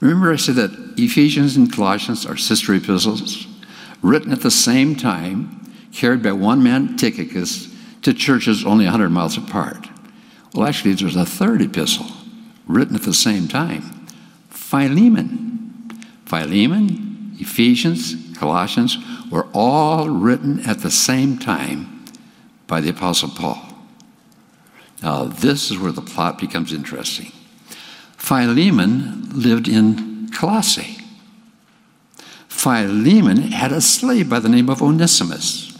Remember, 0.00 0.32
I 0.32 0.36
said 0.36 0.56
that 0.56 0.98
Ephesians 0.98 1.56
and 1.56 1.72
Colossians 1.72 2.26
are 2.26 2.36
sister 2.36 2.74
epistles, 2.74 3.46
written 4.02 4.32
at 4.32 4.42
the 4.42 4.50
same 4.50 4.96
time, 4.96 5.72
carried 5.92 6.22
by 6.22 6.32
one 6.32 6.62
man, 6.62 6.96
Tychicus, 6.96 7.72
to 8.02 8.12
churches 8.12 8.66
only 8.66 8.84
100 8.84 9.08
miles 9.08 9.38
apart. 9.38 9.88
Well, 10.54 10.68
actually, 10.68 10.94
there's 10.94 11.16
a 11.16 11.26
third 11.26 11.60
epistle 11.62 12.06
written 12.66 12.94
at 12.94 13.02
the 13.02 13.14
same 13.14 13.48
time 13.48 13.82
Philemon. 14.50 15.90
Philemon, 16.26 17.36
Ephesians, 17.38 18.14
Colossians 18.38 18.96
were 19.30 19.46
all 19.52 20.08
written 20.08 20.60
at 20.60 20.80
the 20.80 20.90
same 20.90 21.38
time 21.38 22.04
by 22.66 22.80
the 22.80 22.90
Apostle 22.90 23.30
Paul. 23.30 23.60
Now, 25.02 25.24
this 25.24 25.70
is 25.70 25.78
where 25.78 25.92
the 25.92 26.00
plot 26.00 26.38
becomes 26.38 26.72
interesting. 26.72 27.30
Philemon 28.16 29.28
lived 29.34 29.68
in 29.68 30.30
Colossae. 30.30 30.98
Philemon 32.48 33.36
had 33.52 33.70
a 33.72 33.80
slave 33.80 34.30
by 34.30 34.38
the 34.38 34.48
name 34.48 34.70
of 34.70 34.80
Onesimus. 34.80 35.76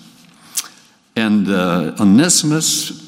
And 1.17 1.49
uh, 1.49 1.95
Onesimus 1.99 3.04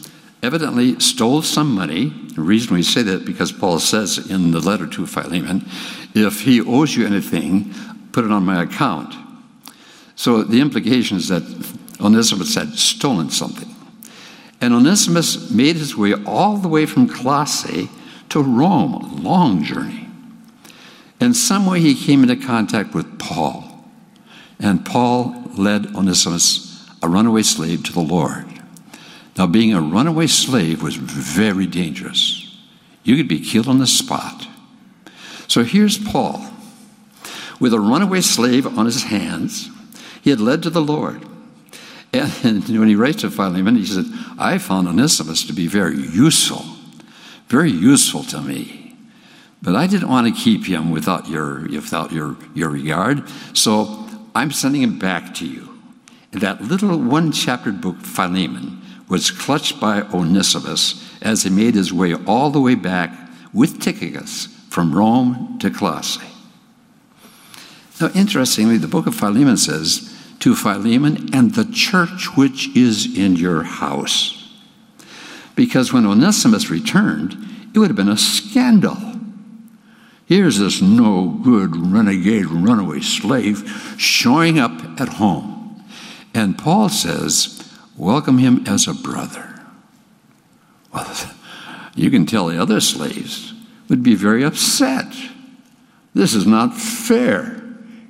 evidently 0.47 0.99
stole 1.01 1.43
some 1.43 1.75
money. 1.75 2.09
The 2.35 2.41
reason 2.41 2.75
we 2.75 2.83
say 2.83 3.03
that 3.03 3.25
because 3.27 3.51
Paul 3.51 3.81
says 3.81 4.31
in 4.31 4.53
the 4.53 4.61
letter 4.61 4.87
to 4.87 5.07
Philemon, 5.07 5.67
if 6.15 6.43
he 6.43 6.61
owes 6.61 6.97
you 6.97 7.05
anything, 7.05 7.75
put 8.13 8.25
it 8.25 8.31
on 8.31 8.45
my 8.45 8.63
account. 8.63 9.15
So 10.15 10.43
the 10.43 10.61
implication 10.61 11.17
is 11.17 11.29
that 11.29 11.43
Onesimus 12.01 12.55
had 12.55 12.75
stolen 12.75 13.31
something. 13.31 13.75
And 14.61 14.73
Onesimus 14.73 15.51
made 15.51 15.77
his 15.77 15.97
way 15.97 16.15
all 16.25 16.57
the 16.57 16.69
way 16.69 16.87
from 16.87 17.09
Colossae 17.09 17.91
to 18.31 18.43
Rome, 18.43 18.95
a 18.95 19.15
long 19.17 19.63
journey. 19.63 20.09
In 21.21 21.35
some 21.35 21.67
way, 21.67 21.81
he 21.81 21.95
came 21.95 22.23
into 22.23 22.37
contact 22.37 22.95
with 22.95 23.19
Paul. 23.19 23.85
And 24.59 24.85
Paul 24.87 25.45
led 25.57 25.95
Onesimus, 25.95 26.89
a 27.03 27.09
runaway 27.09 27.43
slave, 27.43 27.85
to 27.85 27.93
the 27.93 28.01
Lord. 28.01 28.56
Now, 29.37 29.47
being 29.47 29.75
a 29.75 29.81
runaway 29.81 30.29
slave 30.29 30.83
was 30.83 30.97
very 30.97 31.67
dangerous. 31.67 32.43
You 33.05 33.17
could 33.17 33.29
be 33.29 33.41
killed 33.41 33.69
on 33.69 33.79
the 33.79 33.87
spot. 33.87 34.47
So 35.47 35.63
here's 35.63 35.99
Paul 35.99 36.45
with 37.61 37.73
a 37.73 37.81
runaway 37.81 38.21
slave 38.21 38.67
on 38.67 38.87
his 38.87 39.05
hands. 39.05 39.71
He 40.23 40.31
had 40.31 40.41
led 40.41 40.63
to 40.63 40.71
the 40.71 40.81
Lord. 40.81 41.25
And, 42.13 42.33
and 42.43 42.69
when 42.79 42.89
he 42.89 42.97
writes 42.97 43.23
to 43.23 43.31
Philemon, 43.31 43.77
he 43.77 43.87
said, 43.87 44.07
I 44.39 44.59
found 44.59 44.89
Onesimus 44.89 45.45
to 45.47 45.53
be 45.53 45.67
very 45.67 45.97
useful, 45.97 46.65
very 47.49 47.71
useful 47.71 48.25
to 48.25 48.41
me. 48.41 48.97
But 49.63 49.77
I 49.77 49.87
didn't 49.87 50.09
want 50.09 50.27
to 50.27 50.43
keep 50.43 50.67
him 50.67 50.91
without 50.91 51.29
your, 51.29 51.63
without 51.63 52.13
your, 52.13 52.37
your 52.55 52.71
regard. 52.71 53.25
So 53.55 54.07
I'm 54.35 54.51
sending 54.51 54.83
him 54.83 54.99
back 54.99 55.35
to 55.37 55.47
you. 55.47 55.81
And 56.33 56.41
that 56.43 56.61
little 56.61 56.99
one 56.99 57.33
chapter 57.33 57.73
book, 57.73 58.01
Philemon, 58.01 58.83
was 59.09 59.31
clutched 59.31 59.81
by 59.81 60.03
Onesimus 60.03 61.03
as 61.23 61.43
he 61.43 61.51
made 61.51 61.75
his 61.75 61.93
way 61.93 62.15
all 62.15 62.51
the 62.51 62.61
way 62.61 62.75
back 62.75 63.17
with 63.53 63.81
Tychicus 63.81 64.47
from 64.69 64.95
Rome 64.95 65.59
to 65.61 65.71
Colossae. 65.71 66.27
Now, 68.01 68.11
interestingly, 68.15 68.77
the 68.77 68.89
book 68.89 69.07
of 69.07 69.15
Philemon 69.15 69.57
says, 69.57 70.15
To 70.41 70.55
Philemon 70.55 71.35
and 71.35 71.55
the 71.55 71.65
church 71.65 72.37
which 72.37 72.75
is 72.77 73.17
in 73.17 73.37
your 73.37 73.63
house. 73.63 74.55
Because 75.55 75.93
when 75.93 76.05
Onesimus 76.05 76.69
returned, 76.69 77.33
it 77.75 77.79
would 77.79 77.89
have 77.89 77.97
been 77.97 78.09
a 78.09 78.19
scandal. 78.19 78.97
Here's 80.27 80.59
this 80.59 80.83
no 80.83 81.41
good 81.43 81.77
renegade 81.77 82.47
runaway 82.47 83.01
slave 83.01 83.95
showing 83.97 84.59
up 84.59 85.01
at 85.01 85.09
home. 85.09 85.83
And 86.35 86.59
Paul 86.59 86.91
says, 86.91 87.56
Welcome 87.97 88.39
him 88.39 88.65
as 88.67 88.87
a 88.87 88.95
brother. 88.95 89.61
Well, 90.93 91.15
you 91.95 92.11
can 92.11 92.27
tell 92.27 92.47
the 92.47 92.61
other 92.61 92.81
slaves 92.81 93.55
would 93.89 94.03
be 94.03 94.15
very 94.15 94.45
upset. 94.45 95.07
This 96.15 96.35
is 96.35 96.47
not 96.47 96.77
fair. 96.77 97.63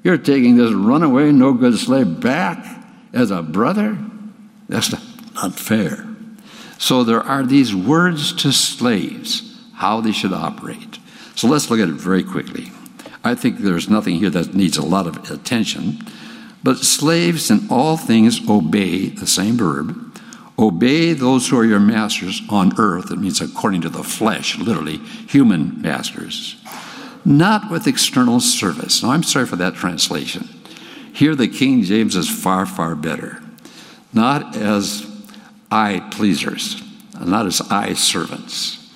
You're 0.03 0.19
taking 0.19 0.57
this 0.57 0.73
runaway, 0.73 1.33
no 1.33 1.53
good 1.53 1.77
slave 1.79 2.21
back 2.21 2.65
as 3.13 3.31
a 3.31 3.43
brother? 3.43 3.99
That's 4.69 4.93
not 5.35 5.55
fair. 5.55 6.07
So 6.79 7.03
there 7.03 7.23
are 7.23 7.43
these 7.43 7.75
words 7.75 8.33
to 8.43 8.53
slaves, 8.53 9.59
how 9.75 10.01
they 10.01 10.13
should 10.13 10.33
operate. 10.33 10.99
So 11.35 11.49
let's 11.49 11.71
look 11.71 11.81
at 11.81 11.89
it 11.89 11.95
very 11.95 12.23
quickly. 12.23 12.71
I 13.25 13.35
think 13.35 13.59
there's 13.59 13.89
nothing 13.89 14.17
here 14.17 14.31
that 14.31 14.55
needs 14.55 14.77
a 14.77 14.85
lot 14.85 15.07
of 15.07 15.31
attention. 15.31 15.99
But 16.67 16.79
slaves 16.79 17.49
in 17.49 17.69
all 17.71 17.97
things 17.97 18.41
obey, 18.51 19.07
the 19.07 19.29
same 19.29 19.57
verb, 19.57 20.19
obey 20.59 21.13
those 21.13 21.47
who 21.47 21.57
are 21.57 21.65
your 21.65 21.79
masters 21.79 22.43
on 22.49 22.73
earth. 22.77 23.13
It 23.13 23.21
means 23.21 23.41
according 23.41 23.83
to 23.83 23.89
the 23.89 24.03
flesh, 24.03 24.59
literally, 24.59 24.97
human 24.97 25.81
masters. 25.81 26.57
Not 27.25 27.71
with 27.71 27.87
external 27.87 28.41
service. 28.41 29.01
Now, 29.01 29.13
I'm 29.13 29.23
sorry 29.23 29.47
for 29.47 29.55
that 29.55 29.77
translation. 29.77 30.49
Here, 31.13 31.37
the 31.37 31.47
King 31.47 31.85
James 31.85 32.17
is 32.17 32.29
far, 32.29 32.67
far 32.67 32.97
better. 32.97 33.41
Not 34.13 34.57
as 34.57 35.07
eye 35.71 36.05
pleasers, 36.11 36.83
not 37.25 37.47
as 37.47 37.61
eye 37.71 37.93
servants. 37.93 38.93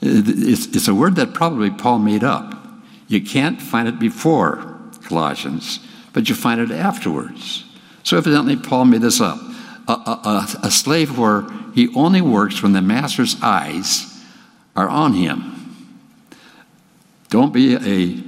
It's, 0.00 0.88
a 0.88 0.94
word 0.94 1.14
that 1.14 1.34
probably 1.34 1.70
Paul 1.70 2.00
made 2.00 2.24
up. 2.24 2.66
You 3.06 3.22
can't 3.22 3.62
find 3.62 3.86
it 3.86 4.00
before 4.00 4.76
Colossians, 5.04 5.78
but 6.12 6.28
you 6.28 6.34
find 6.34 6.60
it 6.60 6.70
afterwards. 6.70 7.64
So 8.02 8.16
evidently, 8.16 8.56
Paul 8.56 8.86
made 8.86 9.00
this 9.00 9.20
up. 9.20 9.38
A, 9.88 9.92
a, 9.92 10.46
a, 10.62 10.70
slave 10.70 11.18
where 11.18 11.44
he 11.74 11.92
only 11.94 12.20
works 12.20 12.62
when 12.62 12.72
the 12.72 12.80
master's 12.80 13.36
eyes 13.42 14.22
are 14.76 14.88
on 14.88 15.14
him. 15.14 15.52
Don't 17.30 17.52
be 17.52 17.74
a, 17.74 18.22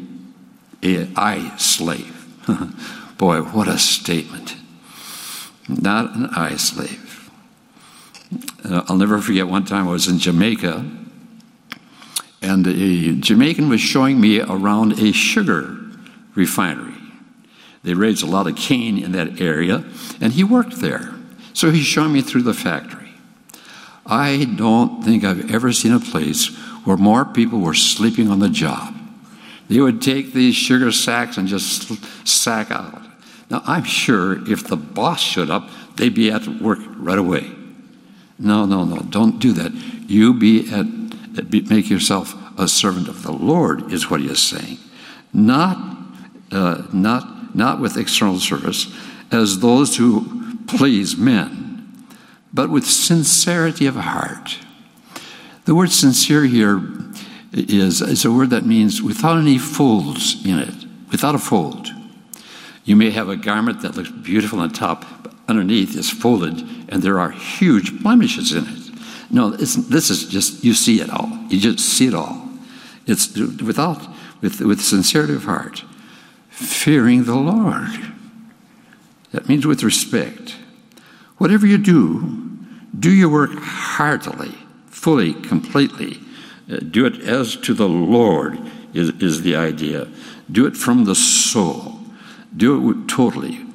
a 0.82 1.08
eye 1.14 1.54
slave. 1.56 2.26
Boy, 3.18 3.40
what 3.40 3.68
a 3.68 3.78
statement. 3.78 4.56
Not 5.68 6.16
an 6.16 6.26
eye 6.26 6.56
slave. 6.56 7.30
Uh, 8.64 8.82
I'll 8.88 8.96
never 8.96 9.20
forget 9.20 9.46
one 9.46 9.64
time 9.64 9.88
I 9.88 9.92
was 9.92 10.08
in 10.08 10.18
Jamaica, 10.18 10.84
and 12.42 12.66
a 12.66 13.14
Jamaican 13.14 13.68
was 13.68 13.80
showing 13.80 14.20
me 14.20 14.40
around 14.40 14.98
a 14.98 15.12
sugar 15.12 15.78
refinery. 16.34 16.93
They 17.84 17.94
raised 17.94 18.22
a 18.22 18.26
lot 18.26 18.46
of 18.46 18.56
cane 18.56 18.98
in 18.98 19.12
that 19.12 19.40
area, 19.40 19.84
and 20.20 20.32
he 20.32 20.42
worked 20.42 20.80
there. 20.80 21.12
So 21.52 21.70
he's 21.70 21.86
showing 21.86 22.12
me 22.12 22.22
through 22.22 22.42
the 22.42 22.54
factory. 22.54 23.10
I 24.06 24.52
don't 24.56 25.02
think 25.04 25.22
I've 25.22 25.50
ever 25.52 25.72
seen 25.72 25.92
a 25.92 26.00
place 26.00 26.48
where 26.84 26.96
more 26.96 27.24
people 27.24 27.60
were 27.60 27.74
sleeping 27.74 28.28
on 28.28 28.40
the 28.40 28.48
job. 28.48 28.94
They 29.68 29.80
would 29.80 30.02
take 30.02 30.32
these 30.32 30.54
sugar 30.54 30.92
sacks 30.92 31.38
and 31.38 31.48
just 31.48 31.90
sack 32.26 32.70
out. 32.70 33.02
Now, 33.50 33.62
I'm 33.66 33.84
sure 33.84 34.50
if 34.50 34.66
the 34.66 34.76
boss 34.76 35.20
showed 35.20 35.50
up, 35.50 35.68
they'd 35.96 36.14
be 36.14 36.30
at 36.30 36.46
work 36.46 36.80
right 36.96 37.18
away. 37.18 37.50
No, 38.38 38.66
no, 38.66 38.84
no. 38.84 38.98
Don't 38.98 39.38
do 39.38 39.52
that. 39.52 39.72
You 40.08 40.34
be 40.34 40.70
at, 40.72 41.50
be, 41.50 41.62
make 41.62 41.88
yourself 41.88 42.34
a 42.58 42.68
servant 42.68 43.08
of 43.08 43.22
the 43.22 43.32
Lord, 43.32 43.92
is 43.92 44.10
what 44.10 44.20
he 44.20 44.28
is 44.28 44.42
saying. 44.42 44.78
Not, 45.32 45.78
uh, 46.52 46.82
not, 46.92 47.28
not 47.54 47.80
with 47.80 47.96
external 47.96 48.40
service, 48.40 48.92
as 49.30 49.60
those 49.60 49.96
who 49.96 50.56
please 50.66 51.16
men, 51.16 52.06
but 52.52 52.70
with 52.70 52.86
sincerity 52.86 53.86
of 53.86 53.96
heart. 53.96 54.58
The 55.64 55.74
word 55.74 55.90
sincere 55.90 56.44
here 56.44 56.82
is, 57.52 58.00
is 58.00 58.24
a 58.24 58.32
word 58.32 58.50
that 58.50 58.66
means 58.66 59.02
without 59.02 59.38
any 59.38 59.58
folds 59.58 60.44
in 60.44 60.58
it, 60.58 60.74
without 61.10 61.34
a 61.34 61.38
fold. 61.38 61.88
You 62.84 62.96
may 62.96 63.10
have 63.10 63.28
a 63.28 63.36
garment 63.36 63.80
that 63.82 63.96
looks 63.96 64.10
beautiful 64.10 64.60
on 64.60 64.70
top, 64.70 65.06
but 65.22 65.32
underneath 65.48 65.96
is 65.96 66.10
folded, 66.10 66.60
and 66.88 67.02
there 67.02 67.18
are 67.18 67.30
huge 67.30 68.02
blemishes 68.02 68.52
in 68.52 68.66
it. 68.66 68.84
No, 69.30 69.50
this 69.50 70.10
is 70.10 70.28
just, 70.28 70.62
you 70.62 70.74
see 70.74 71.00
it 71.00 71.10
all. 71.10 71.30
You 71.48 71.58
just 71.58 71.80
see 71.80 72.06
it 72.06 72.14
all. 72.14 72.48
It's 73.06 73.34
without, 73.36 74.06
with, 74.42 74.60
with 74.60 74.80
sincerity 74.80 75.34
of 75.34 75.44
heart, 75.44 75.84
fearing 76.54 77.24
the 77.24 77.34
Lord. 77.34 78.12
That 79.32 79.48
means 79.48 79.66
with 79.66 79.82
respect. 79.82 80.56
Whatever 81.38 81.66
you 81.66 81.78
do, 81.78 82.58
do 82.98 83.10
your 83.10 83.28
work 83.28 83.50
heartily, 83.54 84.54
fully, 84.86 85.34
completely. 85.34 86.20
Uh, 86.70 86.76
do 86.76 87.04
it 87.04 87.20
as 87.20 87.56
to 87.56 87.74
the 87.74 87.88
Lord, 87.88 88.58
is, 88.94 89.10
is 89.20 89.42
the 89.42 89.56
idea. 89.56 90.08
Do 90.50 90.66
it 90.66 90.76
from 90.76 91.04
the 91.04 91.14
soul. 91.14 91.98
Do 92.56 92.90
it 92.90 93.08
totally, 93.08 93.66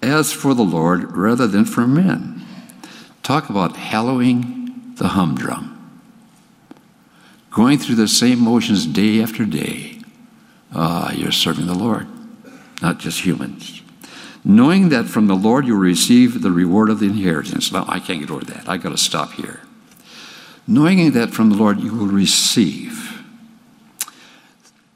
as 0.00 0.32
for 0.32 0.54
the 0.54 0.62
Lord 0.62 1.14
rather 1.14 1.46
than 1.46 1.66
for 1.66 1.86
men. 1.86 2.44
Talk 3.22 3.50
about 3.50 3.76
hallowing 3.76 4.94
the 4.96 5.08
humdrum. 5.08 5.68
Going 7.50 7.78
through 7.78 7.96
the 7.96 8.08
same 8.08 8.40
motions 8.40 8.86
day 8.86 9.22
after 9.22 9.44
day. 9.44 10.00
Ah, 10.74 11.12
you're 11.12 11.32
serving 11.32 11.66
the 11.66 11.74
Lord, 11.74 12.06
not 12.82 12.98
just 12.98 13.24
humans. 13.24 13.80
Knowing 14.44 14.88
that 14.88 15.06
from 15.06 15.28
the 15.28 15.36
Lord 15.36 15.66
you'll 15.66 15.78
receive 15.78 16.42
the 16.42 16.50
reward 16.50 16.90
of 16.90 16.98
the 16.98 17.06
inheritance. 17.06 17.70
Now, 17.72 17.84
I 17.88 18.00
can't 18.00 18.20
get 18.20 18.30
over 18.30 18.44
that. 18.46 18.68
I've 18.68 18.82
got 18.82 18.90
to 18.90 18.98
stop 18.98 19.32
here. 19.32 19.60
Knowing 20.66 21.12
that 21.12 21.30
from 21.30 21.50
the 21.50 21.56
Lord 21.56 21.80
you 21.80 21.92
will 21.92 22.08
receive. 22.08 23.22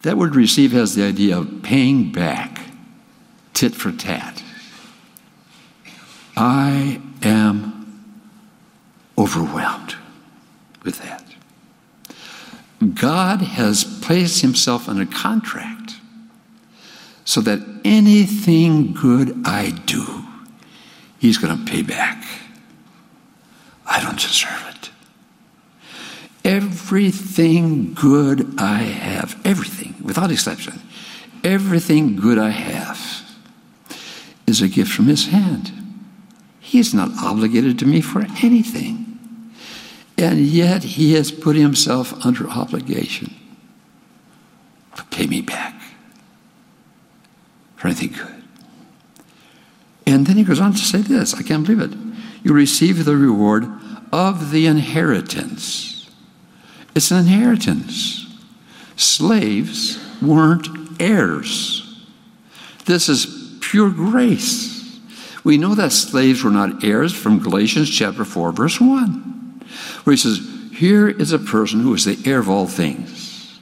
That 0.03 0.17
word 0.17 0.37
receive 0.37 0.73
has 0.73 0.95
the 0.95 1.05
idea 1.05 1.39
of 1.39 1.63
paying 1.63 2.13
back 2.13 2.61
tit 3.55 3.75
for 3.75 3.93
tat. 3.93 4.43
I 6.37 7.01
am 7.23 8.05
overwhelmed 9.17 9.97
with 10.85 10.99
that. 10.99 11.25
God 12.95 13.41
has 13.41 13.85
placed 13.85 14.43
himself 14.43 14.89
in 14.89 15.01
a 15.01 15.07
contract 15.07 15.96
so 17.27 17.41
that 17.41 17.61
anything 17.85 18.95
good 18.95 19.37
I 19.45 19.71
do, 19.85 20.25
he's 21.19 21.37
going 21.37 21.59
to 21.59 21.71
pay 21.71 21.83
back. 21.83 22.25
I 23.85 24.01
don't 24.01 24.19
deserve 24.19 24.65
it. 24.75 24.91
Everything 26.45 27.95
good 27.95 28.59
I 28.59 28.79
have, 28.79 29.39
everything, 29.45 29.97
without 30.03 30.31
exception, 30.31 30.81
everything 31.43 32.15
good 32.15 32.39
I 32.39 32.51
have 32.51 33.23
is 34.47 34.63
a 34.63 34.69
gift 34.69 34.93
from 34.93 35.07
his 35.07 35.27
hand. 35.27 35.73
He 36.61 36.79
is 36.79 36.95
not 36.95 37.11
obligated 37.21 37.77
to 37.81 37.87
me 37.87 38.01
for 38.01 38.25
anything. 38.43 39.53
And 40.17 40.39
yet 40.39 40.85
he 40.85 41.15
has 41.15 41.33
put 41.33 41.57
himself 41.57 42.25
under 42.25 42.49
obligation 42.49 43.35
to 44.95 45.05
pay 45.07 45.27
me 45.27 45.43
back 45.43 45.76
for 47.77 47.89
anything 47.89 48.13
good. 48.13 48.43
And 50.07 50.27
then 50.27 50.37
he 50.37 50.45
goes 50.45 50.61
on 50.61 50.73
to 50.73 50.79
say 50.79 50.99
this 50.99 51.35
I 51.35 51.43
can't 51.43 51.67
believe 51.67 51.81
it. 51.81 51.97
You 52.43 52.53
receive 52.53 53.05
the 53.05 53.17
reward 53.17 53.67
of 54.13 54.51
the 54.51 54.67
inheritance. 54.67 56.11
It's 56.95 57.11
an 57.11 57.19
inheritance. 57.19 58.23
Slaves 58.97 60.03
weren't 60.23 60.69
heirs. 61.01 61.83
This 62.87 63.09
is 63.09 63.59
pure 63.61 63.91
grace. 63.91 65.01
We 65.45 65.59
know 65.59 65.75
that 65.75 65.93
slaves 65.93 66.43
were 66.43 66.51
not 66.51 66.83
heirs 66.83 67.13
from 67.13 67.41
Galatians 67.41 67.91
chapter 67.91 68.25
4, 68.25 68.53
verse 68.53 68.81
1 68.81 69.27
where 70.05 70.13
he 70.13 70.17
says, 70.17 70.41
Here 70.73 71.09
is 71.09 71.33
a 71.33 71.39
person 71.39 71.81
who 71.81 71.93
is 71.95 72.05
the 72.05 72.19
heir 72.29 72.39
of 72.39 72.49
all 72.49 72.67
things, 72.67 73.59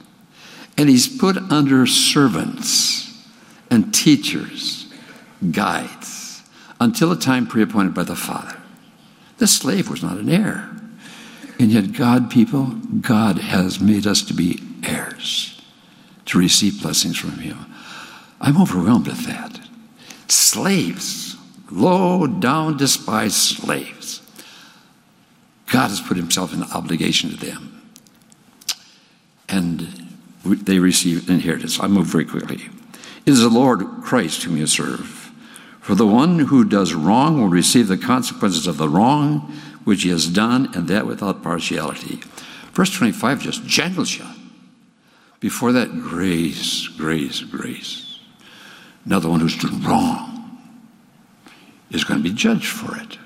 and 0.77 0.89
he's 0.89 1.07
put 1.07 1.37
under 1.51 1.87
servants 1.87 3.04
and 3.69 3.93
teachers 3.93 4.91
guides 5.51 6.43
until 6.79 7.11
a 7.11 7.17
time 7.17 7.47
preappointed 7.47 7.93
by 7.93 8.03
the 8.03 8.15
Father. 8.15 8.57
The 9.37 9.47
slave 9.47 9.89
was 9.89 10.03
not 10.03 10.17
an 10.17 10.29
heir. 10.29 10.69
And 11.59 11.71
yet, 11.71 11.93
God, 11.93 12.29
people, 12.29 12.65
God 13.01 13.37
has 13.37 13.79
made 13.79 14.05
us 14.05 14.21
to 14.23 14.33
be 14.33 14.61
heirs, 14.83 15.61
to 16.25 16.37
receive 16.37 16.81
blessings 16.81 17.17
from 17.17 17.39
Him. 17.39 17.57
I'm 18.41 18.61
overwhelmed 18.61 19.07
with 19.07 19.25
that. 19.25 19.59
Slaves, 20.27 21.37
low 21.71 22.27
down, 22.27 22.77
despised 22.77 23.35
slaves. 23.35 24.21
God 25.67 25.89
has 25.89 26.01
put 26.01 26.17
Himself 26.17 26.53
in 26.53 26.63
obligation 26.63 27.29
to 27.29 27.37
them. 27.37 27.89
And 29.47 30.09
they 30.43 30.79
receive 30.79 31.29
inheritance. 31.29 31.79
I 31.79 31.87
move 31.87 32.07
very 32.07 32.25
quickly. 32.25 32.69
Is 33.25 33.41
the 33.41 33.49
Lord 33.49 33.85
Christ 34.03 34.43
whom 34.43 34.57
you 34.57 34.67
serve. 34.67 35.31
For 35.81 35.95
the 35.95 36.07
one 36.07 36.39
who 36.39 36.63
does 36.63 36.93
wrong 36.93 37.39
will 37.39 37.49
receive 37.49 37.87
the 37.87 37.97
consequences 37.97 38.67
of 38.67 38.77
the 38.77 38.89
wrong 38.89 39.53
which 39.83 40.03
he 40.03 40.09
has 40.09 40.27
done, 40.27 40.69
and 40.73 40.87
that 40.87 41.05
without 41.05 41.43
partiality. 41.43 42.21
Verse 42.73 42.89
25 42.89 43.39
just 43.39 43.65
jangles 43.65 44.17
you. 44.17 44.25
Before 45.39 45.71
that, 45.71 45.91
grace, 46.01 46.87
grace, 46.87 47.41
grace. 47.41 48.19
Now, 49.05 49.19
the 49.19 49.29
one 49.29 49.39
who's 49.39 49.57
done 49.57 49.83
wrong 49.83 50.59
is 51.91 52.03
going 52.03 52.21
to 52.21 52.27
be 52.27 52.35
judged 52.35 52.65
for 52.65 52.97
it. 52.97 53.19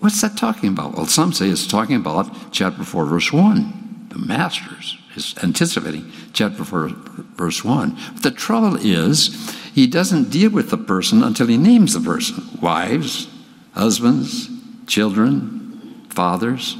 What's 0.00 0.20
that 0.20 0.36
talking 0.36 0.68
about? 0.68 0.94
Well, 0.94 1.06
some 1.06 1.32
say 1.32 1.48
it's 1.48 1.66
talking 1.66 1.96
about 1.96 2.52
chapter 2.52 2.84
4, 2.84 3.06
verse 3.06 3.32
1, 3.32 3.81
the 4.12 4.18
masters 4.18 4.98
is 5.16 5.34
anticipating 5.42 6.12
chapter 6.34 6.64
4, 6.64 6.88
verse 7.34 7.64
1. 7.64 7.96
But 8.14 8.22
the 8.22 8.30
trouble 8.30 8.76
is, 8.76 9.56
he 9.74 9.86
doesn't 9.86 10.30
deal 10.30 10.50
with 10.50 10.70
the 10.70 10.76
person 10.76 11.22
until 11.22 11.46
he 11.46 11.56
names 11.56 11.94
the 11.94 12.00
person 12.00 12.58
wives, 12.60 13.28
husbands, 13.74 14.50
children, 14.86 16.06
fathers, 16.10 16.76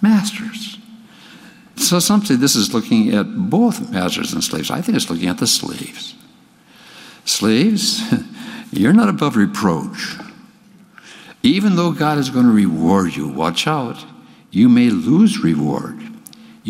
masters. 0.00 0.78
So 1.76 1.98
some 1.98 2.24
say 2.24 2.36
this 2.36 2.54
is 2.54 2.72
looking 2.72 3.12
at 3.12 3.50
both 3.50 3.90
masters 3.90 4.32
and 4.32 4.44
slaves. 4.44 4.70
I 4.70 4.82
think 4.82 4.96
it's 4.96 5.10
looking 5.10 5.28
at 5.28 5.38
the 5.38 5.46
slaves. 5.46 6.14
Slaves, 7.24 8.02
you're 8.70 8.92
not 8.92 9.08
above 9.08 9.36
reproach. 9.36 10.16
Even 11.42 11.74
though 11.74 11.90
God 11.90 12.18
is 12.18 12.30
going 12.30 12.46
to 12.46 12.52
reward 12.52 13.16
you, 13.16 13.26
watch 13.28 13.66
out. 13.66 14.04
You 14.50 14.68
may 14.68 14.90
lose 14.90 15.42
reward. 15.42 16.09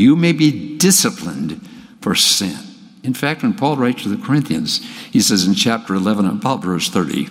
You 0.01 0.17
may 0.17 0.33
be 0.33 0.79
disciplined 0.79 1.69
for 2.01 2.15
sin. 2.15 2.57
In 3.03 3.13
fact, 3.13 3.43
when 3.43 3.53
Paul 3.53 3.77
writes 3.77 4.03
to 4.03 4.09
the 4.09 4.25
Corinthians, 4.27 4.83
he 5.11 5.21
says 5.21 5.47
in 5.47 5.55
chapter 5.55 5.95
11, 5.95 6.25
about 6.25 6.63
verse 6.63 6.89
30, 6.89 7.27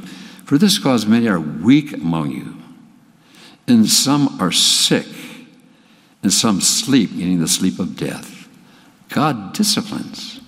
For 0.45 0.59
this 0.59 0.78
cause 0.78 1.07
many 1.07 1.28
are 1.28 1.39
weak 1.39 1.93
among 1.93 2.30
you, 2.30 2.57
and 3.67 3.88
some 3.88 4.39
are 4.39 4.51
sick, 4.51 5.07
and 6.22 6.32
some 6.32 6.61
sleep, 6.61 7.11
meaning 7.11 7.39
the 7.39 7.47
sleep 7.47 7.80
of 7.80 7.97
death. 7.97 8.47
God 9.09 9.53
disciplines. 9.53 10.39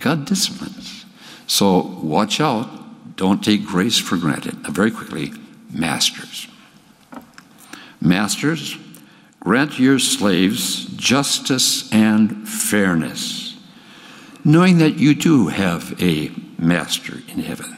God 0.00 0.24
disciplines. 0.24 1.04
So 1.46 1.80
watch 2.02 2.40
out. 2.40 3.16
Don't 3.16 3.44
take 3.44 3.66
grace 3.66 3.98
for 3.98 4.16
granted. 4.16 4.62
Now, 4.62 4.70
very 4.70 4.90
quickly, 4.90 5.32
masters. 5.70 6.48
Masters, 8.00 8.78
Grant 9.48 9.78
your 9.78 9.98
slaves 9.98 10.84
justice 10.96 11.90
and 11.90 12.46
fairness, 12.46 13.56
knowing 14.44 14.76
that 14.76 14.98
you 14.98 15.14
do 15.14 15.46
have 15.46 15.98
a 16.02 16.30
master 16.58 17.22
in 17.28 17.38
heaven. 17.38 17.74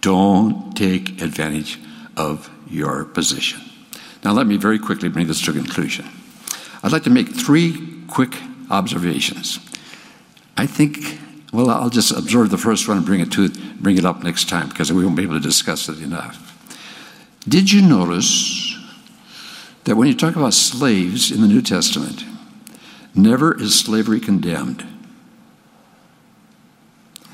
Don't 0.00 0.76
take 0.76 1.20
advantage 1.22 1.80
of 2.16 2.48
your 2.68 3.04
position. 3.04 3.60
Now, 4.22 4.30
let 4.30 4.46
me 4.46 4.58
very 4.58 4.78
quickly 4.78 5.08
bring 5.08 5.26
this 5.26 5.42
to 5.46 5.50
a 5.50 5.54
conclusion. 5.54 6.08
I'd 6.84 6.92
like 6.92 7.02
to 7.02 7.10
make 7.10 7.30
three 7.30 8.04
quick 8.06 8.36
observations. 8.70 9.58
I 10.56 10.68
think, 10.68 11.18
well, 11.52 11.68
I'll 11.70 11.90
just 11.90 12.12
observe 12.12 12.50
the 12.50 12.58
first 12.58 12.86
one 12.86 12.98
and 12.98 13.04
bring 13.04 13.18
it 13.18 13.32
to 13.32 13.48
bring 13.80 13.98
it 13.98 14.04
up 14.04 14.22
next 14.22 14.48
time 14.48 14.68
because 14.68 14.92
we 14.92 15.04
won't 15.04 15.16
be 15.16 15.24
able 15.24 15.34
to 15.34 15.40
discuss 15.40 15.88
it 15.88 16.00
enough. 16.00 16.46
Did 17.48 17.72
you 17.72 17.82
notice 17.82 18.69
that 19.84 19.96
when 19.96 20.08
you 20.08 20.14
talk 20.14 20.36
about 20.36 20.54
slaves 20.54 21.30
in 21.30 21.40
the 21.40 21.48
New 21.48 21.62
Testament, 21.62 22.24
never 23.14 23.58
is 23.60 23.78
slavery 23.78 24.20
condemned. 24.20 24.86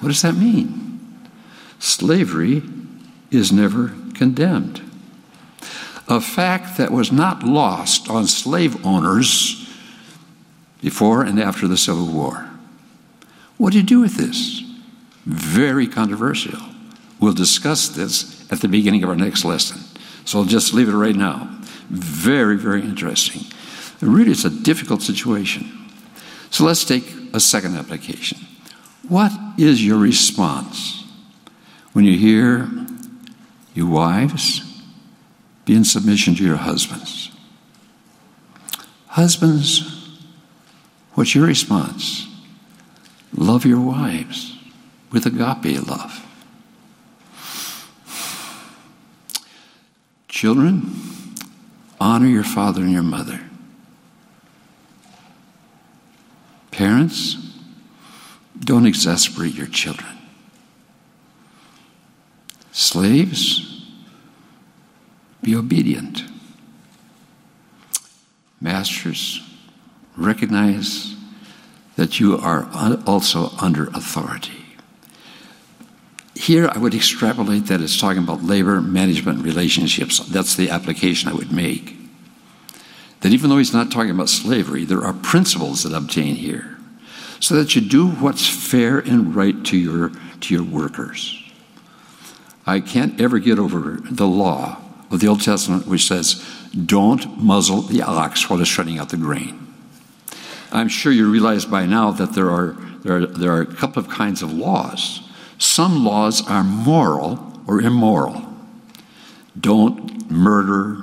What 0.00 0.08
does 0.08 0.22
that 0.22 0.34
mean? 0.34 1.18
Slavery 1.78 2.62
is 3.30 3.52
never 3.52 3.92
condemned. 4.14 4.82
A 6.08 6.20
fact 6.20 6.78
that 6.78 6.92
was 6.92 7.10
not 7.10 7.42
lost 7.42 8.08
on 8.08 8.26
slave 8.26 8.84
owners 8.86 9.68
before 10.80 11.22
and 11.22 11.40
after 11.40 11.66
the 11.66 11.76
Civil 11.76 12.06
War. 12.06 12.48
What 13.56 13.72
do 13.72 13.78
you 13.78 13.84
do 13.84 14.00
with 14.00 14.16
this? 14.16 14.62
Very 15.24 15.88
controversial. 15.88 16.60
We'll 17.18 17.32
discuss 17.32 17.88
this 17.88 18.50
at 18.52 18.60
the 18.60 18.68
beginning 18.68 19.02
of 19.02 19.08
our 19.08 19.16
next 19.16 19.44
lesson. 19.44 19.80
So 20.24 20.38
I'll 20.38 20.44
just 20.44 20.74
leave 20.74 20.88
it 20.88 20.92
right 20.92 21.16
now. 21.16 21.55
Very, 21.88 22.56
very 22.56 22.82
interesting. 22.82 23.42
really, 24.00 24.32
it's 24.32 24.44
a 24.44 24.50
difficult 24.50 25.02
situation. 25.02 25.90
So 26.50 26.64
let's 26.64 26.84
take 26.84 27.04
a 27.32 27.40
second 27.40 27.76
application. 27.76 28.38
What 29.08 29.32
is 29.58 29.84
your 29.84 29.98
response 29.98 31.04
when 31.92 32.04
you 32.04 32.16
hear, 32.18 32.68
you 33.74 33.86
wives, 33.86 34.62
be 35.64 35.74
in 35.74 35.84
submission 35.84 36.34
to 36.36 36.44
your 36.44 36.56
husbands? 36.56 37.30
Husbands, 39.08 40.18
what's 41.14 41.34
your 41.34 41.46
response? 41.46 42.26
Love 43.34 43.64
your 43.64 43.80
wives 43.80 44.58
with 45.10 45.26
agape 45.26 45.86
love. 45.86 46.22
Children, 50.28 50.92
Honor 51.98 52.26
your 52.26 52.44
father 52.44 52.82
and 52.82 52.92
your 52.92 53.02
mother. 53.02 53.40
Parents, 56.70 57.36
don't 58.58 58.84
exasperate 58.86 59.54
your 59.54 59.66
children. 59.66 60.12
Slaves, 62.72 63.86
be 65.42 65.56
obedient. 65.56 66.24
Masters, 68.60 69.40
recognize 70.16 71.14
that 71.96 72.20
you 72.20 72.36
are 72.36 72.68
also 73.06 73.50
under 73.58 73.86
authority. 73.88 74.65
Here, 76.36 76.68
I 76.70 76.76
would 76.76 76.94
extrapolate 76.94 77.66
that 77.66 77.80
it's 77.80 77.98
talking 77.98 78.22
about 78.22 78.42
labor 78.42 78.82
management 78.82 79.42
relationships. 79.42 80.18
That's 80.18 80.54
the 80.54 80.68
application 80.68 81.30
I 81.30 81.34
would 81.34 81.50
make. 81.50 81.96
That 83.20 83.32
even 83.32 83.48
though 83.48 83.56
he's 83.56 83.72
not 83.72 83.90
talking 83.90 84.10
about 84.10 84.28
slavery, 84.28 84.84
there 84.84 85.02
are 85.02 85.14
principles 85.14 85.82
that 85.82 85.96
obtain 85.96 86.36
here. 86.36 86.76
So 87.40 87.54
that 87.54 87.74
you 87.74 87.80
do 87.80 88.08
what's 88.08 88.46
fair 88.46 88.98
and 88.98 89.34
right 89.34 89.64
to 89.64 89.78
your, 89.78 90.12
to 90.42 90.54
your 90.54 90.62
workers. 90.62 91.42
I 92.66 92.80
can't 92.80 93.18
ever 93.18 93.38
get 93.38 93.58
over 93.58 93.98
the 94.02 94.28
law 94.28 94.76
of 95.10 95.20
the 95.20 95.28
Old 95.28 95.40
Testament 95.40 95.86
which 95.86 96.06
says, 96.06 96.44
don't 96.84 97.38
muzzle 97.38 97.80
the 97.80 98.02
ox 98.02 98.50
while 98.50 98.60
it's 98.60 98.68
treading 98.68 98.98
out 98.98 99.08
the 99.08 99.16
grain. 99.16 99.74
I'm 100.70 100.88
sure 100.88 101.12
you 101.12 101.30
realize 101.30 101.64
by 101.64 101.86
now 101.86 102.10
that 102.10 102.34
there 102.34 102.50
are, 102.50 102.76
there 103.02 103.16
are, 103.16 103.26
there 103.26 103.52
are 103.52 103.62
a 103.62 103.74
couple 103.74 104.02
of 104.02 104.10
kinds 104.10 104.42
of 104.42 104.52
laws 104.52 105.25
some 105.58 106.04
laws 106.04 106.46
are 106.48 106.64
moral 106.64 107.60
or 107.66 107.80
immoral. 107.80 108.42
Don't 109.58 110.30
murder, 110.30 111.02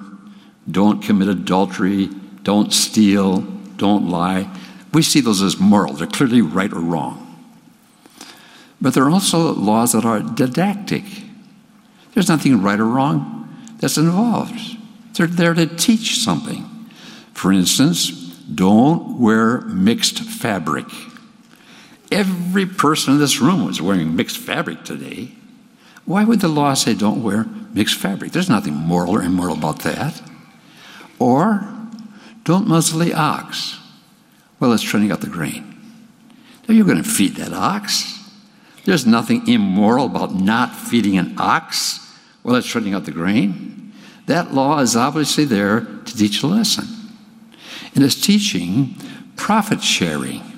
don't 0.69 1.01
commit 1.01 1.27
adultery, 1.27 2.09
don't 2.43 2.71
steal, 2.71 3.41
don't 3.77 4.09
lie. 4.09 4.49
We 4.93 5.01
see 5.01 5.21
those 5.21 5.41
as 5.41 5.59
moral, 5.59 5.93
they're 5.93 6.07
clearly 6.07 6.41
right 6.41 6.71
or 6.71 6.79
wrong. 6.79 7.19
But 8.79 8.93
there 8.93 9.03
are 9.03 9.09
also 9.09 9.53
laws 9.53 9.93
that 9.93 10.05
are 10.05 10.19
didactic. 10.19 11.03
There's 12.13 12.29
nothing 12.29 12.61
right 12.61 12.79
or 12.79 12.85
wrong 12.85 13.39
that's 13.79 13.97
involved. 13.97 14.59
They're 15.13 15.27
there 15.27 15.53
to 15.53 15.65
teach 15.65 16.17
something. 16.19 16.69
For 17.33 17.51
instance, 17.51 18.09
don't 18.53 19.19
wear 19.19 19.61
mixed 19.61 20.19
fabric. 20.19 20.85
Every 22.13 22.67
person 22.67 23.13
in 23.13 23.19
this 23.19 23.41
room 23.41 23.65
was 23.65 23.81
wearing 23.81 24.15
mixed 24.15 24.37
fabric 24.37 24.83
today. 24.83 25.31
Why 26.05 26.23
would 26.23 26.41
the 26.41 26.47
law 26.47 26.75
say 26.75 26.93
don't 26.93 27.23
wear 27.23 27.45
mixed 27.73 27.95
fabric? 27.95 28.31
There's 28.31 28.49
nothing 28.49 28.75
moral 28.75 29.15
or 29.15 29.23
immoral 29.23 29.57
about 29.57 29.79
that. 29.79 30.21
Or 31.17 31.67
don't 32.43 32.67
muzzle 32.67 32.99
the 32.99 33.15
ox 33.15 33.79
while 34.59 34.71
it's 34.73 34.83
training 34.83 35.11
out 35.11 35.21
the 35.21 35.27
grain. 35.27 35.75
Now 36.67 36.75
you're 36.75 36.85
going 36.85 37.01
to 37.01 37.09
feed 37.09 37.35
that 37.37 37.51
ox. 37.51 38.19
There's 38.85 39.07
nothing 39.07 39.47
immoral 39.47 40.05
about 40.05 40.35
not 40.35 40.75
feeding 40.75 41.17
an 41.17 41.33
ox 41.39 41.99
while 42.43 42.55
it's 42.55 42.67
treading 42.67 42.93
out 42.93 43.05
the 43.05 43.11
grain. 43.11 43.91
That 44.27 44.53
law 44.53 44.79
is 44.79 44.95
obviously 44.95 45.45
there 45.45 45.81
to 45.81 46.15
teach 46.15 46.43
a 46.43 46.47
lesson. 46.47 46.85
And 47.95 48.03
it's 48.03 48.21
teaching 48.21 48.95
profit 49.35 49.81
sharing. 49.81 50.52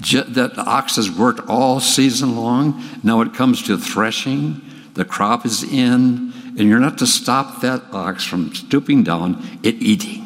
That 0.00 0.54
the 0.54 0.64
ox 0.64 0.96
has 0.96 1.10
worked 1.10 1.48
all 1.48 1.80
season 1.80 2.36
long. 2.36 2.82
Now 3.02 3.20
it 3.20 3.32
comes 3.32 3.62
to 3.64 3.78
threshing, 3.78 4.60
the 4.94 5.04
crop 5.04 5.46
is 5.46 5.62
in, 5.62 6.32
and 6.58 6.68
you're 6.68 6.80
not 6.80 6.98
to 6.98 7.06
stop 7.06 7.60
that 7.62 7.82
ox 7.92 8.24
from 8.24 8.54
stooping 8.54 9.02
down 9.02 9.42
and 9.64 9.82
eating. 9.82 10.20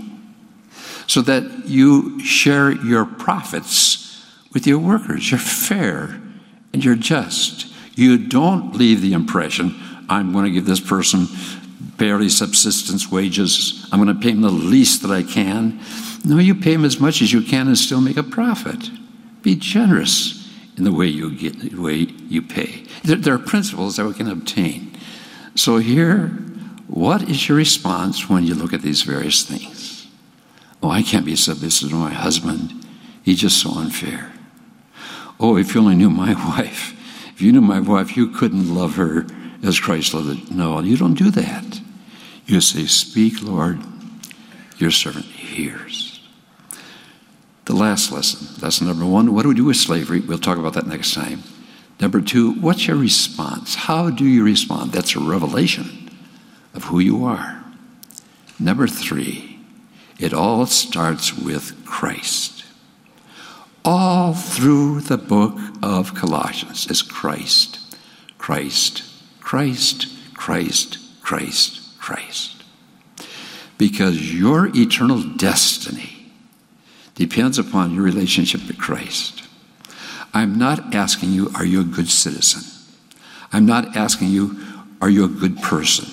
So 1.07 1.23
that 1.23 1.67
you 1.67 2.21
share 2.21 2.71
your 2.71 3.07
profits 3.07 4.27
with 4.53 4.67
your 4.67 4.79
workers. 4.79 5.31
You're 5.31 5.39
fair 5.39 6.21
and 6.73 6.85
you're 6.85 6.97
just. 6.97 7.67
You 7.95 8.19
don't 8.19 8.75
leave 8.77 9.01
the 9.01 9.13
impression, 9.13 9.75
I'm 10.09 10.33
going 10.33 10.45
to 10.45 10.51
give 10.51 10.67
this 10.67 10.81
person 10.81 11.27
barely 11.97 12.29
subsistence 12.29 13.11
wages. 13.11 13.87
I'm 13.91 14.03
going 14.03 14.15
to 14.15 14.21
pay 14.21 14.31
him 14.31 14.41
the 14.41 14.51
least 14.51 15.03
that 15.03 15.11
I 15.11 15.23
can. 15.23 15.81
No, 16.25 16.39
you 16.39 16.55
pay 16.55 16.75
him 16.75 16.85
as 16.85 17.01
much 17.01 17.23
as 17.23 17.33
you 17.33 17.43
can 17.43 17.69
and 17.69 17.77
still 17.77 18.01
make 18.01 18.17
a 18.17 18.23
profit. 18.23 18.91
Be 19.43 19.55
generous 19.55 20.49
in 20.77 20.85
the 20.85 20.93
way 20.93 21.07
you 21.07 21.35
get, 21.35 21.59
the 21.59 21.81
way 21.81 21.95
you 21.97 22.43
pay. 22.43 22.85
There, 23.05 23.17
there 23.17 23.35
are 23.35 23.39
principles 23.39 23.97
that 23.97 24.07
we 24.07 24.15
can 24.15 24.29
obtain. 24.29 24.97
So 25.55 25.79
here, 25.79 26.29
what 26.87 27.29
is 27.29 27.49
your 27.49 27.59
response 27.59 28.29
when 28.29 28.45
you 28.45 28.55
look 28.55 28.73
at 28.73 28.83
these 28.83 29.03
various 29.03 29.43
things? 29.43 30.07
Oh, 30.83 30.91
I 30.91 31.03
can't 31.03 31.27
be 31.27 31.37
submissive 31.37 31.91
to 31.91 31.97
my 31.97 32.13
husband. 32.13 32.87
He's 33.23 33.41
just 33.41 33.61
so 33.61 33.73
unfair. 33.73 34.33
Oh, 35.41 35.57
if 35.57 35.75
you 35.75 35.81
only 35.81 35.97
knew 35.97 36.11
my 36.11 36.35
wife. 36.57 36.95
If 37.35 37.43
you 37.43 37.53
knew 37.53 37.61
my 37.61 37.81
wife, 37.81 38.17
you 38.17 38.29
couldn't 38.29 38.75
love 38.75 38.97
her 38.97 39.27
as 39.63 39.79
Christ 39.79 40.15
loved 40.15 40.31
it. 40.31 40.51
No, 40.51 40.81
you 40.81 40.97
don't 40.97 41.15
do 41.15 41.31
that. 41.31 41.81
You 42.47 42.61
say, 42.61 42.87
Speak, 42.87 43.43
Lord, 43.43 43.79
your 44.79 44.91
servant 44.91 45.27
hears. 45.27 46.08
The 47.69 47.77
last 47.77 48.11
lesson, 48.11 48.49
lesson 48.63 48.87
number 48.87 49.05
one, 49.05 49.35
what 49.35 49.43
do 49.43 49.51
we 49.51 49.55
do 49.55 49.67
with 49.67 49.77
slavery? 49.77 50.21
We'll 50.21 50.39
talk 50.39 50.57
about 50.57 50.73
that 50.73 50.87
next 50.87 51.13
time. 51.13 51.43
Number 52.01 52.23
two, 52.23 52.53
what's 52.53 52.87
your 52.87 52.97
response? 52.97 53.75
How 53.75 54.09
do 54.09 54.25
you 54.25 54.43
respond? 54.43 54.93
That's 54.93 55.15
a 55.15 55.21
revelation 55.21 56.09
of 56.73 56.85
who 56.85 56.99
you 56.99 57.27
are. 57.27 57.63
Number 58.59 58.87
three, 58.87 59.61
it 60.19 60.33
all 60.33 60.65
starts 60.65 61.37
with 61.37 61.85
Christ. 61.85 62.65
All 63.85 64.33
through 64.33 65.03
the 65.03 65.19
book 65.19 65.59
of 65.83 66.15
Colossians 66.15 66.91
is 66.91 67.03
Christ, 67.03 67.81
Christ, 68.39 69.03
Christ, 69.41 70.07
Christ, 70.33 70.97
Christ, 71.21 72.01
Christ. 72.01 72.65
Because 73.77 74.35
your 74.35 74.75
eternal 74.75 75.23
destiny 75.23 76.18
depends 77.19 77.59
upon 77.59 77.93
your 77.93 78.05
relationship 78.05 78.67
with 78.67 78.79
Christ. 78.79 79.43
I'm 80.33 80.57
not 80.57 80.95
asking 80.95 81.33
you, 81.33 81.51
are 81.57 81.65
you 81.65 81.81
a 81.81 81.85
good 81.85 82.09
citizen? 82.09 82.63
I'm 83.53 83.67
not 83.67 83.97
asking 83.97 84.29
you, 84.29 84.57
are 85.01 85.11
you 85.11 85.25
a 85.25 85.29
good 85.29 85.59
person? 85.59 86.07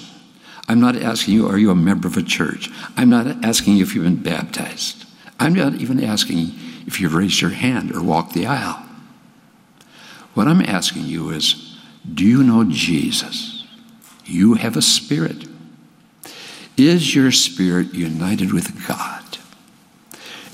I'm 0.67 0.79
not 0.79 0.95
asking 0.95 1.35
you, 1.35 1.47
are 1.47 1.59
you 1.59 1.69
a 1.69 1.75
member 1.75 2.07
of 2.07 2.17
a 2.17 2.23
church? 2.23 2.71
I'm 2.97 3.09
not 3.09 3.45
asking 3.45 3.77
you 3.77 3.83
if 3.83 3.93
you've 3.93 4.03
been 4.03 4.15
baptized. 4.15 5.05
I'm 5.39 5.53
not 5.53 5.75
even 5.75 6.03
asking 6.03 6.53
if 6.87 6.99
you've 6.99 7.13
raised 7.13 7.39
your 7.39 7.51
hand 7.51 7.95
or 7.95 8.01
walked 8.01 8.33
the 8.33 8.47
aisle. 8.47 8.83
What 10.33 10.47
I'm 10.47 10.61
asking 10.61 11.03
you 11.03 11.29
is, 11.29 11.77
do 12.11 12.25
you 12.25 12.41
know 12.41 12.63
Jesus? 12.63 13.63
You 14.25 14.55
have 14.55 14.75
a 14.75 14.81
spirit. 14.81 15.47
Is 16.77 17.13
your 17.13 17.31
spirit 17.31 17.93
united 17.93 18.51
with 18.51 18.87
God? 18.87 19.24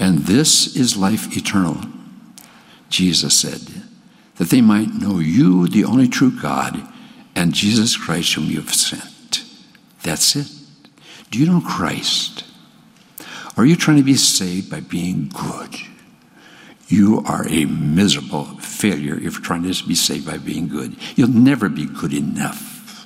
And 0.01 0.19
this 0.19 0.75
is 0.75 0.97
life 0.97 1.37
eternal. 1.37 1.77
Jesus 2.89 3.39
said, 3.39 3.61
that 4.37 4.49
they 4.49 4.59
might 4.59 4.95
know 4.95 5.19
you, 5.19 5.67
the 5.67 5.85
only 5.85 6.07
true 6.07 6.31
God, 6.31 6.81
and 7.35 7.53
Jesus 7.53 7.95
Christ, 7.95 8.33
whom 8.33 8.45
you 8.45 8.59
have 8.59 8.73
sent. 8.73 9.43
That's 10.01 10.35
it. 10.35 10.47
Do 11.29 11.37
you 11.37 11.45
know 11.45 11.61
Christ? 11.61 12.43
Are 13.55 13.65
you 13.65 13.75
trying 13.75 13.97
to 13.97 14.03
be 14.03 14.15
saved 14.15 14.71
by 14.71 14.79
being 14.79 15.29
good? 15.29 15.75
You 16.87 17.23
are 17.27 17.47
a 17.47 17.65
miserable 17.65 18.45
failure 18.57 19.15
if 19.15 19.33
you're 19.33 19.41
trying 19.41 19.71
to 19.71 19.87
be 19.87 19.95
saved 19.95 20.25
by 20.25 20.39
being 20.39 20.67
good. 20.67 20.95
You'll 21.15 21.29
never 21.29 21.69
be 21.69 21.85
good 21.85 22.13
enough. 22.13 23.05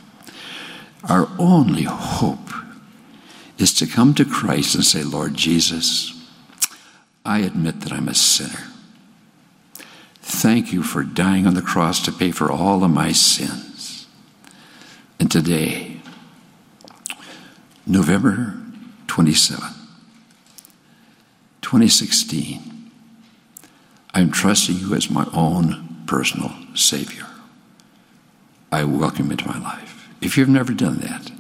Our 1.10 1.28
only 1.38 1.84
hope 1.84 2.50
is 3.58 3.74
to 3.76 3.86
come 3.86 4.14
to 4.16 4.24
Christ 4.24 4.76
and 4.76 4.86
say, 4.86 5.04
Lord 5.04 5.36
Jesus, 5.36 6.14
I 7.26 7.40
admit 7.40 7.82
that 7.82 7.92
I'm 7.92 8.08
a 8.08 8.14
sinner. 8.14 8.68
Thank 10.22 10.72
you 10.72 10.84
for 10.84 11.04
dying 11.04 11.48
on 11.48 11.56
the 11.56 11.62
cross 11.62 12.04
to 12.06 12.12
pay 12.12 12.32
for 12.32 12.52
all 12.52 12.84
of 12.84 12.92
my 12.92 13.12
sins. 13.12 14.06
And 15.20 15.32
today, 15.32 15.98
November 17.88 18.56
27, 19.08 19.60
2016, 21.62 22.92
I'm 24.14 24.32
trusting 24.32 24.78
you 24.78 24.94
as 24.94 25.10
my 25.10 25.28
own 25.34 26.04
personal 26.06 26.52
Savior. 26.76 27.26
I 28.72 28.84
welcome 28.84 29.26
you 29.26 29.32
into 29.32 29.48
my 29.48 29.60
life. 29.60 30.10
If 30.22 30.38
you've 30.38 30.50
never 30.50 30.74
done 30.74 31.00
that, 31.00 31.32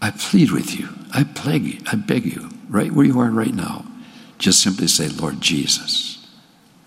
I 0.00 0.10
plead 0.10 0.50
with 0.50 0.78
you. 0.78 0.90
I 1.12 1.22
beg 1.22 1.64
you. 1.64 1.80
I 1.90 1.96
beg 1.96 2.24
you, 2.26 2.50
right 2.68 2.92
where 2.92 3.06
you 3.06 3.18
are 3.20 3.30
right 3.30 3.54
now, 3.54 3.84
just 4.38 4.62
simply 4.62 4.86
say, 4.86 5.08
Lord 5.08 5.40
Jesus, 5.40 6.26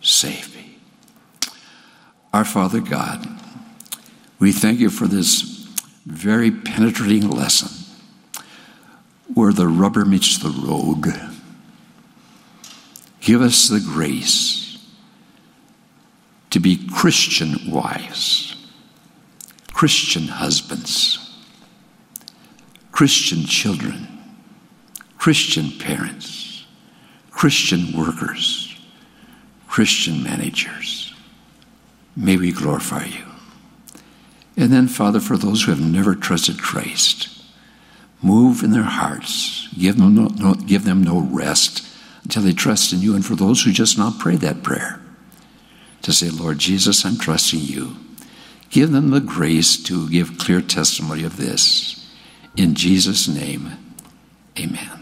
save 0.01 0.55
me. 0.55 0.77
Our 2.33 2.45
Father 2.45 2.79
God, 2.79 3.27
we 4.39 4.51
thank 4.51 4.79
you 4.79 4.89
for 4.89 5.07
this 5.07 5.41
very 6.05 6.49
penetrating 6.49 7.29
lesson 7.29 7.69
where 9.33 9.53
the 9.53 9.67
rubber 9.67 10.05
meets 10.05 10.37
the 10.37 10.49
road. 10.49 11.13
Give 13.19 13.41
us 13.41 13.67
the 13.67 13.79
grace 13.79 14.77
to 16.49 16.59
be 16.59 16.87
Christian 16.87 17.69
wives, 17.69 18.55
Christian 19.73 20.27
husbands 20.27 21.31
Christian 23.01 23.45
children, 23.45 24.07
Christian 25.17 25.71
parents, 25.79 26.40
Christian 27.41 27.97
workers, 27.97 28.77
Christian 29.67 30.21
managers. 30.21 31.11
May 32.15 32.37
we 32.37 32.51
glorify 32.51 33.05
you. 33.05 33.25
And 34.55 34.71
then, 34.71 34.87
Father, 34.87 35.19
for 35.19 35.37
those 35.37 35.63
who 35.63 35.71
have 35.71 35.81
never 35.81 36.13
trusted 36.13 36.61
Christ, 36.61 37.29
move 38.21 38.61
in 38.61 38.69
their 38.69 38.83
hearts, 38.83 39.67
give 39.75 39.97
them 39.97 40.13
no, 40.13 40.27
no, 40.27 40.53
give 40.53 40.85
them 40.85 41.03
no 41.03 41.19
rest 41.19 41.83
until 42.21 42.43
they 42.43 42.53
trust 42.53 42.93
in 42.93 42.99
you. 42.99 43.15
And 43.15 43.25
for 43.25 43.33
those 43.33 43.63
who 43.63 43.71
just 43.71 43.97
not 43.97 44.19
prayed 44.19 44.41
that 44.41 44.61
prayer, 44.61 45.01
to 46.03 46.13
say, 46.13 46.29
Lord 46.29 46.59
Jesus, 46.59 47.03
I'm 47.03 47.17
trusting 47.17 47.61
you. 47.61 47.95
Give 48.69 48.91
them 48.91 49.09
the 49.09 49.19
grace 49.19 49.81
to 49.85 50.07
give 50.11 50.37
clear 50.37 50.61
testimony 50.61 51.23
of 51.23 51.37
this. 51.37 52.07
In 52.55 52.75
Jesus' 52.75 53.27
name, 53.27 53.95
amen. 54.59 55.00